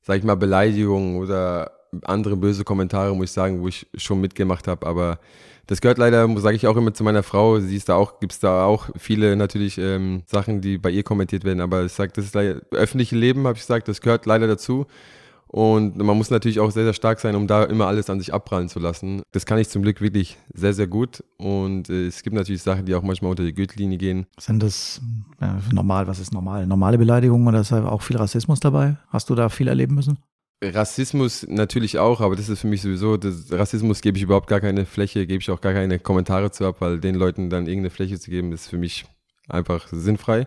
sag 0.02 0.18
ich 0.18 0.24
mal, 0.24 0.36
Beleidigungen 0.36 1.16
oder 1.16 1.72
andere 2.04 2.36
böse 2.36 2.64
Kommentare, 2.64 3.16
muss 3.16 3.26
ich 3.26 3.32
sagen, 3.32 3.60
wo 3.60 3.68
ich 3.68 3.86
schon 3.94 4.20
mitgemacht 4.20 4.68
habe, 4.68 4.86
aber 4.86 5.18
das 5.66 5.80
gehört 5.80 5.98
leider, 5.98 6.28
sage 6.40 6.56
ich 6.56 6.66
auch 6.66 6.76
immer 6.76 6.92
zu 6.92 7.04
meiner 7.04 7.22
Frau, 7.22 7.60
sie 7.60 7.76
ist 7.76 7.88
da 7.88 7.94
auch, 7.94 8.20
gibt 8.20 8.32
es 8.32 8.40
da 8.40 8.64
auch 8.64 8.90
viele 8.96 9.36
natürlich 9.36 9.78
ähm, 9.78 10.22
Sachen, 10.26 10.60
die 10.60 10.78
bei 10.78 10.90
ihr 10.90 11.02
kommentiert 11.02 11.44
werden, 11.44 11.60
aber 11.60 11.84
ich 11.84 11.92
sage, 11.92 12.12
das 12.14 12.24
ist 12.24 12.34
leider, 12.34 12.60
öffentliche 12.72 13.16
Leben, 13.16 13.46
habe 13.46 13.56
ich 13.56 13.62
gesagt, 13.62 13.88
das 13.88 14.00
gehört 14.00 14.26
leider 14.26 14.46
dazu. 14.46 14.86
Und 15.52 15.98
man 15.98 16.16
muss 16.16 16.30
natürlich 16.30 16.60
auch 16.60 16.70
sehr, 16.70 16.84
sehr 16.84 16.94
stark 16.94 17.20
sein, 17.20 17.36
um 17.36 17.46
da 17.46 17.64
immer 17.64 17.86
alles 17.86 18.08
an 18.08 18.18
sich 18.18 18.32
abprallen 18.32 18.70
zu 18.70 18.78
lassen. 18.78 19.20
Das 19.32 19.44
kann 19.44 19.58
ich 19.58 19.68
zum 19.68 19.82
Glück 19.82 20.00
wirklich 20.00 20.38
sehr, 20.54 20.72
sehr 20.72 20.86
gut. 20.86 21.22
Und 21.36 21.90
äh, 21.90 22.06
es 22.06 22.22
gibt 22.22 22.34
natürlich 22.34 22.62
Sachen, 22.62 22.86
die 22.86 22.94
auch 22.94 23.02
manchmal 23.02 23.32
unter 23.32 23.44
die 23.44 23.52
Gürtellinie 23.52 23.98
gehen. 23.98 24.26
Sind 24.40 24.62
das 24.62 25.02
ja, 25.42 25.60
normal? 25.70 26.06
Was 26.06 26.20
ist 26.20 26.32
normal? 26.32 26.66
Normale 26.66 26.96
Beleidigungen 26.96 27.46
oder 27.46 27.60
ist 27.60 27.70
da 27.70 27.86
auch 27.86 28.00
viel 28.00 28.16
Rassismus 28.16 28.60
dabei? 28.60 28.96
Hast 29.10 29.28
du 29.28 29.34
da 29.34 29.50
viel 29.50 29.68
erleben 29.68 29.94
müssen? 29.94 30.16
Rassismus 30.62 31.44
natürlich 31.48 31.98
auch, 31.98 32.20
aber 32.20 32.36
das 32.36 32.48
ist 32.48 32.60
für 32.60 32.68
mich 32.68 32.82
sowieso, 32.82 33.16
das 33.16 33.50
Rassismus 33.50 34.00
gebe 34.00 34.16
ich 34.16 34.22
überhaupt 34.22 34.48
gar 34.48 34.60
keine 34.60 34.86
Fläche, 34.86 35.26
gebe 35.26 35.40
ich 35.40 35.50
auch 35.50 35.60
gar 35.60 35.72
keine 35.72 35.98
Kommentare 35.98 36.50
zu 36.52 36.64
ab, 36.66 36.76
weil 36.78 37.00
den 37.00 37.16
Leuten 37.16 37.50
dann 37.50 37.66
irgendeine 37.66 37.90
Fläche 37.90 38.18
zu 38.18 38.30
geben, 38.30 38.52
ist 38.52 38.68
für 38.68 38.78
mich 38.78 39.04
einfach 39.48 39.88
sinnfrei. 39.90 40.46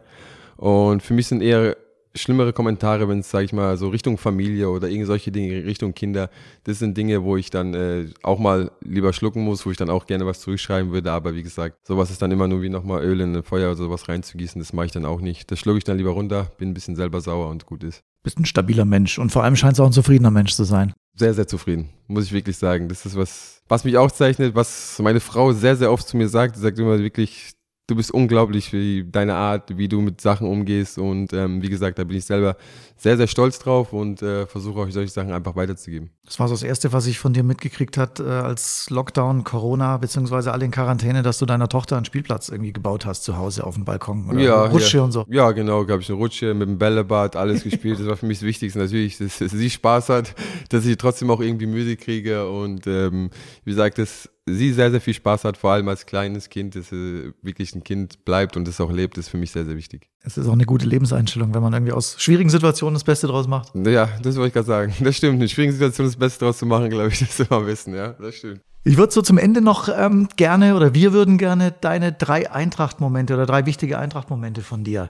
Und 0.55 1.03
für 1.03 1.13
mich 1.13 1.27
sind 1.27 1.41
eher 1.41 1.75
schlimmere 2.15 2.53
Kommentare, 2.53 3.07
wenn 3.07 3.19
es, 3.19 3.29
sage 3.29 3.45
ich 3.45 3.53
mal, 3.53 3.77
so 3.77 3.89
Richtung 3.89 4.17
Familie 4.17 4.69
oder 4.69 4.87
irgend 4.87 5.07
solche 5.07 5.31
Dinge, 5.31 5.65
Richtung 5.65 5.93
Kinder, 5.93 6.29
das 6.63 6.79
sind 6.79 6.97
Dinge, 6.97 7.23
wo 7.23 7.37
ich 7.37 7.49
dann 7.49 7.73
äh, 7.73 8.07
auch 8.23 8.39
mal 8.39 8.71
lieber 8.81 9.13
schlucken 9.13 9.43
muss, 9.43 9.65
wo 9.65 9.71
ich 9.71 9.77
dann 9.77 9.89
auch 9.89 10.05
gerne 10.05 10.25
was 10.25 10.39
zurückschreiben 10.41 10.91
würde, 10.91 11.11
aber 11.11 11.35
wie 11.35 11.43
gesagt, 11.43 11.85
sowas 11.85 12.11
ist 12.11 12.21
dann 12.21 12.31
immer 12.31 12.47
nur 12.47 12.61
wie 12.61 12.69
nochmal 12.69 13.03
Öl 13.03 13.21
in 13.21 13.35
ein 13.35 13.43
Feuer 13.43 13.67
oder 13.71 13.77
sowas 13.77 14.07
reinzugießen, 14.07 14.59
das 14.59 14.73
mache 14.73 14.87
ich 14.87 14.91
dann 14.91 15.05
auch 15.05 15.21
nicht. 15.21 15.51
Das 15.51 15.59
schlucke 15.59 15.79
ich 15.79 15.83
dann 15.83 15.97
lieber 15.97 16.11
runter, 16.11 16.51
bin 16.57 16.69
ein 16.69 16.73
bisschen 16.73 16.95
selber 16.95 17.21
sauer 17.21 17.49
und 17.49 17.65
gut 17.65 17.83
ist. 17.83 18.01
Bist 18.23 18.39
ein 18.39 18.45
stabiler 18.45 18.85
Mensch 18.85 19.19
und 19.19 19.31
vor 19.31 19.43
allem 19.43 19.55
scheint 19.55 19.73
es 19.73 19.79
auch 19.79 19.85
ein 19.85 19.91
zufriedener 19.91 20.31
Mensch 20.31 20.53
zu 20.53 20.63
sein. 20.63 20.93
Sehr, 21.17 21.33
sehr 21.33 21.47
zufrieden, 21.47 21.89
muss 22.07 22.25
ich 22.25 22.33
wirklich 22.33 22.57
sagen. 22.57 22.89
Das 22.89 23.05
ist 23.05 23.15
was, 23.15 23.61
was 23.67 23.85
mich 23.85 23.97
auszeichnet, 23.97 24.55
was 24.55 24.99
meine 24.99 25.19
Frau 25.19 25.53
sehr, 25.53 25.75
sehr 25.75 25.91
oft 25.91 26.07
zu 26.07 26.17
mir 26.17 26.27
sagt. 26.27 26.55
Sie 26.55 26.61
sagt 26.61 26.77
immer 26.77 26.99
wirklich, 26.99 27.51
du 27.87 27.95
bist 27.95 28.11
unglaublich, 28.11 28.73
wie 28.73 29.03
deine 29.03 29.35
Art, 29.35 29.77
wie 29.77 29.87
du 29.87 30.01
mit 30.01 30.19
Sachen 30.19 30.47
umgehst. 30.47 30.97
Und 30.97 31.33
ähm, 31.33 31.61
wie 31.61 31.69
gesagt, 31.69 31.99
da 31.99 32.03
bin 32.03 32.17
ich 32.17 32.25
selber 32.25 32.57
sehr, 32.97 33.17
sehr 33.17 33.27
stolz 33.27 33.59
drauf 33.59 33.93
und 33.93 34.21
äh, 34.21 34.47
versuche 34.47 34.79
euch 34.79 34.93
solche 34.93 35.11
Sachen 35.11 35.31
einfach 35.31 35.55
weiterzugeben. 35.55 36.09
Das 36.25 36.39
war 36.39 36.47
so 36.47 36.53
das 36.53 36.63
Erste, 36.63 36.93
was 36.93 37.05
ich 37.05 37.19
von 37.19 37.33
dir 37.33 37.43
mitgekriegt 37.43 37.97
hat, 37.97 38.19
äh, 38.19 38.23
als 38.23 38.89
Lockdown, 38.89 39.43
Corona, 39.43 39.97
beziehungsweise 39.97 40.51
alle 40.51 40.65
in 40.65 40.71
Quarantäne, 40.71 41.21
dass 41.21 41.37
du 41.37 41.45
deiner 41.45 41.67
Tochter 41.67 41.97
einen 41.97 42.05
Spielplatz 42.05 42.49
irgendwie 42.49 42.73
gebaut 42.73 43.05
hast 43.05 43.23
zu 43.23 43.37
Hause 43.37 43.65
auf 43.65 43.75
dem 43.75 43.85
Balkon. 43.85 44.29
Oder 44.29 44.39
Ja, 44.39 44.65
Rutsche 44.65 44.97
ja. 44.97 45.03
und 45.03 45.11
so. 45.11 45.25
Ja, 45.29 45.51
genau, 45.51 45.85
gab 45.85 45.99
ich 45.99 46.09
eine 46.09 46.17
Rutsche 46.17 46.53
mit 46.53 46.67
dem 46.67 46.77
Bällebad, 46.77 47.35
alles 47.35 47.63
gespielt. 47.63 47.99
Das 47.99 48.07
war 48.07 48.17
für 48.17 48.25
mich 48.25 48.39
das 48.39 48.47
Wichtigste 48.47 48.79
natürlich, 48.79 49.17
dass, 49.17 49.37
dass 49.37 49.51
sie 49.51 49.69
Spaß 49.69 50.09
hat, 50.09 50.33
dass 50.69 50.85
ich 50.85 50.97
trotzdem 50.97 51.29
auch 51.29 51.41
irgendwie 51.41 51.67
Müde 51.67 51.97
kriege 51.97 52.49
und 52.49 52.87
ähm, 52.87 53.29
wie 53.63 53.71
gesagt, 53.71 53.97
dass 53.99 54.29
sie 54.53 54.73
sehr, 54.73 54.91
sehr 54.91 55.01
viel 55.01 55.13
Spaß 55.13 55.43
hat, 55.43 55.57
vor 55.57 55.71
allem 55.71 55.87
als 55.87 56.05
kleines 56.05 56.49
Kind, 56.49 56.75
dass 56.75 56.89
sie 56.89 57.33
wirklich 57.41 57.73
ein 57.75 57.83
Kind 57.83 58.23
bleibt 58.25 58.55
und 58.55 58.67
das 58.67 58.79
auch 58.79 58.91
lebt, 58.91 59.17
ist 59.17 59.29
für 59.29 59.37
mich 59.37 59.51
sehr, 59.51 59.65
sehr 59.65 59.75
wichtig. 59.75 60.09
Es 60.21 60.37
ist 60.37 60.47
auch 60.47 60.53
eine 60.53 60.65
gute 60.65 60.85
Lebenseinstellung, 60.85 61.53
wenn 61.53 61.63
man 61.63 61.73
irgendwie 61.73 61.93
aus 61.93 62.15
schwierigen 62.19 62.49
Situationen 62.49 62.93
das 62.93 63.03
Beste 63.03 63.27
draus 63.27 63.47
macht. 63.47 63.73
Ja, 63.75 64.09
das 64.21 64.35
wollte 64.35 64.47
ich 64.47 64.53
gerade 64.53 64.67
sagen. 64.67 64.93
Das 65.05 65.17
stimmt. 65.17 65.41
In 65.41 65.49
schwierigen 65.49 65.73
Situationen 65.73 66.11
das 66.11 66.19
Beste 66.19 66.45
draus 66.45 66.57
zu 66.57 66.65
machen, 66.65 66.89
glaube 66.89 67.09
ich, 67.09 67.19
das 67.19 67.39
ist 67.39 67.39
immer 67.39 67.59
am 67.59 67.65
besten, 67.65 67.95
ja. 67.95 68.09
Das 68.13 68.35
stimmt. 68.35 68.61
Ich 68.83 68.97
würde 68.97 69.11
so 69.11 69.23
zum 69.23 69.39
Ende 69.39 69.61
noch 69.61 69.89
ähm, 69.89 70.27
gerne 70.35 70.75
oder 70.75 70.93
wir 70.93 71.11
würden 71.11 71.39
gerne 71.39 71.73
deine 71.81 72.11
drei 72.11 72.51
Eintracht-Momente 72.51 73.33
oder 73.33 73.47
drei 73.47 73.65
wichtige 73.65 73.97
Eintracht-Momente 73.97 74.61
von 74.61 74.83
dir 74.83 75.09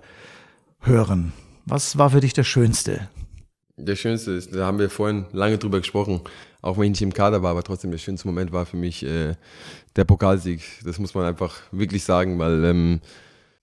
hören. 0.79 1.33
Was 1.65 1.97
war 1.97 2.11
für 2.11 2.21
dich 2.21 2.33
der 2.33 2.43
schönste? 2.43 3.09
Der 3.77 3.97
schönste 3.97 4.31
ist, 4.31 4.55
da 4.55 4.65
haben 4.65 4.79
wir 4.79 4.89
vorhin 4.89 5.25
lange 5.33 5.57
drüber 5.57 5.79
gesprochen, 5.79 6.21
auch 6.65 6.77
wenn 6.77 6.85
ich 6.85 6.91
nicht 6.91 7.01
im 7.01 7.13
Kader 7.13 7.43
war, 7.43 7.51
aber 7.51 7.63
trotzdem 7.63 7.91
der 7.91 7.97
schönste 7.97 8.27
Moment 8.27 8.51
war 8.51 8.65
für 8.65 8.77
mich 8.77 9.05
äh, 9.05 9.35
der 9.95 10.03
Pokalsieg. 10.03 10.61
Das 10.83 10.99
muss 10.99 11.13
man 11.13 11.25
einfach 11.25 11.61
wirklich 11.71 12.03
sagen, 12.03 12.39
weil 12.39 12.65
ähm, 12.65 13.01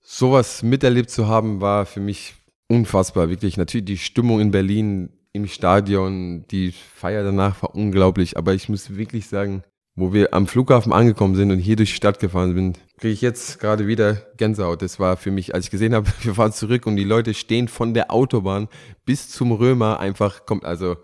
sowas 0.02 0.62
miterlebt 0.62 1.10
zu 1.10 1.26
haben, 1.26 1.60
war 1.60 1.86
für 1.86 2.00
mich 2.00 2.34
unfassbar. 2.68 3.28
Wirklich, 3.28 3.56
natürlich 3.56 3.86
die 3.86 3.98
Stimmung 3.98 4.40
in 4.40 4.50
Berlin 4.50 5.10
im 5.32 5.46
Stadion, 5.46 6.44
die 6.50 6.72
Feier 6.72 7.24
danach 7.24 7.62
war 7.62 7.74
unglaublich, 7.74 8.36
aber 8.36 8.54
ich 8.54 8.68
muss 8.68 8.96
wirklich 8.96 9.28
sagen, 9.28 9.64
wo 9.94 10.12
wir 10.12 10.32
am 10.32 10.46
Flughafen 10.46 10.92
angekommen 10.92 11.34
sind 11.34 11.50
und 11.50 11.58
hier 11.58 11.76
durch 11.76 11.90
die 11.90 11.96
Stadt 11.96 12.18
gefahren 12.18 12.54
sind, 12.54 12.78
kriege 12.98 13.12
ich 13.12 13.20
jetzt 13.20 13.60
gerade 13.60 13.86
wieder 13.86 14.22
Gänsehaut. 14.36 14.80
Das 14.80 14.98
war 14.98 15.16
für 15.16 15.30
mich, 15.30 15.54
als 15.54 15.66
ich 15.66 15.70
gesehen 15.70 15.94
habe, 15.94 16.08
wir 16.22 16.34
fahren 16.34 16.52
zurück 16.52 16.86
und 16.86 16.96
die 16.96 17.04
Leute 17.04 17.34
stehen 17.34 17.68
von 17.68 17.94
der 17.94 18.10
Autobahn 18.10 18.68
bis 19.04 19.28
zum 19.28 19.52
Römer 19.52 20.00
einfach 20.00 20.46
kommt. 20.46 20.64
Also 20.64 20.96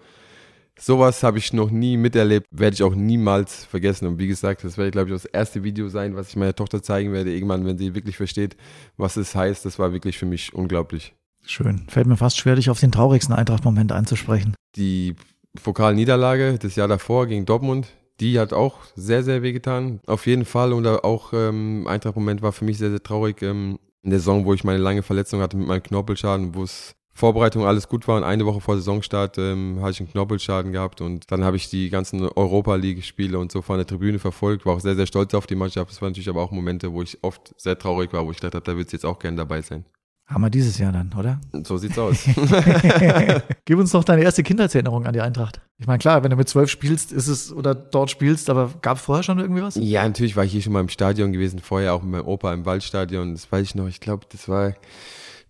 sowas 0.79 1.23
habe 1.23 1.39
ich 1.39 1.53
noch 1.53 1.71
nie 1.71 1.97
miterlebt, 1.97 2.47
werde 2.51 2.75
ich 2.75 2.83
auch 2.83 2.95
niemals 2.95 3.65
vergessen. 3.65 4.07
Und 4.07 4.19
wie 4.19 4.29
gesagt, 4.29 4.65
das 4.65 4.79
werde, 4.79 4.91
glaube 4.91 5.09
ich, 5.09 5.15
das 5.15 5.25
erste 5.25 5.65
Video 5.65 5.89
sein, 5.89 6.17
was 6.17 6.31
ich 6.31 6.37
meiner 6.37 6.55
Tochter 6.55 6.83
zeigen 6.83 7.13
werde, 7.13 7.33
irgendwann, 7.33 7.65
wenn 7.67 7.79
sie 7.79 7.95
wirklich 7.95 8.17
versteht, 8.17 8.57
was 8.97 9.17
es 9.17 9.35
heißt. 9.35 9.65
Das 9.65 9.79
war 9.79 9.93
wirklich 9.93 10.19
für 10.19 10.27
mich 10.27 10.55
unglaublich. 10.55 11.15
Schön. 11.45 11.87
Fällt 11.89 12.07
mir 12.07 12.17
fast 12.17 12.39
schwer, 12.39 12.57
dich 12.57 12.71
auf 12.71 12.81
den 12.81 12.93
traurigsten 12.93 13.35
Eintracht-Moment 13.35 13.93
einzusprechen. 13.93 14.55
Die 14.77 15.15
Pokalniederlage 15.63 16.59
das 16.59 16.77
Jahr 16.77 16.89
davor 16.89 17.27
gegen 17.27 17.47
Dortmund, 17.47 17.89
die 18.21 18.39
hat 18.39 18.53
auch 18.53 18.79
sehr, 18.97 19.23
sehr 19.23 19.43
wehgetan. 19.43 20.01
Auf 20.07 20.27
jeden 20.27 20.45
Fall. 20.45 20.73
Und 20.73 20.87
auch 20.87 21.33
ähm, 21.33 21.87
Eintracht-Moment 21.87 22.43
war 22.43 22.53
für 22.53 22.65
mich 22.65 22.79
sehr, 22.79 22.91
sehr 22.91 23.03
traurig. 23.03 23.43
Ähm, 23.43 23.79
in 24.03 24.11
der 24.11 24.21
Saison, 24.21 24.45
wo 24.45 24.55
ich 24.55 24.65
meine 24.65 24.79
lange 24.79 25.03
Verletzung 25.03 25.41
hatte 25.41 25.57
mit 25.57 25.67
meinem 25.67 25.83
Knorpelschaden, 25.83 26.55
wo 26.55 26.63
es 26.63 26.95
Vorbereitung 27.19 27.67
alles 27.67 27.89
gut 27.89 28.07
war 28.09 28.17
und 28.17 28.25
eine 28.25 28.47
Woche 28.47 28.61
vor 28.61 28.77
Saisonstart 28.77 29.39
ähm, 29.39 29.79
hatte 29.81 29.91
ich 29.91 30.01
einen 30.01 30.11
Knorpelschaden 30.11 30.73
gehabt 30.73 31.01
und 31.01 31.31
dann 31.31 31.45
habe 31.45 31.57
ich 31.57 31.69
die 31.69 31.91
ganzen 31.91 32.23
Europa 32.23 32.77
League 32.77 33.05
Spiele 33.05 33.39
und 33.39 33.53
so 33.53 33.61
von 33.61 33.77
der 33.77 33.87
Tribüne 33.87 34.19
verfolgt, 34.19 34.65
war 34.65 34.77
auch 34.77 34.81
sehr, 34.81 34.95
sehr 34.97 35.07
stolz 35.07 35.35
auf 35.35 35.47
die 35.47 35.57
Mannschaft. 35.57 35.91
Es 35.91 36.01
waren 36.01 36.11
natürlich 36.11 36.29
aber 36.29 36.43
auch 36.43 36.51
Momente, 36.51 36.93
wo 36.93 37.03
ich 37.03 37.19
oft 37.23 37.55
sehr 37.57 37.79
traurig 37.79 38.13
war, 38.13 38.25
wo 38.25 38.31
ich 38.31 38.39
gedacht 38.39 38.55
habe, 38.55 38.65
da 38.65 38.77
wird 38.77 38.87
es 38.87 38.93
jetzt 38.93 39.05
auch 39.05 39.19
gerne 39.19 39.37
dabei 39.37 39.61
sein. 39.63 39.85
Haben 40.29 40.43
wir 40.43 40.51
dieses 40.51 40.77
Jahr 40.77 40.93
dann, 40.93 41.11
oder? 41.19 41.41
So 41.65 41.79
sieht's 41.79 41.99
aus. 41.99 42.23
Gib 43.65 43.79
uns 43.79 43.93
doch 43.93 44.05
deine 44.05 44.23
erste 44.23 44.43
Kindheitserinnerung 44.43 45.07
an 45.07 45.15
die 45.15 45.23
Eintracht. 45.23 45.63
Ich 45.79 45.87
meine, 45.87 45.99
klar, 45.99 46.23
wenn 46.23 46.31
du 46.31 46.37
mit 46.37 46.49
zwölf 46.49 46.69
spielst, 46.69 47.13
ist 47.13 47.29
es 47.29 47.51
oder 47.51 47.75
dort 47.75 48.11
spielst, 48.11 48.51
aber 48.51 48.71
gab 48.83 48.99
es 48.99 49.03
vorher 49.05 49.23
schon 49.23 49.39
irgendwie 49.39 49.63
was? 49.63 49.77
Ja, 49.77 50.03
natürlich 50.05 50.37
war 50.37 50.45
ich 50.45 50.53
hier 50.53 50.61
schon 50.61 50.75
mal 50.75 50.81
im 50.81 50.91
Stadion 50.91 51.33
gewesen, 51.33 51.61
vorher 51.61 51.95
auch 51.95 52.03
mit 52.03 52.11
meinem 52.11 52.27
Opa 52.27 52.53
im 52.53 52.67
Waldstadion. 52.67 53.33
Das 53.33 53.51
weiß 53.51 53.63
ich 53.63 53.75
noch. 53.75 53.89
Ich 53.89 54.01
glaube, 54.01 54.27
das 54.31 54.49
war, 54.51 54.75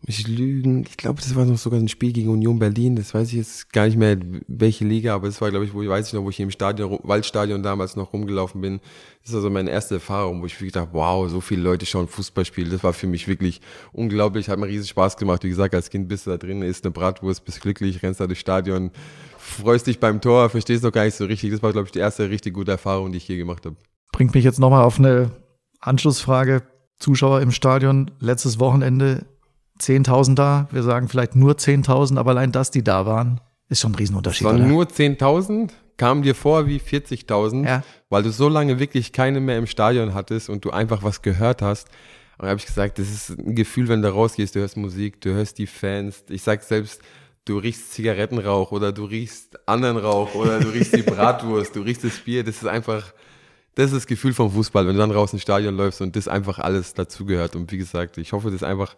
mich 0.06 0.26
lügen, 0.28 0.84
ich 0.88 0.96
glaube, 0.96 1.20
das 1.20 1.34
war 1.34 1.44
noch 1.44 1.58
sogar 1.58 1.78
ein 1.80 1.88
Spiel 1.88 2.12
gegen 2.12 2.30
Union 2.30 2.58
Berlin. 2.58 2.96
Das 2.96 3.14
weiß 3.14 3.28
ich 3.28 3.34
jetzt 3.34 3.72
gar 3.72 3.87
nicht 3.87 3.96
mehr, 3.96 4.16
welche 4.46 4.84
Liga, 4.84 5.14
aber 5.14 5.26
das 5.26 5.40
war, 5.40 5.50
glaube 5.50 5.64
ich, 5.64 5.74
wo 5.74 5.82
ich 5.82 5.88
weiß 5.88 6.08
ich 6.08 6.12
noch, 6.12 6.22
wo 6.22 6.30
ich 6.30 6.38
im 6.40 6.50
Stadion, 6.50 6.98
Waldstadion 7.02 7.62
damals 7.62 7.96
noch 7.96 8.12
rumgelaufen 8.12 8.61
bin. 8.61 8.80
Das 9.24 9.34
war 9.34 9.40
so 9.40 9.50
meine 9.50 9.70
erste 9.70 9.96
Erfahrung, 9.96 10.40
wo 10.40 10.46
ich 10.46 10.54
wirklich 10.54 10.72
dachte, 10.72 10.90
wow, 10.92 11.28
so 11.28 11.40
viele 11.40 11.62
Leute 11.62 11.84
schauen 11.84 12.06
Fußballspiel. 12.06 12.70
Das 12.70 12.84
war 12.84 12.92
für 12.92 13.06
mich 13.06 13.26
wirklich 13.28 13.61
unglaublich, 13.92 14.48
hat 14.48 14.58
mir 14.58 14.66
riesig 14.66 14.90
Spaß 14.90 15.16
gemacht. 15.16 15.42
Wie 15.42 15.48
gesagt, 15.48 15.74
als 15.74 15.90
Kind 15.90 16.08
bist 16.08 16.26
du 16.26 16.30
da 16.30 16.37
drin, 16.38 16.62
isst 16.62 16.84
eine 16.84 16.92
Bratwurst, 16.92 17.44
bist 17.44 17.61
glücklich, 17.61 18.02
rennst 18.02 18.20
da 18.20 18.26
durchs 18.26 18.40
Stadion, 18.40 18.90
freust 19.37 19.88
dich 19.88 19.98
beim 19.98 20.20
Tor, 20.20 20.48
verstehst 20.48 20.84
noch 20.84 20.92
gar 20.92 21.04
nicht 21.04 21.16
so 21.16 21.24
richtig. 21.24 21.50
Das 21.50 21.62
war, 21.62 21.72
glaube 21.72 21.87
ich, 21.87 21.92
die 21.92 21.98
erste 21.98 22.30
richtig 22.30 22.54
gute 22.54 22.70
Erfahrung, 22.70 23.11
die 23.11 23.18
ich 23.18 23.24
hier 23.24 23.37
gemacht 23.37 23.66
habe. 23.66 23.76
Bringt 24.12 24.34
mich 24.34 24.44
jetzt 24.44 24.61
nochmal 24.61 24.84
auf 24.84 24.98
eine 24.98 25.32
Anschlussfrage. 25.80 26.62
Zuschauer 26.98 27.40
im 27.42 27.52
Stadion, 27.52 28.11
letztes 28.18 28.58
Wochenende 28.58 29.24
10.000 29.80 30.34
da. 30.34 30.68
Wir 30.70 30.82
sagen 30.82 31.08
vielleicht 31.08 31.36
nur 31.36 31.52
10.000, 31.54 32.18
aber 32.18 32.30
allein, 32.30 32.52
dass 32.52 32.70
die 32.70 32.82
da 32.84 33.06
waren, 33.06 33.40
ist 33.68 33.80
schon 33.80 33.90
ein 33.92 33.94
Es 33.94 34.00
Riesenunterschied. 34.00 34.44
waren 34.46 34.56
oder? 34.56 34.66
nur 34.66 34.84
10.000, 34.84 35.70
kamen 35.96 36.22
dir 36.22 36.34
vor 36.34 36.66
wie 36.66 36.78
40.000, 36.78 37.66
Ja. 37.66 37.82
weil 38.08 38.22
du 38.22 38.30
so 38.30 38.48
lange 38.48 38.78
wirklich 38.78 39.12
keine 39.12 39.40
mehr 39.40 39.58
im 39.58 39.66
Stadion 39.66 40.14
hattest 40.14 40.48
und 40.48 40.64
du 40.64 40.70
einfach 40.70 41.02
was 41.02 41.22
gehört 41.22 41.62
hast. 41.62 41.88
Und 42.38 42.44
da 42.44 42.50
habe 42.50 42.60
ich 42.60 42.66
gesagt, 42.66 42.98
das 43.00 43.08
ist 43.10 43.30
ein 43.30 43.54
Gefühl, 43.56 43.88
wenn 43.88 44.00
du 44.02 44.08
rausgehst, 44.12 44.54
du 44.54 44.60
hörst 44.60 44.76
Musik, 44.76 45.20
du 45.20 45.30
hörst 45.30 45.58
die 45.58 45.66
Fans. 45.66 46.22
Ich 46.28 46.42
sag 46.42 46.62
selbst, 46.62 47.00
du 47.44 47.58
riechst 47.58 47.92
Zigarettenrauch 47.92 48.70
oder 48.70 48.92
du 48.92 49.04
riechst 49.06 49.58
anderen 49.68 49.96
Rauch 49.96 50.34
oder 50.36 50.60
du 50.60 50.68
riechst 50.68 50.94
die 50.94 51.02
Bratwurst, 51.02 51.74
du 51.74 51.80
riechst 51.80 52.04
das 52.04 52.18
Bier. 52.20 52.44
Das 52.44 52.56
ist 52.58 52.66
einfach, 52.66 53.12
das 53.74 53.86
ist 53.86 53.94
das 53.96 54.06
Gefühl 54.06 54.34
vom 54.34 54.52
Fußball, 54.52 54.86
wenn 54.86 54.94
du 54.94 55.00
dann 55.00 55.10
raus 55.10 55.32
ins 55.32 55.42
Stadion 55.42 55.76
läufst 55.76 56.00
und 56.00 56.14
das 56.14 56.28
einfach 56.28 56.58
alles 56.60 56.94
dazugehört. 56.94 57.56
Und 57.56 57.72
wie 57.72 57.78
gesagt, 57.78 58.18
ich 58.18 58.32
hoffe, 58.32 58.50
dass 58.52 58.62
einfach 58.62 58.94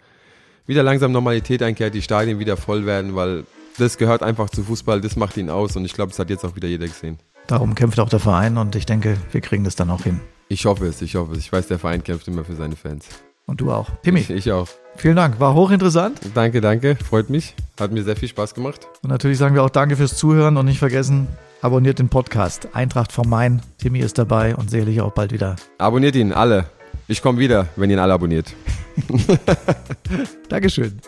wieder 0.66 0.82
langsam 0.82 1.12
Normalität 1.12 1.62
einkehrt, 1.62 1.94
die 1.94 2.02
Stadien 2.02 2.38
wieder 2.38 2.56
voll 2.56 2.86
werden, 2.86 3.14
weil 3.14 3.44
das 3.78 3.98
gehört 3.98 4.22
einfach 4.22 4.50
zu 4.50 4.62
Fußball, 4.62 5.00
das 5.00 5.16
macht 5.16 5.36
ihn 5.36 5.50
aus 5.50 5.76
und 5.76 5.84
ich 5.84 5.94
glaube, 5.94 6.10
das 6.10 6.18
hat 6.18 6.30
jetzt 6.30 6.44
auch 6.44 6.56
wieder 6.56 6.68
jeder 6.68 6.86
gesehen. 6.86 7.18
Darum 7.46 7.74
kämpft 7.74 7.98
auch 7.98 8.08
der 8.08 8.20
Verein 8.20 8.56
und 8.58 8.76
ich 8.76 8.86
denke, 8.86 9.16
wir 9.32 9.40
kriegen 9.40 9.64
das 9.64 9.74
dann 9.76 9.90
auch 9.90 10.02
hin. 10.02 10.20
Ich 10.48 10.66
hoffe 10.66 10.86
es, 10.86 11.00
ich 11.02 11.14
hoffe 11.16 11.32
es. 11.32 11.38
Ich 11.38 11.52
weiß, 11.52 11.68
der 11.68 11.78
Verein 11.78 12.02
kämpft 12.04 12.28
immer 12.28 12.44
für 12.44 12.54
seine 12.54 12.76
Fans. 12.76 13.06
Und 13.46 13.60
du 13.60 13.72
auch. 13.72 13.88
Timmy, 14.02 14.20
Ich, 14.20 14.30
ich 14.30 14.52
auch. 14.52 14.68
vielen 14.96 15.16
Dank. 15.16 15.40
War 15.40 15.54
hochinteressant. 15.54 16.20
Danke, 16.34 16.60
danke. 16.60 16.94
Freut 16.96 17.30
mich. 17.30 17.54
Hat 17.80 17.90
mir 17.90 18.04
sehr 18.04 18.14
viel 18.14 18.28
Spaß 18.28 18.54
gemacht. 18.54 18.86
Und 19.02 19.10
natürlich 19.10 19.38
sagen 19.38 19.54
wir 19.56 19.64
auch 19.64 19.70
Danke 19.70 19.96
fürs 19.96 20.16
Zuhören 20.16 20.56
und 20.56 20.66
nicht 20.66 20.78
vergessen, 20.78 21.26
abonniert 21.62 21.98
den 21.98 22.08
Podcast 22.08 22.68
Eintracht 22.74 23.10
vom 23.10 23.28
Main. 23.28 23.62
Timmy 23.78 24.00
ist 24.00 24.18
dabei 24.18 24.54
und 24.54 24.70
sicherlich 24.70 25.00
auch 25.00 25.12
bald 25.12 25.32
wieder. 25.32 25.56
Abonniert 25.78 26.14
ihn 26.14 26.32
alle. 26.32 26.66
Ich 27.08 27.22
komme 27.22 27.38
wieder, 27.38 27.66
wenn 27.76 27.90
ihr 27.90 27.96
ihn 27.96 28.00
alle 28.00 28.12
abonniert. 28.14 28.54
Dankeschön. 30.48 31.00